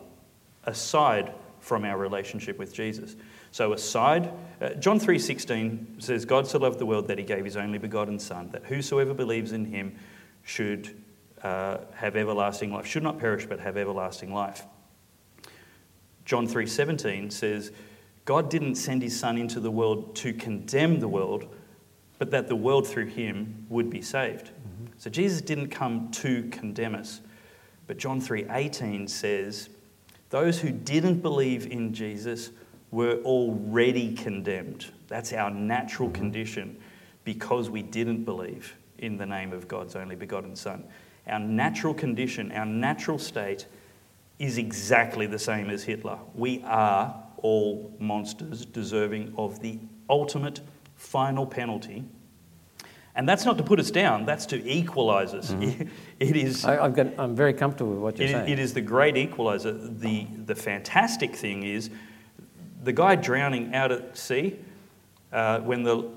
aside 0.64 1.32
from 1.60 1.84
our 1.84 1.98
relationship 1.98 2.58
with 2.58 2.72
Jesus. 2.72 3.16
So 3.50 3.72
aside, 3.72 4.32
uh, 4.60 4.70
John 4.74 4.98
3:16 4.98 6.00
says, 6.00 6.24
"God 6.24 6.46
so 6.46 6.58
loved 6.58 6.78
the 6.78 6.86
world 6.86 7.08
that 7.08 7.18
He 7.18 7.24
gave 7.24 7.44
His 7.44 7.56
only 7.56 7.78
begotten 7.78 8.18
Son, 8.18 8.50
that 8.50 8.64
whosoever 8.64 9.14
believes 9.14 9.52
in 9.52 9.64
Him 9.64 9.94
should 10.42 11.02
uh, 11.42 11.78
have 11.94 12.16
everlasting 12.16 12.72
life, 12.72 12.86
should 12.86 13.02
not 13.02 13.18
perish 13.18 13.46
but 13.46 13.60
have 13.60 13.76
everlasting 13.76 14.32
life." 14.32 14.64
John 16.24 16.46
3:17 16.46 17.32
says, 17.32 17.72
"God 18.28 18.50
didn't 18.50 18.74
send 18.74 19.00
His 19.00 19.18
Son 19.18 19.38
into 19.38 19.58
the 19.58 19.70
world 19.70 20.14
to 20.16 20.34
condemn 20.34 21.00
the 21.00 21.08
world, 21.08 21.46
but 22.18 22.30
that 22.30 22.46
the 22.46 22.54
world 22.54 22.86
through 22.86 23.06
Him 23.06 23.64
would 23.70 23.88
be 23.88 24.02
saved." 24.02 24.48
Mm-hmm. 24.48 24.92
So 24.98 25.08
Jesus 25.08 25.40
didn't 25.40 25.68
come 25.68 26.10
to 26.10 26.42
condemn 26.50 26.94
us, 26.94 27.22
but 27.86 27.96
John 27.96 28.20
3:18 28.20 29.08
says, 29.08 29.70
"Those 30.28 30.60
who 30.60 30.68
didn't 30.68 31.22
believe 31.22 31.66
in 31.72 31.94
Jesus 31.94 32.50
were 32.90 33.16
already 33.24 34.14
condemned." 34.14 34.92
That's 35.06 35.32
our 35.32 35.50
natural 35.50 36.10
mm-hmm. 36.10 36.20
condition 36.20 36.76
because 37.24 37.70
we 37.70 37.80
didn't 37.80 38.24
believe 38.24 38.76
in 38.98 39.16
the 39.16 39.24
name 39.24 39.54
of 39.54 39.68
God's 39.68 39.96
only 39.96 40.16
begotten 40.16 40.54
Son. 40.54 40.84
Our 41.26 41.40
natural 41.40 41.94
condition, 41.94 42.52
our 42.52 42.66
natural 42.66 43.18
state 43.18 43.64
is 44.38 44.58
exactly 44.58 45.26
the 45.26 45.38
same 45.38 45.70
as 45.70 45.82
Hitler. 45.82 46.18
We 46.34 46.62
are 46.64 47.24
all 47.42 47.94
monsters 47.98 48.64
deserving 48.64 49.34
of 49.36 49.60
the 49.60 49.78
ultimate 50.08 50.60
final 50.96 51.46
penalty. 51.46 52.04
And 53.14 53.28
that's 53.28 53.44
not 53.44 53.58
to 53.58 53.64
put 53.64 53.80
us 53.80 53.90
down, 53.90 54.26
that's 54.26 54.46
to 54.46 54.64
equalize 54.68 55.34
us. 55.34 55.52
It 56.20 56.36
is, 56.36 56.64
I, 56.64 56.84
I've 56.84 56.94
got, 56.94 57.06
I'm 57.16 57.36
very 57.36 57.52
comfortable 57.52 57.92
with 57.92 58.00
what 58.00 58.18
you're 58.18 58.26
it, 58.26 58.32
saying. 58.32 58.48
it 58.48 58.58
is 58.58 58.74
the 58.74 58.80
great 58.80 59.16
equalizer. 59.16 59.72
The, 59.72 60.26
the 60.46 60.54
fantastic 60.56 61.36
thing 61.36 61.62
is 61.62 61.90
the 62.82 62.92
guy 62.92 63.14
drowning 63.14 63.72
out 63.72 63.92
at 63.92 64.18
sea, 64.18 64.58
uh, 65.32 65.60
when, 65.60 65.84
the, 65.84 66.08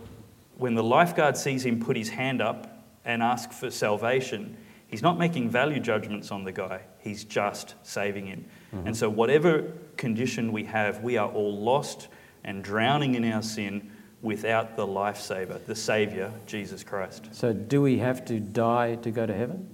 when 0.58 0.74
the 0.74 0.84
lifeguard 0.84 1.38
sees 1.38 1.66
him 1.66 1.80
put 1.80 1.96
his 1.96 2.10
hand 2.10 2.42
up 2.42 2.84
and 3.06 3.22
ask 3.22 3.52
for 3.52 3.70
salvation, 3.70 4.58
he's 4.92 5.02
not 5.02 5.18
making 5.18 5.50
value 5.50 5.80
judgments 5.80 6.32
on 6.32 6.44
the 6.44 6.52
guy, 6.52 6.82
he's 7.00 7.24
just 7.24 7.74
saving 7.82 8.28
him. 8.28 8.46
And 8.86 8.96
so, 8.96 9.10
whatever 9.10 9.72
condition 9.98 10.52
we 10.52 10.66
have, 10.66 11.02
we 11.02 11.18
are 11.18 11.30
all 11.30 11.58
lost 11.58 12.08
and 12.44 12.64
drowning 12.64 13.16
in 13.16 13.30
our 13.32 13.42
sin 13.42 13.92
without 14.22 14.78
the 14.78 14.86
lifesaver, 14.86 15.66
the 15.66 15.76
Saviour, 15.76 16.32
Jesus 16.46 16.84
Christ. 16.84 17.30
so, 17.32 17.54
do 17.54 17.82
we 17.82 17.98
have 17.98 18.24
to 18.26 18.40
die 18.40 18.96
to 18.96 19.12
go 19.12 19.26
to 19.26 19.34
heaven? 19.34 19.68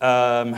Um, 0.00 0.54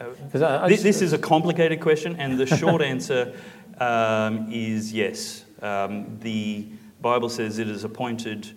I 0.00 0.68
This, 0.68 0.82
this 0.82 1.02
is 1.02 1.12
a 1.12 1.18
complicated 1.18 1.80
question, 1.80 2.16
and 2.16 2.38
the 2.38 2.46
short 2.46 2.82
answer 2.82 3.34
um, 3.78 4.50
is 4.50 4.92
yes. 4.92 5.44
Um, 5.60 6.18
the 6.20 6.66
Bible 7.00 7.28
says 7.28 7.58
it 7.58 7.68
is 7.68 7.84
appointed 7.84 8.50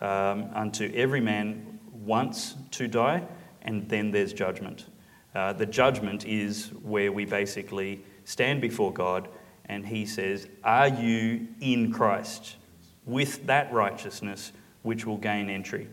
um, 0.00 0.50
unto 0.54 0.90
every 0.94 1.20
man 1.20 1.73
once 2.04 2.54
to 2.72 2.88
die, 2.88 3.22
and 3.62 3.88
then 3.88 4.10
there's 4.10 4.32
judgment. 4.32 4.86
Uh, 5.34 5.52
the 5.52 5.66
judgment 5.66 6.24
is 6.26 6.70
where 6.82 7.10
we 7.10 7.24
basically 7.24 8.04
stand 8.24 8.60
before 8.60 8.92
God, 8.92 9.28
and 9.66 9.86
He 9.86 10.06
says, 10.06 10.48
Are 10.62 10.88
you 10.88 11.48
in 11.60 11.92
Christ 11.92 12.56
with 13.04 13.46
that 13.46 13.72
righteousness 13.72 14.52
which 14.82 15.06
will 15.06 15.16
gain 15.16 15.50
entry? 15.50 15.88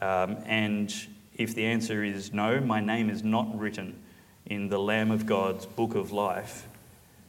Um, 0.00 0.36
and 0.44 0.94
if 1.36 1.54
the 1.54 1.64
answer 1.64 2.04
is 2.04 2.32
no, 2.32 2.60
my 2.60 2.80
name 2.80 3.10
is 3.10 3.22
not 3.22 3.56
written 3.58 3.98
in 4.46 4.68
the 4.68 4.78
Lamb 4.78 5.10
of 5.10 5.26
God's 5.26 5.66
book 5.66 5.94
of 5.94 6.12
life, 6.12 6.68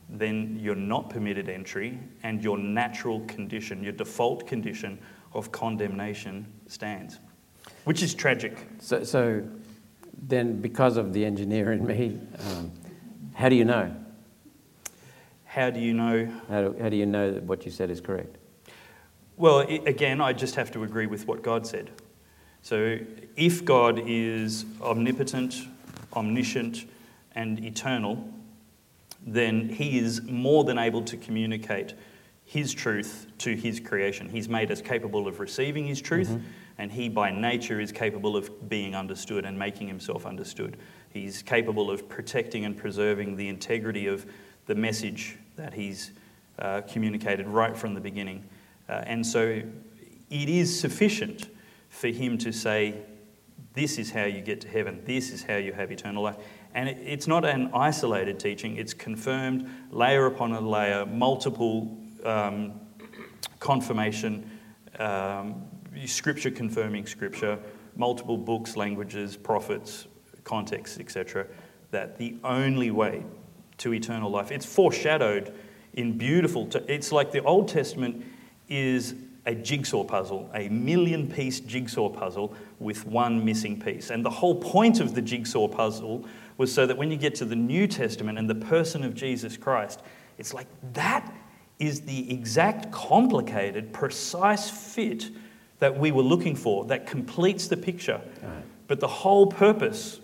then 0.09 0.59
you're 0.59 0.75
not 0.75 1.09
permitted 1.09 1.49
entry, 1.49 1.99
and 2.23 2.43
your 2.43 2.57
natural 2.57 3.21
condition, 3.21 3.83
your 3.83 3.93
default 3.93 4.45
condition 4.45 4.99
of 5.33 5.51
condemnation 5.51 6.45
stands, 6.67 7.19
which 7.85 8.03
is 8.03 8.13
tragic. 8.13 8.57
so, 8.79 9.03
so 9.03 9.43
then, 10.27 10.61
because 10.61 10.97
of 10.97 11.13
the 11.13 11.23
engineer 11.23 11.71
in 11.71 11.85
me, 11.85 12.19
um, 12.39 12.71
how 13.33 13.49
do 13.49 13.55
you 13.55 13.65
know? 13.65 13.95
How 15.45 15.69
do 15.69 15.79
you 15.79 15.93
know? 15.93 16.25
How 16.49 16.61
do, 16.61 16.75
how 16.81 16.89
do 16.89 16.97
you 16.97 17.05
know 17.05 17.31
that 17.31 17.43
what 17.43 17.65
you 17.65 17.71
said 17.71 17.89
is 17.89 18.01
correct? 18.01 18.37
Well, 19.37 19.59
i 19.59 19.81
again, 19.85 20.21
I 20.21 20.33
just 20.33 20.55
have 20.55 20.71
to 20.71 20.83
agree 20.83 21.07
with 21.07 21.27
what 21.27 21.43
God 21.43 21.67
said. 21.67 21.91
So, 22.61 22.97
if 23.35 23.63
God 23.63 24.01
is 24.05 24.65
omnipotent, 24.81 25.55
omniscient, 26.13 26.85
and 27.33 27.63
eternal, 27.63 28.27
then 29.25 29.69
He 29.69 29.99
is 29.99 30.23
more 30.23 30.63
than 30.63 30.79
able 30.79 31.03
to 31.03 31.17
communicate 31.17 31.93
His 32.43 32.73
truth 32.73 33.27
to 33.39 33.55
His 33.55 33.79
creation. 33.79 34.29
He's 34.29 34.49
made 34.49 34.71
us 34.71 34.81
capable 34.81 35.27
of 35.27 35.39
receiving 35.39 35.85
His 35.85 36.01
truth, 36.01 36.41
and 36.77 36.91
He, 36.91 37.09
by 37.09 37.31
nature, 37.31 37.79
is 37.79 37.91
capable 37.91 38.35
of 38.35 38.69
being 38.69 38.95
understood 38.95 39.45
and 39.45 39.57
making 39.57 39.87
Himself 39.87 40.25
understood. 40.25 40.77
He's 41.09 41.41
capable 41.41 41.89
of 41.89 42.09
protecting 42.09 42.65
and 42.65 42.75
preserving 42.75 43.37
the 43.37 43.47
integrity 43.47 44.07
of 44.07 44.25
the 44.65 44.75
message 44.75 45.37
that 45.55 45.73
He's 45.73 46.11
uh, 46.59 46.81
communicated 46.81 47.47
right 47.47 47.75
from 47.75 47.93
the 47.93 48.01
beginning. 48.01 48.43
Uh, 48.89 49.03
and 49.05 49.25
so 49.25 49.61
it 50.29 50.49
is 50.49 50.77
sufficient 50.77 51.49
for 51.89 52.07
Him 52.07 52.37
to 52.39 52.51
say, 52.51 52.95
This 53.73 53.97
is 53.97 54.11
how 54.11 54.25
you 54.25 54.41
get 54.41 54.61
to 54.61 54.67
heaven, 54.67 55.01
this 55.05 55.31
is 55.31 55.43
how 55.43 55.55
you 55.55 55.73
have 55.73 55.91
eternal 55.91 56.23
life. 56.23 56.37
And 56.73 56.89
it, 56.89 56.97
it's 57.01 57.27
not 57.27 57.45
an 57.45 57.71
isolated 57.73 58.39
teaching, 58.39 58.75
it's 58.75 58.93
confirmed 58.93 59.69
layer 59.91 60.25
upon 60.25 60.51
a 60.51 60.61
layer, 60.61 61.05
multiple 61.05 61.97
um, 62.25 62.73
confirmation, 63.59 64.49
um, 64.99 65.63
scripture 66.05 66.51
confirming 66.51 67.05
scripture, 67.05 67.59
multiple 67.95 68.37
books, 68.37 68.75
languages, 68.75 69.37
prophets, 69.37 70.07
contexts, 70.43 70.99
etc. 70.99 71.47
That 71.91 72.17
the 72.17 72.35
only 72.43 72.91
way 72.91 73.23
to 73.77 73.93
eternal 73.93 74.29
life, 74.29 74.51
it's 74.51 74.65
foreshadowed 74.65 75.53
in 75.93 76.17
beautiful, 76.17 76.67
t- 76.67 76.79
it's 76.87 77.11
like 77.11 77.31
the 77.31 77.43
Old 77.43 77.67
Testament 77.67 78.25
is 78.67 79.15
a 79.45 79.55
jigsaw 79.55 80.03
puzzle, 80.03 80.49
a 80.53 80.69
million 80.69 81.29
piece 81.29 81.59
jigsaw 81.59 82.09
puzzle 82.09 82.53
with 82.79 83.05
one 83.05 83.43
missing 83.45 83.79
piece. 83.79 84.09
And 84.09 84.25
the 84.25 84.29
whole 84.29 84.55
point 84.55 84.99
of 84.99 85.13
the 85.13 85.21
jigsaw 85.21 85.67
puzzle 85.67 86.25
was 86.57 86.73
so 86.73 86.85
that 86.85 86.97
when 86.97 87.11
you 87.11 87.17
get 87.17 87.35
to 87.35 87.45
the 87.45 87.55
New 87.55 87.87
Testament 87.87 88.37
and 88.37 88.49
the 88.49 88.55
person 88.55 89.03
of 89.03 89.13
Jesus 89.13 89.55
Christ, 89.55 90.01
it's 90.37 90.53
like 90.53 90.67
that 90.93 91.31
is 91.79 92.01
the 92.01 92.31
exact 92.31 92.91
complicated, 92.91 93.93
precise 93.93 94.69
fit 94.69 95.29
that 95.79 95.97
we 95.97 96.11
were 96.11 96.23
looking 96.23 96.55
for 96.55 96.85
that 96.85 97.07
completes 97.07 97.67
the 97.67 97.77
picture. 97.77 98.21
But 98.87 98.99
the 98.99 99.07
whole 99.07 99.47
purpose 99.47 100.19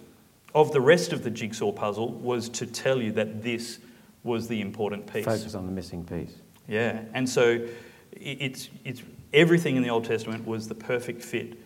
of 0.54 0.72
the 0.72 0.82
rest 0.82 1.14
of 1.14 1.24
the 1.24 1.30
jigsaw 1.30 1.72
puzzle 1.72 2.10
was 2.10 2.49
to 2.49 2.66
tell 2.66 3.02
you 3.02 3.12
that 3.14 3.41
this 3.41 3.80
was 4.24 4.47
the 4.47 4.62
important 4.62 5.12
piece. 5.12 5.26
Focus 5.26 5.56
on 5.56 5.66
the 5.66 5.72
missing 5.72 6.04
piece. 6.04 6.36
Yeah, 6.68 7.02
and 7.14 7.28
so 7.28 7.68
it's, 8.12 8.70
it's 8.86 9.02
everything 9.34 9.78
in 9.78 9.84
the 9.84 9.89
Old 9.89 10.06
Testament 10.06 10.45
was 10.45 10.68
the 10.68 10.76
perfect 10.76 11.24
fit 11.24 11.58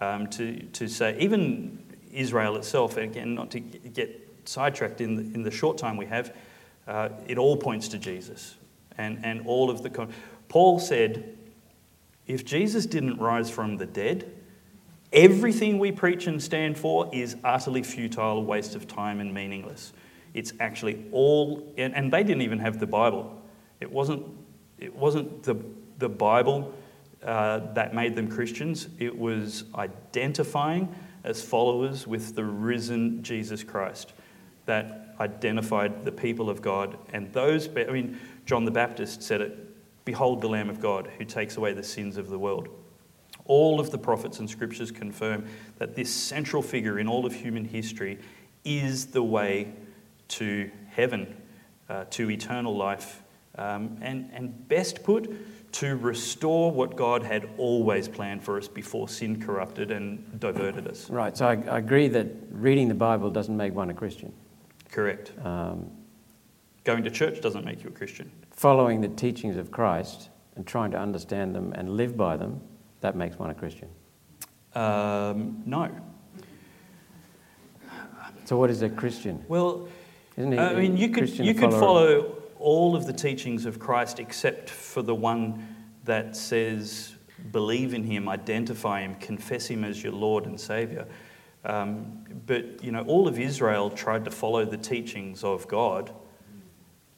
um, 0.00 0.28
to, 0.28 0.62
to 0.72 0.88
say, 0.88 1.16
even 1.18 1.82
Israel 2.12 2.56
itself, 2.56 2.96
and 2.96 3.04
again, 3.10 3.34
not 3.34 3.50
to 3.50 3.60
get 3.60 4.28
sidetracked 4.44 5.00
in 5.00 5.16
the, 5.16 5.22
in 5.34 5.42
the 5.42 5.50
short 5.50 5.78
time 5.78 5.96
we 5.96 6.06
have, 6.06 6.32
Uh, 6.86 7.08
it 7.26 7.36
all 7.36 7.56
points 7.56 7.88
to 7.88 7.98
Jesus. 7.98 8.56
And, 8.96 9.18
and 9.24 9.42
all 9.46 9.70
of 9.70 9.82
the. 9.82 9.90
Con- 9.90 10.12
Paul 10.48 10.78
said, 10.78 11.35
if 12.26 12.44
Jesus 12.44 12.86
didn't 12.86 13.18
rise 13.18 13.50
from 13.50 13.76
the 13.76 13.86
dead, 13.86 14.32
everything 15.12 15.78
we 15.78 15.92
preach 15.92 16.26
and 16.26 16.42
stand 16.42 16.76
for 16.76 17.08
is 17.12 17.36
utterly 17.44 17.82
futile, 17.82 18.44
waste 18.44 18.74
of 18.74 18.88
time, 18.88 19.20
and 19.20 19.32
meaningless. 19.32 19.92
It's 20.34 20.52
actually 20.60 21.04
all, 21.12 21.72
and, 21.78 21.94
and 21.94 22.12
they 22.12 22.22
didn't 22.22 22.42
even 22.42 22.58
have 22.58 22.78
the 22.78 22.86
Bible. 22.86 23.40
It 23.80 23.90
wasn't, 23.90 24.26
it 24.78 24.94
wasn't 24.94 25.42
the, 25.44 25.56
the 25.98 26.08
Bible 26.08 26.74
uh, 27.22 27.72
that 27.72 27.94
made 27.94 28.14
them 28.14 28.28
Christians, 28.28 28.88
it 28.98 29.16
was 29.16 29.64
identifying 29.74 30.94
as 31.24 31.42
followers 31.42 32.06
with 32.06 32.36
the 32.36 32.44
risen 32.44 33.22
Jesus 33.22 33.64
Christ 33.64 34.12
that 34.66 35.14
identified 35.18 36.04
the 36.04 36.12
people 36.12 36.50
of 36.50 36.60
God. 36.60 36.98
And 37.12 37.32
those, 37.32 37.68
I 37.68 37.90
mean, 37.90 38.18
John 38.44 38.64
the 38.64 38.70
Baptist 38.70 39.22
said 39.22 39.40
it 39.40 39.65
Behold 40.06 40.40
the 40.40 40.48
Lamb 40.48 40.70
of 40.70 40.80
God 40.80 41.10
who 41.18 41.24
takes 41.26 41.58
away 41.58 41.74
the 41.74 41.82
sins 41.82 42.16
of 42.16 42.30
the 42.30 42.38
world. 42.38 42.68
All 43.44 43.78
of 43.78 43.90
the 43.90 43.98
prophets 43.98 44.38
and 44.38 44.48
scriptures 44.48 44.90
confirm 44.90 45.44
that 45.78 45.94
this 45.94 46.12
central 46.12 46.62
figure 46.62 46.98
in 46.98 47.08
all 47.08 47.26
of 47.26 47.34
human 47.34 47.64
history 47.64 48.18
is 48.64 49.06
the 49.06 49.22
way 49.22 49.72
to 50.28 50.70
heaven, 50.88 51.36
uh, 51.88 52.04
to 52.10 52.30
eternal 52.30 52.74
life, 52.76 53.22
um, 53.58 53.98
and, 54.00 54.30
and 54.32 54.68
best 54.68 55.02
put, 55.02 55.72
to 55.72 55.96
restore 55.96 56.70
what 56.70 56.96
God 56.96 57.22
had 57.22 57.48
always 57.58 58.08
planned 58.08 58.42
for 58.42 58.56
us 58.56 58.68
before 58.68 59.08
sin 59.08 59.42
corrupted 59.42 59.90
and 59.90 60.40
diverted 60.40 60.86
us. 60.86 61.10
Right, 61.10 61.36
so 61.36 61.48
I, 61.48 61.52
I 61.68 61.78
agree 61.78 62.08
that 62.08 62.28
reading 62.50 62.88
the 62.88 62.94
Bible 62.94 63.30
doesn't 63.30 63.56
make 63.56 63.74
one 63.74 63.90
a 63.90 63.94
Christian. 63.94 64.32
Correct. 64.90 65.32
Um, 65.44 65.90
Going 66.84 67.02
to 67.02 67.10
church 67.10 67.40
doesn't 67.40 67.64
make 67.64 67.82
you 67.82 67.88
a 67.88 67.92
Christian. 67.92 68.30
Following 68.56 69.02
the 69.02 69.08
teachings 69.08 69.56
of 69.56 69.70
Christ 69.70 70.30
and 70.56 70.66
trying 70.66 70.90
to 70.90 70.98
understand 70.98 71.54
them 71.54 71.72
and 71.74 71.90
live 71.90 72.16
by 72.16 72.36
them, 72.36 72.60
that 73.00 73.14
makes 73.14 73.38
one 73.38 73.50
a 73.50 73.54
Christian. 73.54 73.88
Um, 74.74 75.62
no. 75.66 75.90
So, 78.46 78.56
what 78.56 78.70
is 78.70 78.82
a 78.82 78.88
Christian? 78.88 79.44
Well, 79.48 79.88
Isn't 80.36 80.52
he 80.52 80.58
I 80.58 80.74
mean, 80.74 80.96
you 80.96 81.10
could, 81.10 81.28
you 81.28 81.54
could 81.54 81.72
follow 81.72 82.36
all 82.58 82.96
of 82.96 83.06
the 83.06 83.12
teachings 83.12 83.66
of 83.66 83.78
Christ 83.78 84.18
except 84.18 84.70
for 84.70 85.02
the 85.02 85.14
one 85.14 85.74
that 86.04 86.36
says, 86.36 87.14
believe 87.52 87.92
in 87.92 88.04
him, 88.04 88.28
identify 88.28 89.00
him, 89.00 89.16
confess 89.16 89.66
him 89.66 89.84
as 89.84 90.02
your 90.02 90.12
Lord 90.12 90.46
and 90.46 90.58
Savior. 90.58 91.06
Um, 91.64 92.24
but, 92.46 92.82
you 92.82 92.92
know, 92.92 93.02
all 93.02 93.26
of 93.26 93.40
Israel 93.40 93.90
tried 93.90 94.24
to 94.24 94.30
follow 94.30 94.64
the 94.64 94.76
teachings 94.76 95.42
of 95.42 95.66
God 95.66 96.12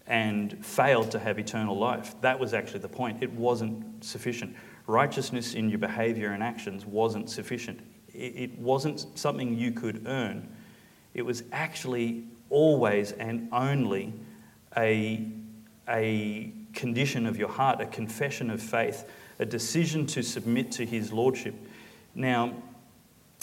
and 0.08 0.64
failed 0.64 1.10
to 1.10 1.18
have 1.18 1.38
eternal 1.38 1.78
life. 1.78 2.14
That 2.22 2.40
was 2.40 2.54
actually 2.54 2.80
the 2.80 2.88
point. 2.88 3.22
It 3.22 3.30
wasn't 3.30 4.02
sufficient. 4.02 4.56
Righteousness 4.86 5.54
in 5.54 5.68
your 5.68 5.78
behavior 5.78 6.30
and 6.30 6.42
actions 6.42 6.86
wasn't 6.86 7.28
sufficient. 7.28 7.80
It, 8.14 8.58
wasn't 8.58 9.06
something 9.16 9.54
you 9.56 9.70
could 9.70 10.06
earn. 10.06 10.48
It 11.12 11.22
was 11.22 11.44
actually 11.52 12.24
always 12.48 13.12
and 13.12 13.48
only 13.52 14.14
a, 14.76 15.28
a 15.86 16.52
condition 16.72 17.26
of 17.26 17.36
your 17.36 17.50
heart, 17.50 17.82
a 17.82 17.86
confession 17.86 18.48
of 18.50 18.62
faith, 18.62 19.08
a 19.38 19.44
decision 19.44 20.06
to 20.06 20.22
submit 20.22 20.72
to 20.72 20.86
his 20.86 21.12
lordship. 21.12 21.54
Now, 22.14 22.54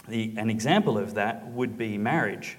the, 0.07 0.34
an 0.36 0.49
example 0.49 0.97
of 0.97 1.13
that 1.13 1.47
would 1.47 1.78
be 1.78 1.97
marriage. 1.99 2.57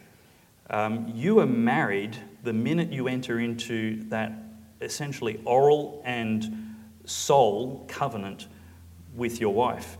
Um, 0.70 1.12
you 1.12 1.40
are 1.40 1.46
married 1.46 2.16
the 2.46 2.52
minute 2.52 2.92
you 2.92 3.08
enter 3.08 3.40
into 3.40 4.04
that 4.04 4.32
essentially 4.80 5.40
oral 5.44 6.00
and 6.04 6.76
soul 7.04 7.84
covenant 7.88 8.46
with 9.16 9.40
your 9.40 9.52
wife. 9.52 9.98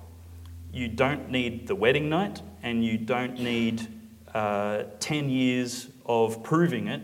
You 0.73 0.87
don't 0.87 1.29
need 1.29 1.67
the 1.67 1.75
wedding 1.75 2.09
night 2.09 2.41
and 2.63 2.85
you 2.85 2.99
don't 2.99 3.41
need 3.41 3.89
uh, 4.33 4.85
10 5.01 5.29
years 5.29 5.89
of 6.07 6.45
proving 6.45 6.87
it 6.87 7.03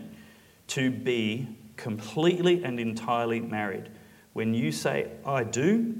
to 0.67 0.89
be 0.89 1.49
completely 1.75 2.63
and 2.63 2.79
entirely 2.79 3.41
married. 3.41 3.89
When 4.31 4.53
you 4.53 4.71
say, 4.71 5.11
I 5.25 5.43
do, 5.43 5.95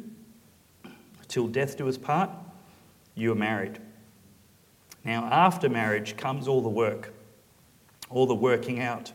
till 1.27 1.47
death 1.47 1.77
do 1.77 1.89
us 1.89 1.97
part, 1.97 2.29
you 3.13 3.33
are 3.33 3.35
married. 3.35 3.79
Now, 5.03 5.25
after 5.25 5.67
marriage 5.67 6.15
comes 6.15 6.47
all 6.47 6.61
the 6.61 6.69
work, 6.69 7.13
all 8.09 8.25
the 8.25 8.35
working 8.35 8.79
out, 8.79 9.11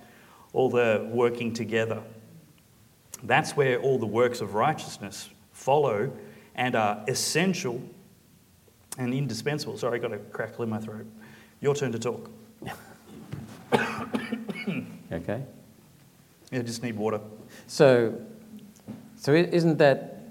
all 0.59 0.69
the 0.69 1.09
working 1.13 1.53
together. 1.53 2.03
That's 3.23 3.57
where 3.57 3.79
all 3.79 3.97
the 3.97 4.07
works 4.07 4.41
of 4.41 4.55
righteousness 4.55 5.31
follow 5.53 6.11
and 6.57 6.75
are 6.75 7.05
essential 7.07 7.81
and 8.99 9.15
indispensable. 9.15 9.79
Sorry, 9.79 10.01
I 10.01 10.03
got 10.03 10.13
a 10.13 10.19
crackle 10.19 10.65
in 10.65 10.71
my 10.71 10.81
throat. 10.81 11.07
Your 11.61 11.77
turn 11.77 11.93
to 11.93 11.99
talk. 11.99 12.31
Okay. 15.11 15.43
I 16.53 16.59
just 16.59 16.83
need 16.83 16.95
water. 16.95 17.21
So, 17.67 18.21
so 19.17 19.33
isn't 19.33 19.79
that 19.79 20.29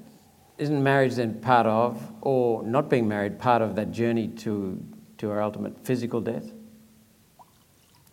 isn't 0.59 0.84
marriage 0.84 1.15
then 1.15 1.41
part 1.41 1.65
of, 1.65 1.99
or 2.21 2.61
not 2.61 2.88
being 2.88 3.07
married, 3.07 3.39
part 3.39 3.63
of 3.63 3.75
that 3.78 3.91
journey 3.91 4.28
to 4.43 4.80
to 5.17 5.32
our 5.32 5.41
ultimate 5.41 5.84
physical 5.84 6.21
death? 6.21 6.51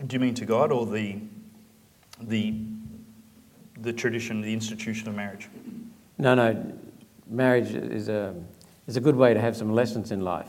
Do 0.06 0.14
you 0.14 0.20
mean 0.20 0.34
to 0.34 0.46
God 0.46 0.72
or 0.72 0.86
the, 0.86 1.18
the, 2.20 2.54
the 3.80 3.92
tradition, 3.92 4.40
the 4.40 4.52
institution 4.52 5.08
of 5.08 5.14
marriage? 5.14 5.48
No, 6.18 6.34
no. 6.34 6.72
Marriage 7.28 7.70
is 7.70 8.08
a 8.08 8.34
is 8.86 8.96
a 8.96 9.00
good 9.00 9.16
way 9.16 9.32
to 9.32 9.40
have 9.40 9.56
some 9.56 9.72
lessons 9.72 10.12
in 10.12 10.20
life. 10.20 10.48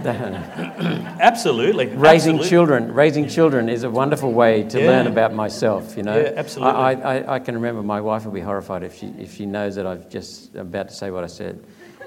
Absolutely. 0.04 1.86
raising 1.88 2.36
absolutely. 2.36 2.48
children, 2.48 2.94
raising 2.94 3.28
children 3.28 3.68
is 3.68 3.82
a 3.82 3.90
wonderful 3.90 4.32
way 4.32 4.62
to 4.62 4.80
Yeah. 4.80 4.86
learn 4.86 5.06
about 5.06 5.34
myself. 5.34 5.94
You 5.96 6.04
know, 6.04 6.18
Yeah, 6.18 6.32
absolutely. 6.36 6.74
I, 6.74 6.92
I, 6.92 7.34
I 7.34 7.38
can 7.38 7.54
remember 7.54 7.82
my 7.82 8.00
wife 8.00 8.24
will 8.24 8.32
be 8.32 8.40
horrified 8.40 8.82
if 8.82 8.94
she 8.96 9.08
if 9.18 9.34
she 9.34 9.44
knows 9.44 9.74
that 9.74 9.86
I've 9.86 10.08
just 10.08 10.54
about 10.54 10.88
to 10.88 10.94
say 10.94 11.10
what 11.10 11.22
I 11.22 11.26
said, 11.26 11.62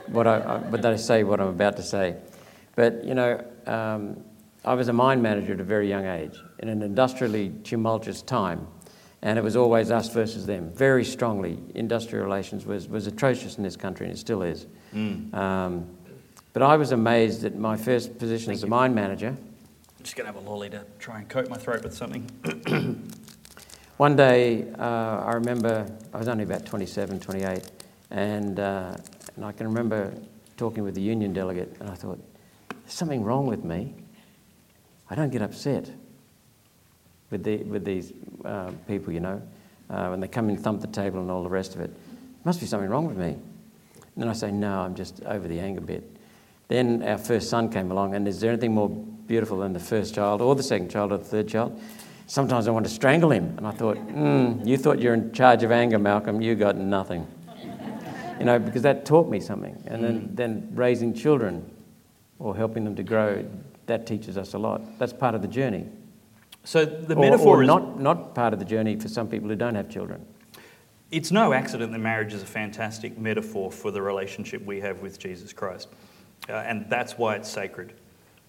what 0.07 0.25
I, 0.25 0.37
I 0.55 0.57
but 0.57 0.81
that 0.81 0.93
I 0.93 0.95
say 0.95 1.23
what 1.23 1.39
I'm 1.39 1.49
about 1.49 1.75
to 1.77 1.83
say. 1.83 2.15
But 2.75 3.03
you 3.03 3.13
know, 3.13 3.43
um, 3.67 4.23
I 4.65 4.73
was 4.75 4.87
a 4.87 4.93
mine 4.93 5.21
manager 5.21 5.53
at 5.53 5.59
a 5.59 5.63
very 5.63 5.89
young 5.89 6.05
age 6.05 6.37
in 6.59 6.69
an 6.69 6.81
industrially 6.81 7.53
tumultuous 7.63 8.21
time, 8.21 8.67
and 9.21 9.37
it 9.37 9.43
was 9.43 9.55
always 9.55 9.91
us 9.91 10.09
versus 10.09 10.45
them. 10.45 10.71
Very 10.73 11.03
strongly, 11.03 11.59
industrial 11.75 12.23
relations 12.25 12.65
was 12.65 12.87
was 12.87 13.07
atrocious 13.07 13.57
in 13.57 13.63
this 13.63 13.75
country, 13.75 14.05
and 14.05 14.15
it 14.15 14.19
still 14.19 14.41
is. 14.41 14.67
Um, 15.33 15.87
but 16.53 16.61
I 16.61 16.77
was 16.77 16.91
amazed 16.91 17.43
at 17.45 17.57
my 17.57 17.75
first 17.75 18.17
position 18.19 18.53
as 18.53 18.63
a 18.63 18.67
mine 18.67 18.93
manager. 18.93 19.29
I'm 19.29 20.03
just 20.03 20.15
going 20.15 20.27
to 20.27 20.33
have 20.33 20.45
a 20.45 20.49
lolly 20.49 20.69
to 20.69 20.85
try 20.99 21.17
and 21.19 21.27
coat 21.27 21.49
my 21.49 21.57
throat 21.57 21.83
with 21.83 21.93
something. 21.93 22.29
One 23.97 24.15
day, 24.15 24.69
uh, 24.77 25.23
I 25.25 25.33
remember 25.33 25.87
I 26.13 26.17
was 26.17 26.27
only 26.27 26.43
about 26.43 26.65
27, 26.65 27.19
28, 27.19 27.71
and, 28.11 28.59
uh, 28.59 28.95
and 29.35 29.45
I 29.45 29.51
can 29.51 29.67
remember 29.67 30.13
talking 30.57 30.83
with 30.83 30.93
the 30.93 31.01
union 31.01 31.33
delegate, 31.33 31.75
and 31.79 31.89
I 31.89 31.95
thought, 31.95 32.19
there's 32.69 32.93
something 32.93 33.23
wrong 33.23 33.47
with 33.47 33.63
me. 33.63 33.95
I 35.09 35.15
don't 35.15 35.31
get 35.31 35.41
upset 35.41 35.89
with, 37.29 37.43
the, 37.43 37.57
with 37.63 37.83
these 37.83 38.13
uh, 38.45 38.71
people, 38.87 39.13
you 39.13 39.19
know, 39.19 39.41
uh, 39.89 40.07
when 40.07 40.19
they 40.19 40.27
come 40.27 40.49
and 40.49 40.59
thump 40.59 40.81
the 40.81 40.87
table 40.87 41.19
and 41.19 41.29
all 41.29 41.43
the 41.43 41.49
rest 41.49 41.75
of 41.75 41.81
it. 41.81 41.91
Must 42.45 42.59
be 42.59 42.65
something 42.65 42.89
wrong 42.89 43.05
with 43.05 43.17
me. 43.17 43.29
And 43.29 44.21
then 44.21 44.29
I 44.29 44.33
say, 44.33 44.51
no, 44.51 44.79
I'm 44.79 44.95
just 44.95 45.23
over 45.23 45.47
the 45.47 45.59
anger 45.59 45.81
bit. 45.81 46.09
Then 46.67 47.03
our 47.03 47.17
first 47.17 47.49
son 47.49 47.69
came 47.69 47.91
along, 47.91 48.15
and 48.15 48.27
is 48.27 48.39
there 48.39 48.51
anything 48.51 48.73
more 48.73 48.89
beautiful 48.89 49.59
than 49.59 49.73
the 49.73 49.79
first 49.79 50.15
child, 50.15 50.41
or 50.41 50.55
the 50.55 50.63
second 50.63 50.89
child, 50.89 51.11
or 51.11 51.17
the 51.17 51.23
third 51.23 51.47
child? 51.47 51.79
Sometimes 52.27 52.67
I 52.67 52.71
want 52.71 52.85
to 52.85 52.91
strangle 52.91 53.31
him. 53.31 53.55
And 53.57 53.67
I 53.67 53.71
thought, 53.71 53.97
mm, 53.97 54.65
you 54.65 54.77
thought 54.77 54.99
you're 54.99 55.13
in 55.13 55.31
charge 55.33 55.63
of 55.63 55.71
anger, 55.71 55.99
Malcolm, 55.99 56.41
you 56.41 56.55
got 56.55 56.77
nothing. 56.77 57.27
You 58.39 58.45
know, 58.45 58.57
because 58.57 58.81
that 58.81 59.05
taught 59.05 59.29
me 59.29 59.39
something. 59.39 59.81
And 59.85 60.03
then, 60.03 60.29
then 60.33 60.69
raising 60.73 61.13
children 61.13 61.69
or 62.39 62.55
helping 62.57 62.83
them 62.83 62.95
to 62.95 63.03
grow, 63.03 63.45
that 63.85 64.05
teaches 64.07 64.37
us 64.37 64.53
a 64.53 64.57
lot. 64.57 64.97
That's 64.99 65.13
part 65.13 65.35
of 65.35 65.41
the 65.41 65.47
journey. 65.47 65.87
So 66.63 66.85
the 66.85 67.15
Or- 67.15 67.21
metaphor 67.21 67.57
or 67.57 67.63
is 67.63 67.67
not, 67.67 67.99
not 67.99 68.33
part 68.35 68.53
of 68.53 68.59
the 68.59 68.65
journey 68.65 68.97
for 68.97 69.09
some 69.09 69.27
people 69.27 69.49
who 69.49 69.55
don't 69.55 69.75
have 69.75 69.89
children. 69.89 70.25
It's 71.11 71.31
no 71.31 71.53
accident 71.53 71.91
that 71.91 71.99
marriage 71.99 72.33
is 72.33 72.41
a 72.41 72.45
fantastic 72.45 73.17
metaphor 73.17 73.71
for 73.71 73.91
the 73.91 74.01
relationship 74.01 74.65
we 74.65 74.79
have 74.79 75.01
with 75.01 75.19
Jesus 75.19 75.53
Christ. 75.53 75.89
Uh, 76.49 76.53
and 76.53 76.89
that's 76.89 77.17
why 77.17 77.35
it's 77.35 77.49
sacred. 77.49 77.93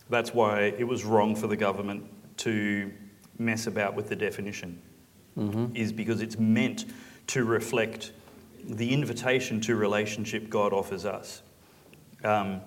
That's 0.09 0.33
why 0.33 0.63
it 0.79 0.85
was 0.85 1.05
wrong 1.05 1.35
for 1.37 1.47
the 1.47 1.57
government 1.57 2.05
to 2.39 2.91
mess 3.39 3.67
about 3.67 3.95
with 3.95 4.09
the 4.09 4.17
definition, 4.17 4.81
is 5.75 5.93
because 5.93 6.23
it's 6.23 6.39
meant 6.39 6.87
to 7.29 7.45
reflect 7.45 8.13
the 8.65 8.93
invitation 8.93 9.61
to 9.63 9.77
relationship 9.77 10.49
God 10.49 10.73
offers 10.73 11.05
us. 11.05 11.43
Um, 12.23 12.61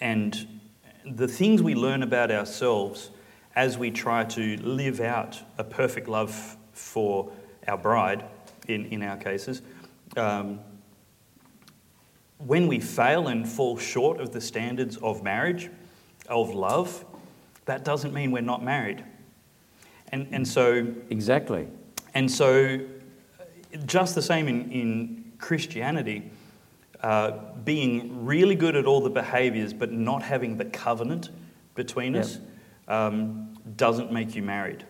and 0.00 0.59
the 1.04 1.28
things 1.28 1.62
we 1.62 1.74
learn 1.74 2.02
about 2.02 2.30
ourselves 2.30 3.10
as 3.56 3.76
we 3.76 3.90
try 3.90 4.24
to 4.24 4.56
live 4.58 5.00
out 5.00 5.40
a 5.58 5.64
perfect 5.64 6.08
love 6.08 6.56
for 6.72 7.32
our 7.66 7.76
bride, 7.76 8.24
in, 8.68 8.86
in 8.86 9.02
our 9.02 9.16
cases, 9.16 9.62
um, 10.16 10.60
when 12.38 12.66
we 12.66 12.80
fail 12.80 13.28
and 13.28 13.46
fall 13.48 13.76
short 13.76 14.20
of 14.20 14.32
the 14.32 14.40
standards 14.40 14.96
of 14.98 15.22
marriage, 15.22 15.68
of 16.28 16.54
love, 16.54 17.04
that 17.66 17.84
doesn't 17.84 18.14
mean 18.14 18.30
we're 18.30 18.40
not 18.40 18.62
married. 18.62 19.04
And, 20.08 20.26
and 20.32 20.46
so, 20.46 20.86
Exactly. 21.10 21.68
and 22.14 22.30
so, 22.30 22.80
just 23.86 24.14
the 24.14 24.22
same 24.22 24.48
in, 24.48 24.70
in 24.72 25.32
Christianity, 25.38 26.30
uh, 27.02 27.32
being 27.64 28.24
really 28.24 28.54
good 28.54 28.76
at 28.76 28.86
all 28.86 29.00
the 29.00 29.10
behaviors 29.10 29.72
but 29.72 29.90
not 29.92 30.22
having 30.22 30.56
the 30.56 30.64
covenant 30.64 31.30
between 31.74 32.14
Yep. 32.14 32.24
us 32.24 32.38
um, 32.88 33.54
doesn't 33.76 34.12
make 34.12 34.34
you 34.34 34.42
married. 34.42 34.84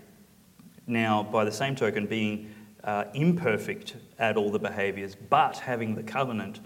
Now, 0.87 1.23
by 1.23 1.45
the 1.45 1.53
same 1.53 1.77
token, 1.77 2.07
being 2.07 2.53
uh, 2.83 3.05
imperfect 3.15 3.97
at 4.19 4.37
all 4.37 4.51
the 4.51 4.59
behaviors 4.59 5.15
but 5.15 5.59
having 5.59 5.95
the 5.95 6.03
covenant, 6.03 6.61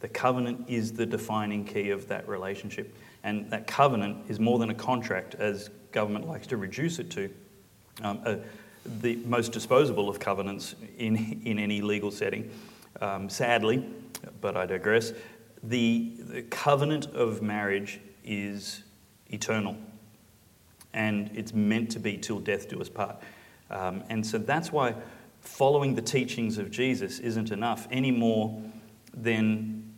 the 0.00 0.08
covenant 0.08 0.64
is 0.68 0.92
the 0.92 1.06
defining 1.06 1.64
key 1.64 1.90
of 1.90 2.08
that 2.08 2.28
relationship. 2.28 2.96
And 3.24 3.50
that 3.50 3.66
covenant 3.66 4.24
is 4.28 4.38
more 4.38 4.58
than 4.58 4.70
a 4.70 4.74
contract, 4.74 5.34
as 5.34 5.68
government 5.90 6.28
likes 6.28 6.46
to 6.48 6.56
reduce 6.56 6.98
it 7.00 7.10
to. 7.10 7.30
Um, 8.02 8.20
uh, 8.24 8.36
the 9.00 9.16
most 9.24 9.52
disposable 9.52 10.08
of 10.08 10.20
covenants 10.20 10.76
in, 10.98 11.40
in 11.44 11.58
any 11.58 11.80
legal 11.80 12.10
setting. 12.10 12.50
Um, 13.00 13.28
sadly, 13.28 13.84
but 14.40 14.56
I 14.56 14.66
digress, 14.66 15.12
the, 15.62 16.12
the 16.18 16.42
covenant 16.42 17.06
of 17.06 17.42
marriage 17.42 18.00
is 18.24 18.82
eternal 19.28 19.76
and 20.96 21.30
it's 21.34 21.52
meant 21.52 21.90
to 21.90 22.00
be 22.00 22.16
till 22.16 22.40
death 22.40 22.68
do 22.68 22.80
us 22.80 22.88
part. 22.88 23.16
Um, 23.70 24.02
and 24.08 24.26
so 24.26 24.38
that's 24.38 24.72
why 24.72 24.94
following 25.40 25.94
the 25.94 26.02
teachings 26.02 26.58
of 26.58 26.70
Jesus 26.70 27.18
isn't 27.20 27.50
enough 27.50 27.86
any 27.90 28.10
more 28.10 28.60
than 29.14 29.94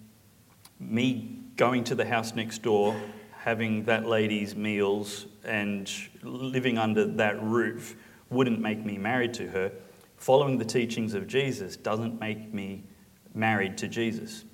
me 0.80 1.38
going 1.56 1.84
to 1.84 1.94
the 1.94 2.04
house 2.04 2.34
next 2.34 2.62
door, 2.62 3.00
having 3.32 3.84
that 3.84 4.06
lady's 4.06 4.54
meals, 4.54 5.26
and 5.44 5.90
living 6.22 6.78
under 6.78 7.06
that 7.06 7.42
roof 7.42 7.96
wouldn't 8.30 8.60
make 8.60 8.84
me 8.84 8.98
married 8.98 9.34
to 9.34 9.48
her. 9.48 9.72
Following 10.16 10.58
the 10.58 10.64
teachings 10.64 11.14
of 11.14 11.26
Jesus 11.26 11.76
doesn't 11.76 12.18
make 12.20 12.52
me 12.52 12.82
married 13.34 13.78
to 13.78 13.88
Jesus. 13.88 14.44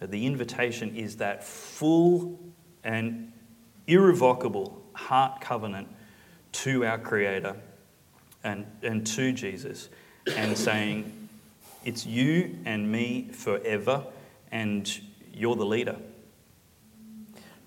The 0.00 0.26
invitation 0.26 0.96
is 0.96 1.16
that 1.18 1.44
full 1.44 2.38
and 2.82 3.32
irrevocable 3.86 4.82
heart 4.94 5.40
covenant 5.40 5.88
to 6.52 6.84
our 6.84 6.98
Creator 6.98 7.56
and, 8.44 8.66
and 8.82 9.06
to 9.06 9.32
Jesus, 9.32 9.88
and 10.36 10.58
saying, 10.58 11.28
It's 11.84 12.04
you 12.04 12.58
and 12.64 12.90
me 12.90 13.28
forever, 13.32 14.04
and 14.50 15.00
you're 15.32 15.56
the 15.56 15.64
leader. 15.64 15.96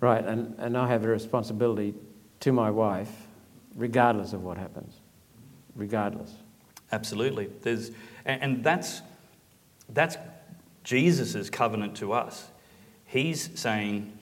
Right, 0.02 0.24
and, 0.24 0.56
and 0.60 0.78
I 0.78 0.88
have 0.88 1.06
a 1.06 1.08
responsibility 1.08 1.94
to 2.42 2.52
my 2.52 2.70
wife, 2.70 3.10
regardless 3.76 4.34
of 4.34 4.44
what 4.44 4.58
happens. 4.58 4.96
Regardless. 5.76 6.32
Absolutely. 6.92 7.50
There's, 7.62 7.92
and, 8.26 8.42
and 8.42 8.64
that's, 8.64 9.02
that's 9.90 10.18
Jesus' 10.86 11.50
covenant 11.50 11.98
to 11.98 12.14
us. 12.14 12.48
He's 13.04 13.50
saying, 13.60 14.18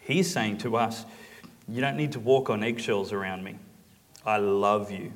He's 0.00 0.32
saying 0.32 0.58
to 0.58 0.76
us, 0.76 1.04
You 1.68 1.82
don't 1.82 1.96
need 1.96 2.12
to 2.12 2.20
walk 2.20 2.48
on 2.48 2.62
eggshells 2.62 3.12
around 3.12 3.44
me. 3.44 3.58
I 4.24 4.38
love 4.38 4.90
you, 4.90 5.12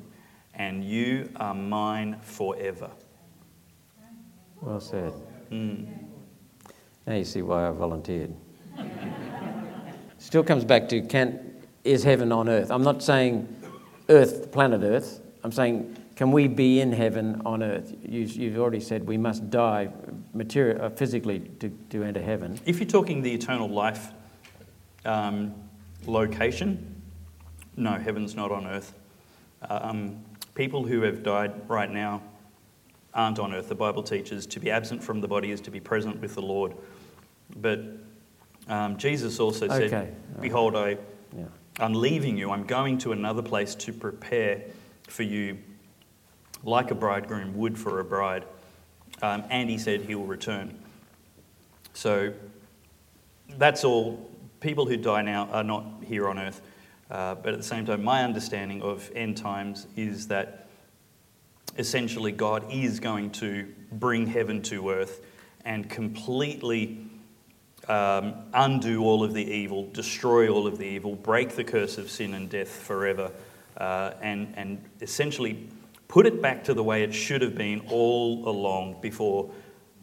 and 0.53 0.83
you 0.83 1.29
are 1.37 1.55
mine 1.55 2.19
forever. 2.21 2.91
Well 4.61 4.79
said. 4.79 5.13
Mm. 5.49 5.87
Now 7.07 7.15
you 7.15 7.25
see 7.25 7.41
why 7.41 7.67
I 7.67 7.71
volunteered. 7.71 8.33
Still 10.17 10.43
comes 10.43 10.63
back 10.63 10.87
to 10.89 11.01
can 11.01 11.55
is 11.83 12.03
heaven 12.03 12.31
on 12.31 12.47
earth? 12.47 12.69
I'm 12.69 12.83
not 12.83 13.01
saying 13.01 13.47
earth, 14.07 14.51
planet 14.51 14.83
earth. 14.83 15.19
I'm 15.43 15.51
saying 15.51 15.97
can 16.21 16.31
we 16.31 16.47
be 16.47 16.79
in 16.79 16.91
heaven 16.91 17.41
on 17.47 17.63
earth? 17.63 17.95
You, 18.07 18.19
you've 18.19 18.59
already 18.59 18.79
said 18.79 19.07
we 19.07 19.17
must 19.17 19.49
die 19.49 19.89
material, 20.35 20.85
uh, 20.85 20.91
physically 20.91 21.39
to, 21.59 21.69
to 21.89 22.03
enter 22.03 22.21
heaven. 22.21 22.59
If 22.63 22.79
you're 22.79 22.87
talking 22.87 23.23
the 23.23 23.33
eternal 23.33 23.67
life 23.67 24.11
um, 25.03 25.51
location, 26.05 27.01
no, 27.75 27.93
heaven's 27.93 28.35
not 28.35 28.51
on 28.51 28.67
earth. 28.67 28.93
Um, 29.67 30.23
people 30.53 30.85
who 30.85 31.01
have 31.01 31.23
died 31.23 31.67
right 31.67 31.89
now 31.89 32.21
aren't 33.15 33.39
on 33.39 33.51
earth. 33.51 33.67
The 33.67 33.73
Bible 33.73 34.03
teaches 34.03 34.45
to 34.45 34.59
be 34.59 34.69
absent 34.69 35.03
from 35.03 35.21
the 35.21 35.27
body 35.27 35.49
is 35.49 35.59
to 35.61 35.71
be 35.71 35.79
present 35.79 36.21
with 36.21 36.35
the 36.35 36.43
Lord. 36.43 36.75
But 37.55 37.81
um, 38.67 38.95
Jesus 38.97 39.39
also 39.39 39.67
said, 39.67 39.81
Okay, 39.85 39.95
right. 39.95 40.39
Behold, 40.39 40.75
I, 40.75 40.99
Yeah. 41.35 41.45
I'm 41.79 41.95
leaving 41.95 42.37
you. 42.37 42.51
I'm 42.51 42.67
going 42.67 42.99
to 42.99 43.11
another 43.11 43.41
place 43.41 43.73
to 43.73 43.91
prepare 43.91 44.61
for 45.07 45.23
you, 45.23 45.57
like 46.63 46.91
a 46.91 46.95
bridegroom 46.95 47.55
would 47.57 47.77
for 47.77 47.99
a 47.99 48.03
bride. 48.03 48.45
Um, 49.21 49.43
and 49.49 49.69
he 49.69 49.77
said 49.77 50.01
he 50.01 50.15
will 50.15 50.25
return. 50.25 50.77
So 51.93 52.33
that's 53.57 53.83
all. 53.83 54.29
People 54.59 54.85
who 54.85 54.95
die 54.95 55.23
now 55.23 55.47
are 55.51 55.63
not 55.63 55.85
here 56.05 56.27
on 56.27 56.37
earth. 56.37 56.61
Uh, 57.09 57.35
but 57.35 57.53
at 57.53 57.59
the 57.59 57.65
same 57.65 57.85
time, 57.85 58.03
my 58.03 58.23
understanding 58.23 58.81
of 58.81 59.11
end 59.15 59.35
times 59.35 59.87
is 59.95 60.27
that 60.27 60.67
essentially 61.77 62.31
God 62.31 62.65
is 62.71 62.99
going 62.99 63.31
to 63.31 63.67
bring 63.91 64.27
heaven 64.27 64.61
to 64.63 64.89
earth 64.91 65.25
and 65.65 65.89
completely 65.89 67.05
um, 67.87 68.33
undo 68.53 69.03
all 69.03 69.23
of 69.23 69.33
the 69.33 69.43
evil, 69.43 69.89
destroy 69.91 70.47
all 70.49 70.67
of 70.67 70.77
the 70.77 70.85
evil, 70.85 71.15
break 71.15 71.49
the 71.49 71.63
curse 71.63 71.97
of 71.97 72.09
sin 72.09 72.33
and 72.33 72.49
death 72.49 72.69
forever, 72.69 73.31
uh, 73.77 74.13
and, 74.21 74.53
and 74.55 74.83
essentially 75.01 75.67
put 76.11 76.25
it 76.27 76.41
back 76.41 76.61
to 76.65 76.73
the 76.73 76.83
way 76.83 77.03
it 77.03 77.13
should 77.13 77.41
have 77.41 77.55
been 77.55 77.79
all 77.89 78.45
along 78.49 78.99
before 78.99 79.49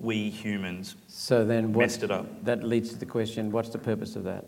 we 0.01 0.31
humans 0.31 0.97
So 1.07 1.45
then 1.45 1.75
what, 1.75 1.83
messed 1.83 2.03
it 2.03 2.11
up. 2.11 2.45
that 2.47 2.65
leads 2.65 2.89
to 2.91 2.97
the 2.97 3.05
question 3.05 3.53
what's 3.53 3.69
the 3.69 3.79
purpose 3.79 4.17
of 4.17 4.25
that? 4.25 4.47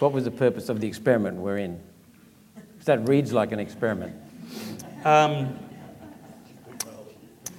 What 0.00 0.10
was 0.12 0.24
the 0.24 0.32
purpose 0.32 0.68
of 0.68 0.80
the 0.80 0.88
experiment 0.88 1.36
we're 1.36 1.58
in? 1.58 1.80
That 2.86 3.08
reads 3.08 3.32
like 3.32 3.52
an 3.52 3.60
experiment. 3.60 4.14
Um, 5.04 5.56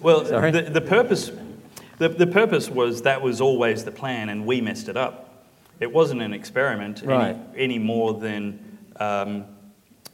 well, 0.02 0.24
the, 0.24 0.70
the 0.70 0.82
purpose, 0.82 1.32
the, 2.00 2.10
the 2.10 2.28
purpose 2.28 2.70
was 2.70 3.02
that 3.04 3.22
was 3.22 3.40
always 3.40 3.86
the 3.86 3.92
plan, 3.92 4.30
and 4.30 4.46
we 4.46 4.60
messed 4.62 4.90
it 4.90 4.98
up. 4.98 5.46
It 5.80 5.92
wasn't 5.92 6.22
an 6.22 6.34
experiment 6.34 7.02
Right. 7.06 7.36
any, 7.54 7.64
any 7.64 7.80
more 7.80 8.14
than 8.14 8.78
um, 8.98 9.46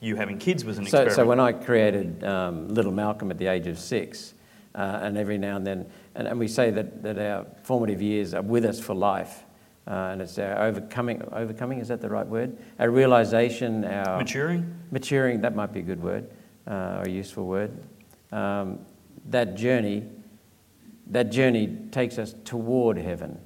you 0.04 0.16
having 0.18 0.38
kids 0.38 0.66
was 0.66 0.78
an 0.78 0.86
So, 0.86 1.04
experiment. 1.04 1.16
so 1.16 1.26
when 1.26 1.40
I 1.40 1.54
created 1.54 2.24
um, 2.26 2.68
Little 2.68 2.92
Malcolm 2.92 3.32
at 3.32 3.38
the 3.38 3.48
age 3.48 3.68
of 3.68 3.80
six, 3.80 4.34
uh, 4.76 5.00
and 5.02 5.18
every 5.18 5.38
now 5.38 5.56
and 5.56 5.66
then, 5.66 5.86
and, 6.16 6.28
and 6.28 6.38
we 6.38 6.48
say 6.48 6.72
that, 6.72 7.02
that 7.04 7.18
our 7.18 7.46
formative 7.64 8.02
years 8.02 8.34
are 8.34 8.42
with 8.42 8.66
us 8.66 8.80
for 8.80 8.94
life, 8.94 9.44
uh, 9.88 9.92
and 10.12 10.22
it's 10.22 10.38
our 10.38 10.64
overcoming, 10.64 11.22
overcoming, 11.32 11.80
is 11.80 11.88
that 11.88 12.02
the 12.02 12.10
right 12.10 12.28
word? 12.28 12.58
Our 12.80 12.90
realization, 12.90 13.86
our 13.86 14.18
Maturing? 14.18 14.74
maturing, 14.92 15.42
that 15.42 15.56
might 15.56 15.72
be 15.72 15.80
a 15.80 15.84
good 15.84 16.04
word, 16.04 16.30
uh, 16.68 16.98
or 17.00 17.04
a 17.04 17.10
useful 17.10 17.46
word. 17.46 17.72
Um, 18.32 18.80
that 19.30 19.56
journey, 19.56 20.04
that 21.08 21.32
journey 21.32 21.78
takes 21.92 22.18
us 22.18 22.36
toward 22.44 22.98
heaven. 22.98 23.40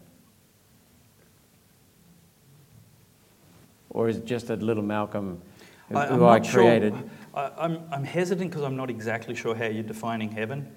Or 3.90 4.10
is 4.10 4.18
it 4.18 4.26
just 4.26 4.48
that 4.48 4.62
little 4.62 4.84
Malcolm 4.84 5.42
who, 5.90 5.98
I, 5.98 6.40
who 6.40 6.46
sure- 6.46 6.64
created? 6.64 6.94
I, 7.34 7.52
I'm, 7.58 7.84
I'm 7.92 8.04
hesitant 8.04 8.50
because 8.50 8.64
I'm 8.64 8.76
not 8.76 8.90
exactly 8.90 9.36
sure 9.36 9.56
how 9.56 9.66
you're 9.66 9.84
defining 9.84 10.32
heaven. 10.32 10.76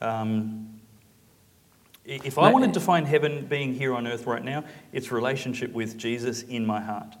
Um, 0.00 0.80
if 2.04 2.38
I 2.38 2.46
No, 2.48 2.52
want 2.52 2.64
to 2.64 2.70
define 2.70 3.04
heaven 3.04 3.46
being 3.46 3.74
here 3.74 3.92
on 3.92 4.06
earth 4.06 4.26
right 4.26 4.44
now, 4.44 4.62
it's 4.92 5.10
relationship 5.10 5.72
with 5.72 5.98
Jesus 5.98 6.42
in 6.42 6.64
my 6.64 6.80
heart. 6.80 7.16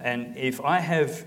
And 0.00 0.36
if 0.36 0.60
I 0.60 0.78
have, 0.78 1.26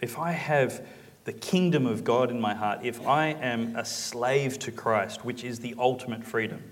if 0.00 0.16
I 0.16 0.30
have 0.30 0.86
the 1.24 1.32
kingdom 1.32 1.86
of 1.86 2.04
God 2.04 2.30
in 2.30 2.40
my 2.40 2.54
heart, 2.54 2.80
if 2.84 3.04
I 3.04 3.28
am 3.30 3.74
a 3.74 3.84
slave 3.84 4.60
to 4.60 4.70
Christ, 4.70 5.24
which 5.24 5.42
is 5.42 5.58
the 5.58 5.74
ultimate 5.76 6.22
freedom, 6.24 6.62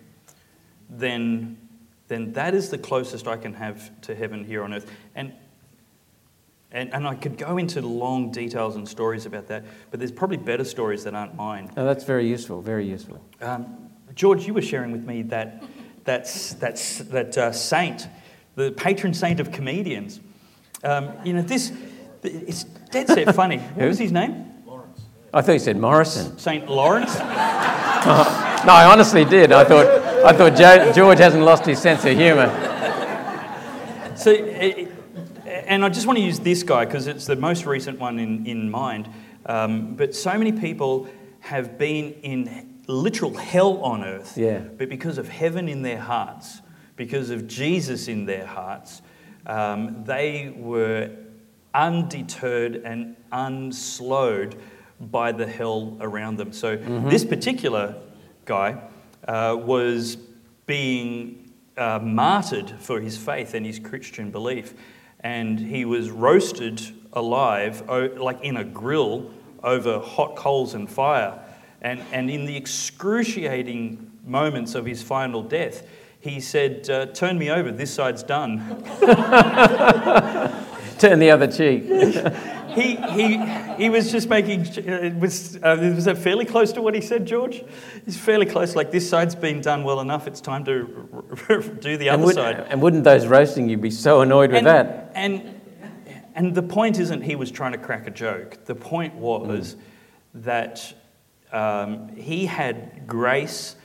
then, 0.88 1.58
then 2.06 2.32
that 2.34 2.54
is 2.54 2.70
the 2.70 2.78
closest 2.78 3.26
I 3.26 3.36
can 3.36 3.54
have 3.54 4.00
to 4.02 4.14
heaven 4.14 4.44
here 4.44 4.62
on 4.62 4.72
earth. 4.72 4.88
And, 5.16 5.32
and, 6.72 6.92
and 6.94 7.06
I 7.06 7.14
could 7.14 7.36
go 7.36 7.58
into 7.58 7.80
long 7.82 8.30
details 8.30 8.76
and 8.76 8.88
stories 8.88 9.26
about 9.26 9.46
that, 9.48 9.64
but 9.90 9.98
there's 10.00 10.12
probably 10.12 10.36
better 10.36 10.64
stories 10.64 11.04
that 11.04 11.14
aren't 11.14 11.34
mine. 11.34 11.70
Oh, 11.76 11.84
that's 11.84 12.04
very 12.04 12.28
useful, 12.28 12.62
very 12.62 12.86
useful. 12.86 13.20
Um, 13.40 13.90
George, 14.14 14.46
you 14.46 14.54
were 14.54 14.62
sharing 14.62 14.92
with 14.92 15.04
me 15.04 15.22
that, 15.22 15.62
that's, 16.04 16.54
that's, 16.54 16.98
that 16.98 17.36
uh, 17.38 17.52
saint, 17.52 18.08
the 18.56 18.72
patron 18.72 19.14
saint 19.14 19.40
of 19.40 19.50
comedians. 19.52 20.20
Um, 20.84 21.10
you 21.24 21.32
know, 21.32 21.42
this, 21.42 21.72
It's 22.22 22.64
dead 22.64 23.08
set 23.08 23.34
funny. 23.34 23.58
What 23.58 23.86
was 23.88 23.98
his 23.98 24.12
name? 24.12 24.46
Lawrence. 24.66 25.00
I 25.32 25.42
thought 25.42 25.52
you 25.52 25.58
said 25.58 25.76
Morrison. 25.76 26.38
St. 26.38 26.68
Lawrence? 26.68 27.16
No, 28.00 28.72
I 28.74 28.84
honestly 28.92 29.24
did. 29.24 29.52
I 29.52 29.64
thought, 29.64 29.86
I 30.22 30.32
thought 30.34 30.54
jo- 30.56 30.92
George 30.92 31.18
hasn't 31.18 31.42
lost 31.42 31.64
his 31.64 31.78
sense 31.80 32.04
of 32.04 32.14
humour. 32.16 32.48
So, 34.16 34.32
eh, 34.32 34.84
and 35.70 35.84
I 35.84 35.88
just 35.88 36.06
want 36.06 36.18
to 36.18 36.24
use 36.24 36.40
this 36.40 36.64
guy 36.64 36.84
because 36.84 37.06
it's 37.06 37.26
the 37.26 37.36
most 37.36 37.64
recent 37.64 38.00
one 38.00 38.18
in, 38.18 38.44
in 38.44 38.68
mind. 38.70 39.08
Um, 39.46 39.94
but 39.94 40.14
so 40.16 40.36
many 40.36 40.50
people 40.50 41.08
have 41.38 41.78
been 41.78 42.12
in 42.22 42.80
literal 42.88 43.34
hell 43.34 43.78
on 43.84 44.02
earth, 44.04 44.36
Yeah. 44.36 44.58
but 44.58 44.88
because 44.88 45.16
of 45.16 45.28
heaven 45.28 45.68
in 45.68 45.82
their 45.82 46.00
hearts, 46.00 46.60
because 46.96 47.30
of 47.30 47.46
Jesus 47.46 48.08
in 48.08 48.26
their 48.26 48.44
hearts, 48.44 49.00
um, 49.46 50.02
they 50.04 50.52
were 50.56 51.10
undeterred 51.72 52.82
and 52.84 53.14
unslowed 53.30 54.56
by 55.00 55.30
the 55.30 55.46
hell 55.46 55.96
around 56.00 56.36
them. 56.36 56.52
So, 56.52 56.76
this 56.76 57.24
particular 57.24 57.94
guy 58.44 58.82
uh, 59.26 59.56
was 59.58 60.16
being 60.66 61.52
uh, 61.76 62.00
martyred 62.02 62.70
for 62.80 63.00
his 63.00 63.16
faith 63.16 63.54
and 63.54 63.64
his 63.64 63.78
Christian 63.78 64.30
belief. 64.32 64.74
And 65.20 65.58
he 65.58 65.84
was 65.84 66.10
roasted 66.10 66.80
alive, 67.12 67.88
like 67.88 68.42
in 68.42 68.56
a 68.56 68.64
grill, 68.64 69.30
over 69.62 69.98
hot 69.98 70.36
coals 70.36 70.74
and 70.74 70.90
fire. 70.90 71.38
And, 71.82 72.00
and 72.12 72.30
in 72.30 72.46
the 72.46 72.56
excruciating 72.56 74.10
moments 74.26 74.74
of 74.74 74.86
his 74.86 75.02
final 75.02 75.42
death, 75.42 75.86
he 76.20 76.40
said, 76.40 76.88
uh, 76.90 77.06
Turn 77.06 77.38
me 77.38 77.50
over, 77.50 77.72
this 77.72 77.92
side's 77.92 78.22
done. 78.22 78.58
Turn 80.98 81.18
the 81.18 81.30
other 81.30 81.46
cheek. 81.46 81.84
He, 82.74 82.96
he, 82.96 83.38
he 83.76 83.90
was 83.90 84.12
just 84.12 84.28
making, 84.28 84.62
it 84.62 85.16
was, 85.16 85.56
uh, 85.56 85.92
was 85.94 86.04
that 86.04 86.18
fairly 86.18 86.44
close 86.44 86.72
to 86.72 86.82
what 86.82 86.94
he 86.94 87.00
said, 87.00 87.26
George? 87.26 87.64
He's 88.04 88.16
fairly 88.16 88.46
close, 88.46 88.76
like 88.76 88.90
this 88.90 89.08
side's 89.08 89.34
been 89.34 89.60
done 89.60 89.84
well 89.84 90.00
enough, 90.00 90.26
it's 90.26 90.40
time 90.40 90.64
to 90.64 90.84
do 91.80 91.96
the 91.96 92.08
And, 92.08 92.16
other 92.16 92.24
would, 92.24 92.34
side. 92.34 92.66
and 92.68 92.80
wouldn't 92.80 93.04
those 93.04 93.26
roasting 93.26 93.68
you 93.68 93.76
be 93.76 93.90
so 93.90 94.20
annoyed 94.20 94.50
with 94.50 94.58
and, 94.58 94.66
that? 94.66 95.12
And, 95.14 95.60
and 96.34 96.54
the 96.54 96.62
point 96.62 96.98
isn't 96.98 97.22
he 97.22 97.36
was 97.36 97.50
trying 97.50 97.72
to 97.72 97.78
crack 97.78 98.06
a 98.06 98.10
joke. 98.10 98.64
The 98.64 98.74
point 98.74 99.14
was 99.14 99.76
that 100.34 100.94
um, 101.52 102.14
he 102.16 102.46
had 102.46 103.06
grace 103.06 103.76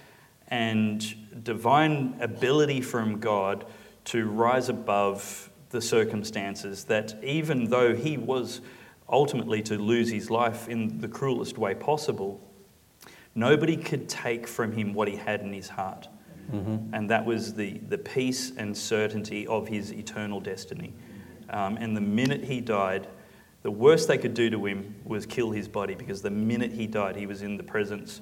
and 0.49 1.43
divine 1.43 2.15
ability 2.19 2.81
from 2.81 3.19
God 3.19 3.65
to 4.05 4.27
rise 4.27 4.69
above 4.69 5.49
the 5.76 5.82
circumstances, 5.82 6.86
that 6.86 7.13
even 7.23 7.69
though 7.69 7.93
he 7.93 8.17
was 8.17 8.61
ultimately 9.07 9.61
to 9.61 9.78
lose 9.78 10.09
his 10.09 10.32
life 10.32 10.67
in 10.67 10.99
the 10.99 11.07
cruelest 11.07 11.57
way 11.57 11.76
possible, 11.76 12.41
nobody 13.36 13.78
could 13.78 14.09
take 14.09 14.47
from 14.47 14.71
him 14.71 14.93
what 14.93 15.07
he 15.07 15.15
had 15.15 15.41
in 15.41 15.53
his 15.53 15.69
heart. 15.69 16.07
And 16.93 17.09
that 17.09 17.26
was 17.26 17.53
the, 17.55 17.80
the 17.89 17.97
peace 17.97 18.53
and 18.55 18.76
certainty 18.78 19.47
of 19.47 19.67
his 19.67 19.91
eternal 19.91 20.39
destiny. 20.39 20.93
Um, 21.49 21.78
and 21.78 21.97
the 21.97 22.01
minute 22.01 22.43
he 22.43 22.61
died, 22.61 23.07
the 23.63 23.71
worst 23.71 24.07
they 24.07 24.17
could 24.17 24.34
do 24.34 24.49
to 24.51 24.65
him 24.65 24.95
was 25.03 25.26
kill 25.26 25.51
his 25.51 25.67
body 25.67 25.95
because 25.95 26.21
the 26.21 26.30
minute 26.30 26.71
he 26.71 26.88
died, 26.88 27.15
he 27.15 27.26
was 27.26 27.41
in 27.41 27.57
the 27.57 27.63
presence 27.63 28.21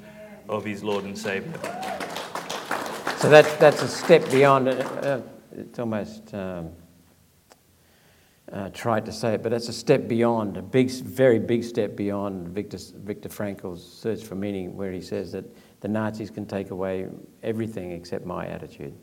of 0.50 0.64
his 0.66 0.84
Lord 0.84 1.04
and 1.04 1.18
Savior. 1.18 1.54
So 3.18 3.30
that, 3.30 3.58
that's 3.60 3.82
a 3.82 3.88
step 3.88 4.30
beyond, 4.32 4.70
uh, 4.70 4.72
uh, 4.72 5.22
it's 5.52 5.80
almost 5.80 6.34
um, 6.34 6.72
uh, 8.54 8.70
trite 8.70 9.04
to 9.06 9.12
say 9.12 9.34
it, 9.34 9.44
but 9.44 9.50
that's 9.50 9.68
a 9.68 9.74
step 9.74 10.08
beyond, 10.08 10.58
a 10.58 10.62
big, 10.62 10.92
very 10.92 11.40
big 11.40 11.64
step 11.64 11.96
beyond 11.96 12.50
Victor, 12.50 12.78
Viktor 12.98 13.28
Frankl's 13.28 13.84
Search 13.84 14.24
for 14.24 14.36
Meaning, 14.36 14.78
where 14.78 14.92
he 14.92 15.02
says 15.02 15.32
that 15.32 15.44
the 15.82 15.88
Nazis 15.88 16.30
can 16.30 16.46
take 16.46 16.70
away 16.70 17.08
everything 17.42 17.92
except 17.92 18.26
my 18.26 18.46
attitude. 18.46 18.94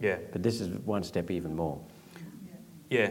Yeah, 0.00 0.16
But 0.32 0.42
this 0.42 0.60
is 0.60 0.68
one 0.80 1.02
step 1.02 1.30
even 1.30 1.54
more. 1.54 1.78
yeah, 2.90 3.10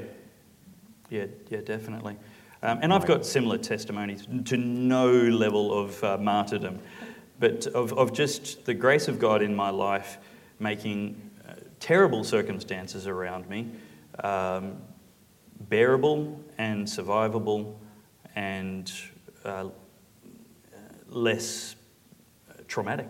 yeah, 1.09 1.25
yeah, 1.49 1.61
definitely. 1.61 2.17
Um, 2.61 2.79
and 2.81 2.93
I've 2.93 3.05
got 3.05 3.25
similar 3.25 3.57
testimonies 3.57 4.27
to 4.45 4.57
no 4.57 5.11
level 5.11 5.77
of 5.77 6.03
uh, 6.03 6.17
martyrdom, 6.17 6.79
but 7.39 7.67
of, 7.67 7.93
of 7.93 8.11
just 8.11 8.65
the 8.65 8.73
grace 8.73 9.07
of 9.07 9.17
God 9.17 9.41
in 9.41 9.55
my 9.55 9.69
life 9.69 10.17
making 10.59 11.31
uh, 11.47 11.53
terrible 11.79 12.23
circumstances 12.23 13.07
around 13.07 13.47
me 13.49 13.71
um, 14.23 14.81
bearable 15.61 16.39
and 16.57 16.85
survivable 16.85 17.75
and 18.35 18.91
uh, 19.43 19.65
less 21.09 21.75
traumatic. 22.67 23.09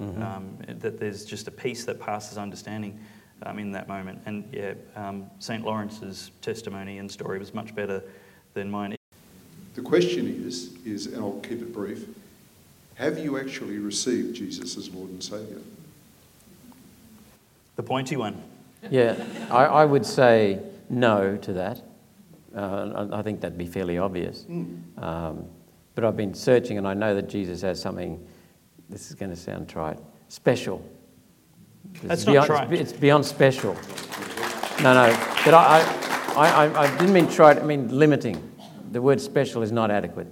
Um, 0.00 0.58
that 0.68 1.00
there's 1.00 1.24
just 1.24 1.48
a 1.48 1.50
peace 1.50 1.84
that 1.86 1.98
passes 1.98 2.38
understanding 2.38 3.00
um, 3.42 3.58
in 3.58 3.72
that 3.72 3.88
moment. 3.88 4.20
And 4.26 4.48
yeah, 4.52 4.74
um, 4.94 5.26
St. 5.40 5.64
Lawrence's 5.64 6.30
testimony 6.40 6.98
and 6.98 7.10
story 7.10 7.40
was 7.40 7.52
much 7.52 7.74
better 7.74 8.02
than 8.54 8.70
mine. 8.70 8.94
The 9.74 9.82
question 9.82 10.26
is, 10.46 10.76
is, 10.84 11.06
and 11.06 11.16
I'll 11.16 11.40
keep 11.40 11.62
it 11.62 11.72
brief, 11.72 12.06
have 12.94 13.18
you 13.18 13.38
actually 13.38 13.78
received 13.78 14.36
Jesus 14.36 14.76
as 14.76 14.88
Lord 14.90 15.10
and 15.10 15.22
Saviour? 15.22 15.60
The 17.76 17.82
pointy 17.82 18.16
one. 18.16 18.42
Yeah, 18.90 19.16
I, 19.50 19.64
I 19.64 19.84
would 19.84 20.06
say 20.06 20.60
no 20.90 21.36
to 21.36 21.52
that. 21.54 21.82
Uh, 22.54 23.08
I 23.12 23.18
I 23.18 23.22
think 23.22 23.40
that'd 23.40 23.58
be 23.58 23.66
fairly 23.66 23.98
obvious. 23.98 24.46
Um, 24.48 25.44
but 25.94 26.04
I've 26.04 26.16
been 26.16 26.32
searching 26.32 26.78
and 26.78 26.86
I 26.86 26.94
know 26.94 27.14
that 27.16 27.28
Jesus 27.28 27.60
has 27.62 27.80
something, 27.80 28.24
this 28.88 29.10
is 29.10 29.16
going 29.16 29.30
to 29.30 29.36
sound 29.36 29.68
trite, 29.68 29.98
special. 30.28 30.80
It's 31.94 32.02
That's 32.02 32.26
not 32.26 32.32
beyond, 32.32 32.46
trite. 32.46 32.72
It's 32.72 32.92
beyond 32.92 33.26
special. 33.26 33.74
No, 34.80 34.94
no, 34.94 35.10
but 35.44 35.54
I, 35.54 35.80
I, 36.36 36.66
I, 36.66 36.82
I 36.82 36.98
didn't 36.98 37.12
mean 37.12 37.28
trite, 37.28 37.58
I 37.58 37.62
mean 37.64 37.88
limiting. 37.98 38.40
The 38.92 39.02
word 39.02 39.20
special 39.20 39.62
is 39.62 39.72
not 39.72 39.90
adequate. 39.90 40.28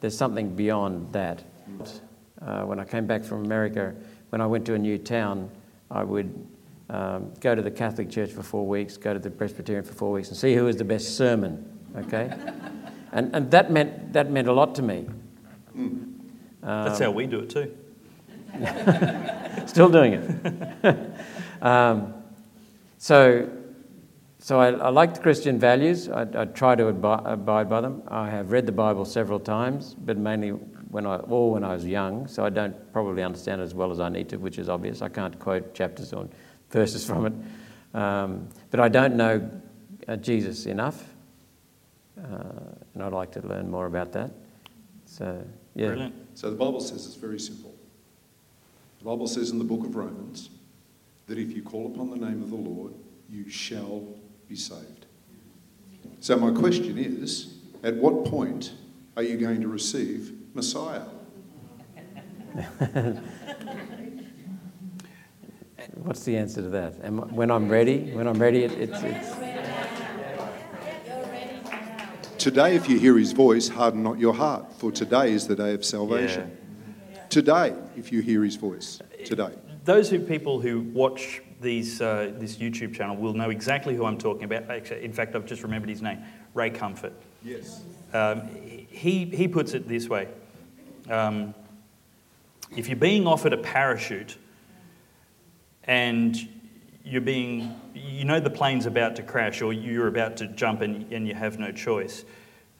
There's 0.00 0.16
something 0.16 0.56
beyond 0.56 1.12
that. 1.12 1.44
Uh, 2.42 2.64
when 2.64 2.80
I 2.80 2.84
came 2.84 3.06
back 3.06 3.22
from 3.22 3.44
America, 3.44 3.94
when 4.30 4.40
I 4.40 4.46
went 4.46 4.66
to 4.66 4.74
a 4.74 4.78
new 4.78 4.98
town, 4.98 5.50
I 5.90 6.02
would 6.02 6.34
um, 6.90 7.32
go 7.40 7.54
to 7.54 7.62
the 7.62 7.70
Catholic 7.70 8.10
Church 8.10 8.30
for 8.30 8.42
four 8.42 8.66
weeks, 8.66 8.96
go 8.96 9.12
to 9.12 9.18
the 9.18 9.30
Presbyterian 9.30 9.84
for 9.84 9.92
four 9.92 10.12
weeks, 10.12 10.28
and 10.28 10.36
see 10.36 10.54
who 10.54 10.64
was 10.64 10.76
the 10.76 10.84
best 10.84 11.16
sermon. 11.16 11.64
Okay, 11.96 12.32
and 13.12 13.34
and 13.34 13.50
that 13.50 13.70
meant 13.70 14.12
that 14.12 14.30
meant 14.30 14.48
a 14.48 14.52
lot 14.52 14.74
to 14.74 14.82
me. 14.82 15.08
That's 16.62 16.98
how 16.98 17.10
we 17.10 17.26
do 17.26 17.40
it 17.40 17.50
too. 17.50 17.76
Still 19.66 19.88
doing 19.88 20.14
it. 20.14 20.96
um, 21.62 22.14
so, 22.98 23.48
so 24.38 24.60
I, 24.60 24.72
I 24.72 24.88
like 24.88 25.14
the 25.14 25.20
Christian 25.20 25.58
values. 25.58 26.08
I, 26.08 26.26
I 26.34 26.44
try 26.46 26.74
to 26.74 26.88
abide, 26.88 27.22
abide 27.24 27.70
by 27.70 27.80
them. 27.80 28.02
I 28.08 28.28
have 28.28 28.50
read 28.52 28.66
the 28.66 28.72
Bible 28.72 29.04
several 29.04 29.40
times, 29.40 29.94
but 29.94 30.18
mainly 30.18 30.50
when 30.50 31.06
I, 31.06 31.16
or 31.16 31.52
when 31.52 31.64
I 31.64 31.72
was 31.74 31.86
young. 31.86 32.26
So 32.26 32.44
I 32.44 32.50
don't 32.50 32.74
probably 32.92 33.22
understand 33.22 33.60
it 33.60 33.64
as 33.64 33.74
well 33.74 33.90
as 33.90 34.00
I 34.00 34.08
need 34.08 34.28
to, 34.30 34.36
which 34.36 34.58
is 34.58 34.68
obvious. 34.68 35.02
I 35.02 35.08
can't 35.08 35.38
quote 35.38 35.72
chapters 35.74 36.12
or 36.12 36.28
verses 36.70 37.04
from 37.04 37.26
it. 37.26 37.32
Um, 37.96 38.48
but 38.70 38.80
I 38.80 38.88
don't 38.88 39.16
know 39.16 39.50
uh, 40.08 40.16
Jesus 40.16 40.66
enough, 40.66 41.04
uh, 42.18 42.22
and 42.94 43.02
I'd 43.02 43.12
like 43.12 43.32
to 43.32 43.46
learn 43.46 43.70
more 43.70 43.86
about 43.86 44.12
that. 44.12 44.30
So, 45.04 45.44
yeah. 45.74 45.88
Brilliant. 45.88 46.14
So 46.34 46.50
the 46.50 46.56
Bible 46.56 46.80
says 46.80 47.06
it's 47.06 47.16
very 47.16 47.40
simple. 47.40 47.74
The 48.98 49.04
Bible 49.04 49.26
says 49.26 49.50
in 49.50 49.58
the 49.58 49.64
book 49.64 49.84
of 49.84 49.96
Romans 49.96 50.50
that 51.26 51.38
if 51.38 51.54
you 51.56 51.62
call 51.62 51.86
upon 51.86 52.10
the 52.10 52.16
name 52.16 52.42
of 52.42 52.50
the 52.50 52.56
Lord, 52.56 52.92
you 53.28 53.48
shall 53.48 54.04
be 54.48 54.56
saved. 54.56 55.06
So 56.20 56.36
my 56.36 56.50
question 56.50 56.98
is, 56.98 57.54
at 57.82 57.96
what 57.96 58.26
point 58.26 58.72
are 59.16 59.22
you 59.22 59.36
going 59.36 59.60
to 59.62 59.68
receive 59.68 60.32
Messiah? 60.54 61.02
What's 65.94 66.24
the 66.24 66.36
answer 66.36 66.62
to 66.62 66.68
that? 66.70 66.94
Am, 67.04 67.20
I- 67.20 67.24
when 67.24 67.50
I'm 67.50 67.68
ready, 67.68 68.10
when 68.12 68.26
I'm 68.26 68.38
ready, 68.38 68.64
it, 68.64 68.72
it's, 68.72 69.02
it's 69.02 69.30
Today, 72.38 72.74
if 72.74 72.88
you 72.88 72.98
hear 72.98 73.18
his 73.18 73.32
voice, 73.32 73.68
harden 73.68 74.02
not 74.02 74.18
your 74.18 74.32
heart, 74.32 74.72
for 74.72 74.90
today 74.90 75.30
is 75.32 75.46
the 75.46 75.54
day 75.54 75.74
of 75.74 75.84
salvation. 75.84 76.56
Today, 77.28 77.74
if 77.96 78.10
you 78.10 78.22
hear 78.22 78.42
his 78.42 78.56
voice, 78.56 78.98
today. 79.26 79.52
Those 79.84 80.08
who 80.08 80.18
people 80.18 80.58
who 80.58 80.80
watch 80.80 81.42
these, 81.60 82.00
uh, 82.00 82.32
this 82.38 82.56
YouTube 82.56 82.94
channel 82.94 83.14
will 83.14 83.34
know 83.34 83.50
exactly 83.50 83.94
who 83.94 84.06
I'm 84.06 84.16
talking 84.16 84.44
about. 84.44 84.70
Actually, 84.70 85.04
in 85.04 85.12
fact, 85.12 85.36
I've 85.36 85.44
just 85.44 85.62
remembered 85.62 85.90
his 85.90 86.00
name, 86.00 86.20
Ray 86.54 86.70
Comfort. 86.70 87.12
Yes. 87.44 87.82
Um, 88.14 88.48
he, 88.88 89.26
he 89.26 89.46
puts 89.46 89.74
it 89.74 89.86
this 89.86 90.08
way 90.08 90.28
um, 91.10 91.54
If 92.74 92.88
you're 92.88 92.96
being 92.96 93.26
offered 93.26 93.52
a 93.52 93.58
parachute 93.58 94.38
and 95.84 96.48
you're 97.04 97.20
being, 97.20 97.74
you 97.94 98.24
know 98.24 98.40
the 98.40 98.50
plane's 98.50 98.86
about 98.86 99.16
to 99.16 99.22
crash 99.22 99.62
or 99.62 99.72
you're 99.72 100.06
about 100.08 100.36
to 100.36 100.46
jump 100.48 100.80
and, 100.82 101.12
and 101.12 101.26
you 101.26 101.34
have 101.34 101.58
no 101.58 101.72
choice. 101.72 102.24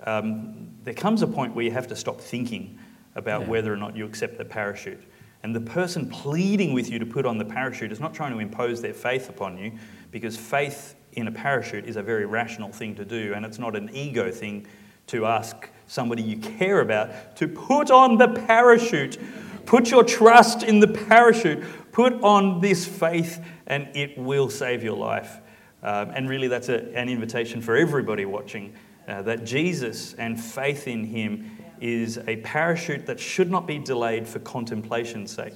Um, 0.04 0.68
there 0.84 0.94
comes 0.94 1.22
a 1.22 1.26
point 1.26 1.54
where 1.54 1.64
you 1.64 1.70
have 1.70 1.88
to 1.88 1.96
stop 1.96 2.20
thinking 2.20 2.78
about 3.14 3.42
Yeah. 3.42 3.48
whether 3.48 3.72
or 3.72 3.76
not 3.76 3.96
you 3.96 4.06
accept 4.06 4.38
the 4.38 4.44
parachute. 4.44 5.02
And 5.42 5.54
the 5.54 5.60
person 5.60 6.08
pleading 6.10 6.74
with 6.74 6.90
you 6.90 6.98
to 6.98 7.06
put 7.06 7.24
on 7.24 7.38
the 7.38 7.44
parachute 7.44 7.92
is 7.92 8.00
not 8.00 8.12
trying 8.14 8.32
to 8.32 8.38
impose 8.38 8.82
their 8.82 8.92
faith 8.92 9.28
upon 9.28 9.56
you, 9.56 9.72
because 10.10 10.36
faith 10.36 10.94
in 11.14 11.26
a 11.26 11.32
parachute 11.32 11.86
is 11.86 11.96
a 11.96 12.02
very 12.02 12.26
rational 12.26 12.70
thing 12.70 12.94
to 12.94 13.04
do, 13.04 13.32
and 13.34 13.44
it's 13.44 13.58
not 13.58 13.74
an 13.74 13.90
ego 13.94 14.30
thing 14.30 14.66
to 15.06 15.26
ask 15.26 15.68
somebody 15.90 16.22
you 16.22 16.36
care 16.36 16.80
about 16.80 17.36
to 17.36 17.48
put 17.48 17.90
on 17.90 18.16
the 18.16 18.28
parachute. 18.28 19.18
Put 19.66 19.90
your 19.90 20.04
trust 20.04 20.62
in 20.62 20.78
the 20.78 20.86
parachute. 20.86 21.64
Put 21.90 22.22
on 22.22 22.60
this 22.60 22.86
faith, 22.86 23.44
and 23.66 23.88
it 23.94 24.16
will 24.16 24.48
save 24.48 24.84
your 24.84 24.96
life. 24.96 25.38
Um, 25.82 26.10
and 26.10 26.28
really, 26.28 26.46
that's 26.46 26.68
a, 26.68 26.96
an 26.96 27.08
invitation 27.08 27.60
for 27.60 27.76
everybody 27.76 28.24
watching 28.24 28.72
uh, 29.08 29.22
that 29.22 29.44
Jesus 29.44 30.14
and 30.14 30.40
faith 30.40 30.86
in 30.86 31.04
Him 31.04 31.50
is 31.80 32.18
a 32.28 32.36
parachute 32.36 33.06
that 33.06 33.18
should 33.18 33.50
not 33.50 33.66
be 33.66 33.78
delayed 33.78 34.28
for 34.28 34.38
contemplation's 34.38 35.32
sake. 35.32 35.54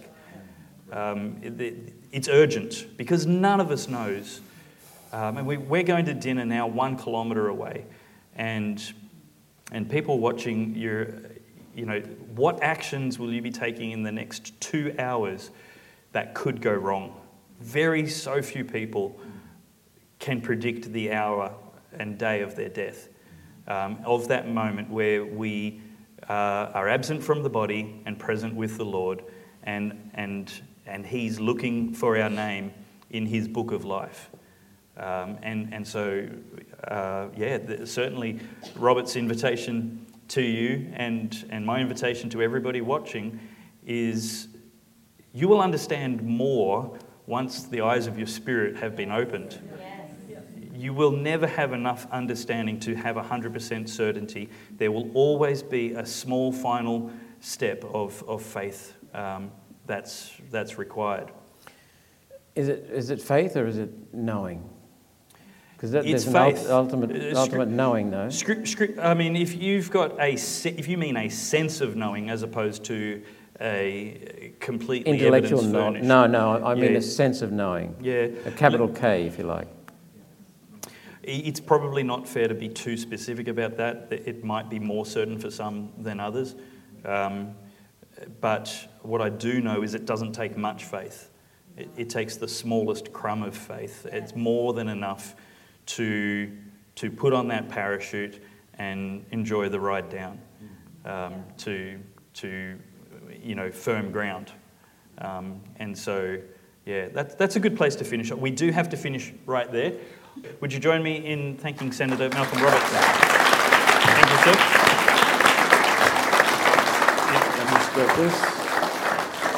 Um, 0.90 1.36
it- 1.42 1.60
it- 1.60 1.92
it's 2.12 2.28
urgent 2.28 2.96
because 2.96 3.26
none 3.26 3.60
of 3.60 3.72
us 3.72 3.88
knows. 3.88 4.40
Um, 5.12 5.36
and 5.38 5.46
we, 5.48 5.56
we're 5.56 5.82
going 5.82 6.04
to 6.06 6.14
dinner 6.14 6.44
now 6.44 6.66
one 6.68 6.96
kilometre 6.96 7.48
away, 7.48 7.84
and, 8.36 8.80
and 9.74 9.90
people 9.90 10.20
watching, 10.20 10.72
you're, 10.76 11.08
you 11.74 11.84
know, 11.84 11.98
what 12.36 12.62
actions 12.62 13.18
will 13.18 13.32
you 13.32 13.42
be 13.42 13.50
taking 13.50 13.90
in 13.90 14.04
the 14.04 14.12
next 14.12 14.58
two 14.60 14.94
hours 15.00 15.50
that 16.12 16.32
could 16.32 16.62
go 16.62 16.72
wrong? 16.72 17.20
Very 17.60 18.06
so 18.06 18.40
few 18.40 18.64
people 18.64 19.18
can 20.20 20.40
predict 20.40 20.92
the 20.92 21.12
hour 21.12 21.52
and 21.98 22.16
day 22.16 22.42
of 22.42 22.54
their 22.54 22.68
death. 22.68 23.08
Um, 23.66 23.98
of 24.06 24.28
that 24.28 24.48
moment 24.48 24.90
where 24.90 25.24
we 25.24 25.80
uh, 26.28 26.70
are 26.72 26.88
absent 26.88 27.24
from 27.24 27.42
the 27.42 27.50
body 27.50 28.00
and 28.06 28.16
present 28.16 28.54
with 28.54 28.76
the 28.76 28.84
Lord, 28.84 29.24
and, 29.64 30.10
and, 30.14 30.52
and 30.86 31.04
He's 31.04 31.40
looking 31.40 31.92
for 31.94 32.16
our 32.16 32.30
name 32.30 32.72
in 33.10 33.26
His 33.26 33.48
book 33.48 33.72
of 33.72 33.84
life. 33.84 34.30
Um, 34.96 35.36
and, 35.42 35.74
and 35.74 35.84
so, 35.84 36.28
uh, 36.88 37.28
yeah, 37.36 37.58
the, 37.58 37.86
certainly 37.86 38.40
Roberts' 38.76 39.16
invitation 39.16 40.06
to 40.28 40.42
you 40.42 40.90
and, 40.94 41.46
and 41.50 41.64
my 41.64 41.80
invitation 41.80 42.30
to 42.30 42.42
everybody 42.42 42.80
watching 42.80 43.38
is 43.86 44.48
you 45.32 45.48
will 45.48 45.60
understand 45.60 46.22
more 46.22 46.98
once 47.26 47.64
the 47.64 47.80
eyes 47.80 48.06
of 48.06 48.18
your 48.18 48.26
spirit 48.26 48.76
have 48.76 48.96
been 48.96 49.10
opened. 49.10 49.60
You 50.74 50.92
will 50.92 51.12
never 51.12 51.46
have 51.46 51.72
enough 51.72 52.06
understanding 52.10 52.80
to 52.80 52.94
have 52.94 53.16
100% 53.16 53.88
certainty. 53.88 54.50
There 54.76 54.92
will 54.92 55.10
always 55.12 55.62
be 55.62 55.92
a 55.92 56.04
small 56.04 56.52
final 56.52 57.10
step 57.40 57.84
of, 57.94 58.22
of 58.28 58.42
faith 58.42 58.94
um, 59.14 59.50
that's, 59.86 60.32
that's 60.50 60.78
required. 60.78 61.30
Is 62.54 62.68
it, 62.68 62.88
is 62.90 63.10
it 63.10 63.20
faith 63.20 63.56
or 63.56 63.66
is 63.66 63.78
it 63.78 63.90
knowing? 64.12 64.68
Because 65.84 66.06
It's 66.06 66.24
there's 66.24 66.34
faith. 66.56 66.70
ult- 66.70 66.92
ultimate, 66.94 67.10
Uh, 67.10 67.46
scri- 67.46 67.68
knowing, 67.68 68.10
though. 68.10 68.28
Scri- 68.28 68.62
scri- 68.62 68.98
I 68.98 69.12
mean, 69.12 69.36
if 69.36 69.54
you've 69.60 69.90
got 69.90 70.18
a, 70.18 70.34
se- 70.36 70.76
if 70.78 70.88
you 70.88 70.96
mean 70.96 71.14
a 71.18 71.28
sense 71.28 71.82
of 71.82 71.94
knowing 71.94 72.30
as 72.30 72.42
opposed 72.42 72.84
to 72.84 73.20
a 73.60 74.52
completely 74.60 75.12
Intellectual 75.12 75.60
knowledge. 75.62 76.02
No, 76.02 76.26
no, 76.26 76.64
I 76.64 76.74
mean 76.74 76.92
Yeah. 76.92 76.98
a 76.98 77.02
sense 77.02 77.42
of 77.42 77.52
knowing. 77.52 77.94
Yeah, 78.00 78.28
A 78.46 78.50
capital 78.50 78.88
K, 78.88 79.26
if 79.26 79.36
you 79.38 79.44
like. 79.44 79.68
it's 81.22 81.60
probably 81.60 82.02
not 82.02 82.26
fair 82.28 82.48
to 82.48 82.54
be 82.54 82.68
too 82.68 82.96
specific 82.96 83.46
about 83.48 83.76
that. 83.76 84.08
It 84.10 84.42
might 84.42 84.68
be 84.70 84.78
more 84.78 85.04
certain 85.06 85.38
for 85.38 85.50
some 85.50 85.90
than 85.98 86.18
others. 86.18 86.54
Um, 87.04 87.54
but 88.40 88.88
what 89.02 89.20
I 89.20 89.28
do 89.28 89.60
know 89.60 89.82
is 89.82 89.94
it 89.94 90.06
doesn't 90.06 90.32
take 90.32 90.56
much 90.56 90.84
faith. 90.84 91.30
It, 91.76 91.88
it 91.96 92.08
takes 92.10 92.36
the 92.36 92.48
smallest 92.48 93.12
crumb 93.12 93.42
of 93.42 93.54
faith. 93.56 94.06
It's 94.10 94.34
more 94.34 94.72
than 94.72 94.88
enough 94.88 95.34
to, 95.86 96.50
to 96.96 97.10
put 97.10 97.32
on 97.32 97.48
that 97.48 97.68
parachute 97.68 98.42
and 98.78 99.24
enjoy 99.30 99.68
the 99.68 99.78
ride 99.78 100.08
down 100.08 100.40
um, 101.04 101.44
to, 101.58 101.98
to, 102.34 102.78
you 103.42 103.54
know, 103.54 103.70
firm 103.70 104.10
ground. 104.10 104.52
Um, 105.18 105.60
and 105.76 105.96
so, 105.96 106.38
yeah, 106.86 107.08
that, 107.08 107.38
that's 107.38 107.56
a 107.56 107.60
good 107.60 107.76
place 107.76 107.96
to 107.96 108.04
finish. 108.04 108.30
We 108.32 108.50
do 108.50 108.70
have 108.70 108.88
to 108.90 108.96
finish 108.96 109.32
right 109.46 109.70
there. 109.70 109.92
Would 110.60 110.72
you 110.72 110.80
join 110.80 111.02
me 111.02 111.24
in 111.26 111.56
thanking 111.56 111.92
Senator 111.92 112.28
Malcolm 112.30 112.62
Roberts? 112.62 112.90
Thank 112.90 114.30
you, 114.30 114.52
sir. 114.52 114.84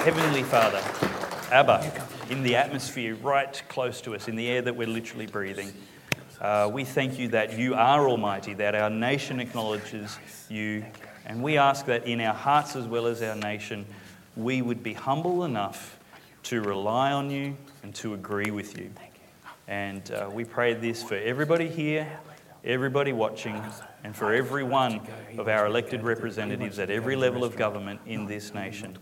Heavenly 0.05 0.43
Father, 0.43 0.83
Abba, 1.51 1.91
in 2.29 2.43
the 2.43 2.55
atmosphere 2.55 3.15
right 3.17 3.63
close 3.69 4.01
to 4.03 4.15
us, 4.15 4.29
in 4.29 4.37
the 4.37 4.47
air 4.49 4.63
that 4.63 4.77
we're 4.77 4.87
literally 4.87 5.27
breathing, 5.27 5.73
uh, 6.41 6.69
we 6.73 6.85
thank 6.85 7.19
you 7.19 7.29
that 7.29 7.59
you 7.59 7.75
are 7.75 8.09
Almighty, 8.09 8.55
that 8.55 8.75
our 8.75 8.91
nation 8.91 9.41
acknowledges 9.41 10.19
you, 10.49 10.85
and 11.25 11.43
we 11.43 11.57
ask 11.57 11.87
that 11.87 12.07
in 12.07 12.21
our 12.21 12.35
hearts 12.35 12.77
as 12.77 12.87
well 12.87 13.07
as 13.07 13.23
our 13.23 13.37
nation, 13.37 13.87
we 14.37 14.61
would 14.61 14.83
be 14.83 14.93
humble 14.93 15.45
enough 15.45 15.99
to 16.45 16.61
rely 16.61 17.13
on 17.13 17.31
you 17.31 17.57
and 17.83 17.95
to 17.95 18.15
agree 18.15 18.51
with 18.51 18.79
you. 18.79 18.91
And 19.67 20.09
uh, 20.11 20.31
we 20.33 20.45
pray 20.45 20.75
this 20.75 21.03
for 21.03 21.17
everybody 21.17 21.69
here, 21.69 22.07
everybody 22.65 23.13
watching, 23.13 23.61
and 24.05 24.15
for 24.15 24.33
every 24.33 24.63
one 24.63 25.01
of 25.39 25.49
our 25.49 25.67
elected 25.67 26.03
representatives 26.03 26.79
at 26.79 26.91
every 26.91 27.17
level 27.17 27.45
of 27.45 27.57
government 27.57 28.01
in 28.07 28.27
this 28.27 28.55
nation. 28.55 28.97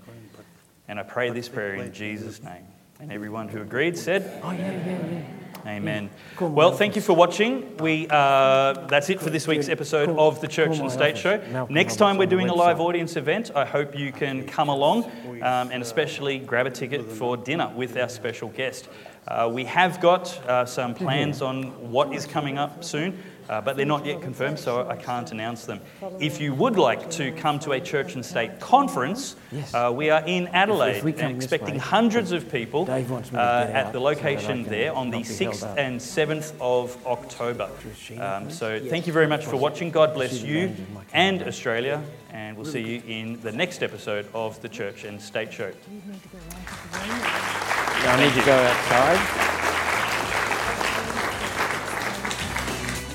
And 0.89 0.99
I 1.01 1.03
pray 1.03 1.30
this 1.30 1.49
prayer 1.49 1.74
in 1.74 1.93
Jesus' 1.93 2.43
name. 2.43 2.64
And 3.01 3.13
everyone 3.13 3.49
who 3.49 3.61
agreed 3.61 3.99
said, 3.99 4.41
Oh, 4.43 4.53
yeah, 4.53 4.71
yeah, 4.71 5.07
yeah. 5.07 5.23
Amen. 5.67 6.11
Well, 6.39 6.73
thank 6.73 6.95
you 6.95 7.01
for 7.01 7.15
watching. 7.15 7.79
We 7.79 8.07
uh, 8.11 8.87
that's 8.87 9.09
it 9.09 9.19
for 9.19 9.31
this 9.31 9.47
week's 9.49 9.71
episode 9.71 10.11
of 10.11 10.41
the 10.43 10.47
Church 10.47 10.79
and 10.79 10.91
State. 10.93 11.17
Show. 11.17 11.67
Next 11.71 11.97
time 11.97 12.19
we're 12.19 12.27
doing 12.27 12.51
a 12.51 12.55
live 12.55 12.81
audience 12.81 13.17
event. 13.17 13.51
I 13.55 13.65
hope 13.65 13.99
you 13.99 14.13
can 14.13 14.47
come 14.47 14.69
along 14.69 15.05
um, 15.43 15.71
and 15.71 15.83
especially 15.83 16.39
grab 16.39 16.67
a 16.67 16.71
ticket 16.71 17.11
for 17.11 17.39
dinner 17.39 17.73
with 17.75 17.97
our 17.97 18.11
special 18.11 18.49
guest. 18.51 18.89
Uh, 19.27 19.51
we 19.51 19.65
have 19.65 20.03
got 20.03 20.39
uh, 20.47 20.67
some 20.67 20.95
plans 20.95 21.41
on 21.41 21.91
what 21.91 22.15
is 22.15 22.27
coming 22.27 22.59
up 22.59 22.85
soon. 22.85 23.19
Uh, 23.49 23.61
but 23.61 23.77
they're 23.77 23.85
not 23.87 24.07
yet 24.07 24.23
confirmed, 24.23 24.59
so 24.59 24.89
I 24.89 24.97
can't 24.97 25.31
announce 25.33 25.67
them. 25.67 25.81
If 26.19 26.41
you 26.41 26.55
would 26.55 26.77
like 26.77 27.11
to 27.13 27.31
come 27.33 27.59
to 27.61 27.73
a 27.73 27.81
church 27.81 28.15
and 28.15 28.25
state 28.25 28.59
conference, 28.61 29.37
Yes. 29.53 29.75
uh, 29.75 29.93
we 29.95 30.11
are 30.11 30.23
in 30.27 30.49
Adelaide 30.49 31.03
we 31.05 31.13
come 31.13 31.27
and 31.33 31.37
expecting 31.37 31.75
way, 31.75 31.79
hundreds 31.81 32.33
of 32.33 32.51
people 32.51 32.85
Dave 32.87 33.11
wants 33.11 33.31
me 33.31 33.37
to 33.37 33.43
uh, 33.43 33.71
at 33.73 33.93
the 33.93 33.99
so 33.99 33.99
that 33.99 33.99
I 33.99 34.01
location 34.01 34.63
can 34.65 34.71
there 34.73 34.95
on 34.95 35.11
the 35.11 35.19
not 35.19 35.29
be 35.29 35.35
held 35.45 35.55
6th 35.55 35.75
and 35.77 36.01
7th 36.01 36.53
of 36.61 37.07
October. 37.07 37.69
Um, 38.19 38.51
so 38.51 38.81
thank 38.81 39.07
you 39.07 39.13
very 39.13 39.27
much 39.27 39.45
for 39.45 39.57
watching. 39.57 39.91
God 39.91 40.15
bless 40.15 40.43
you 40.43 40.75
and 41.13 41.43
Australia, 41.43 42.03
and 42.31 42.57
we'll 42.57 42.67
see 42.67 42.81
you 42.81 43.03
in 43.07 43.41
the 43.43 43.53
next 43.53 43.83
episode 43.83 44.27
of 44.35 44.61
the 44.63 44.69
Church 44.69 45.05
and 45.05 45.21
State 45.21 45.53
Show. 45.53 45.71
I 48.07 48.17
need 48.23 48.39
to 48.39 48.47
go 48.47 48.53
outside. 48.55 49.54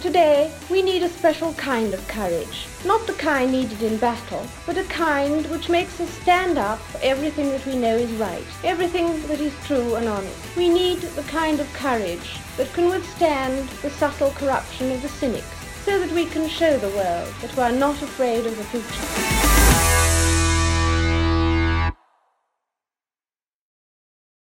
Today, 0.02 0.50
we 0.72 0.82
need 0.82 1.04
a 1.04 1.10
special 1.10 1.54
kind 1.56 1.94
of 1.94 2.08
courage. 2.08 2.68
Not 2.86 3.06
the 3.06 3.14
kind 3.14 3.52
needed 3.52 3.82
in 3.84 3.98
battle, 3.98 4.46
but 4.66 4.78
a 4.78 4.86
kind 4.86 5.46
which 5.48 5.68
makes 5.68 6.00
us 6.00 6.10
stand 6.22 6.58
up 6.58 6.80
for 6.80 7.00
everything 7.04 7.50
that 7.50 7.66
we 7.66 7.76
know 7.76 7.98
is 7.98 8.10
right, 8.14 8.46
everything 8.64 9.22
that 9.28 9.42
is 9.42 9.54
true 9.66 9.96
and 9.96 10.08
honest. 10.08 10.56
We 10.56 10.70
need 10.70 11.00
the 11.02 11.24
kind 11.24 11.60
of 11.60 11.72
courage 11.74 12.40
that 12.56 12.72
can 12.72 12.88
withstand 12.88 13.68
the 13.82 13.90
subtle 13.90 14.32
corruption 14.32 14.90
of 14.94 15.02
the 15.02 15.10
cynics, 15.10 15.84
so 15.84 16.00
that 16.00 16.14
we 16.14 16.28
can 16.28 16.48
show 16.48 16.78
the 16.78 16.96
world 16.96 17.34
that 17.42 17.58
we 17.58 17.64
are 17.64 17.72
not 17.74 18.02
afraid 18.02 18.46
of 18.46 18.56
the 18.56 18.64
future. 18.64 19.39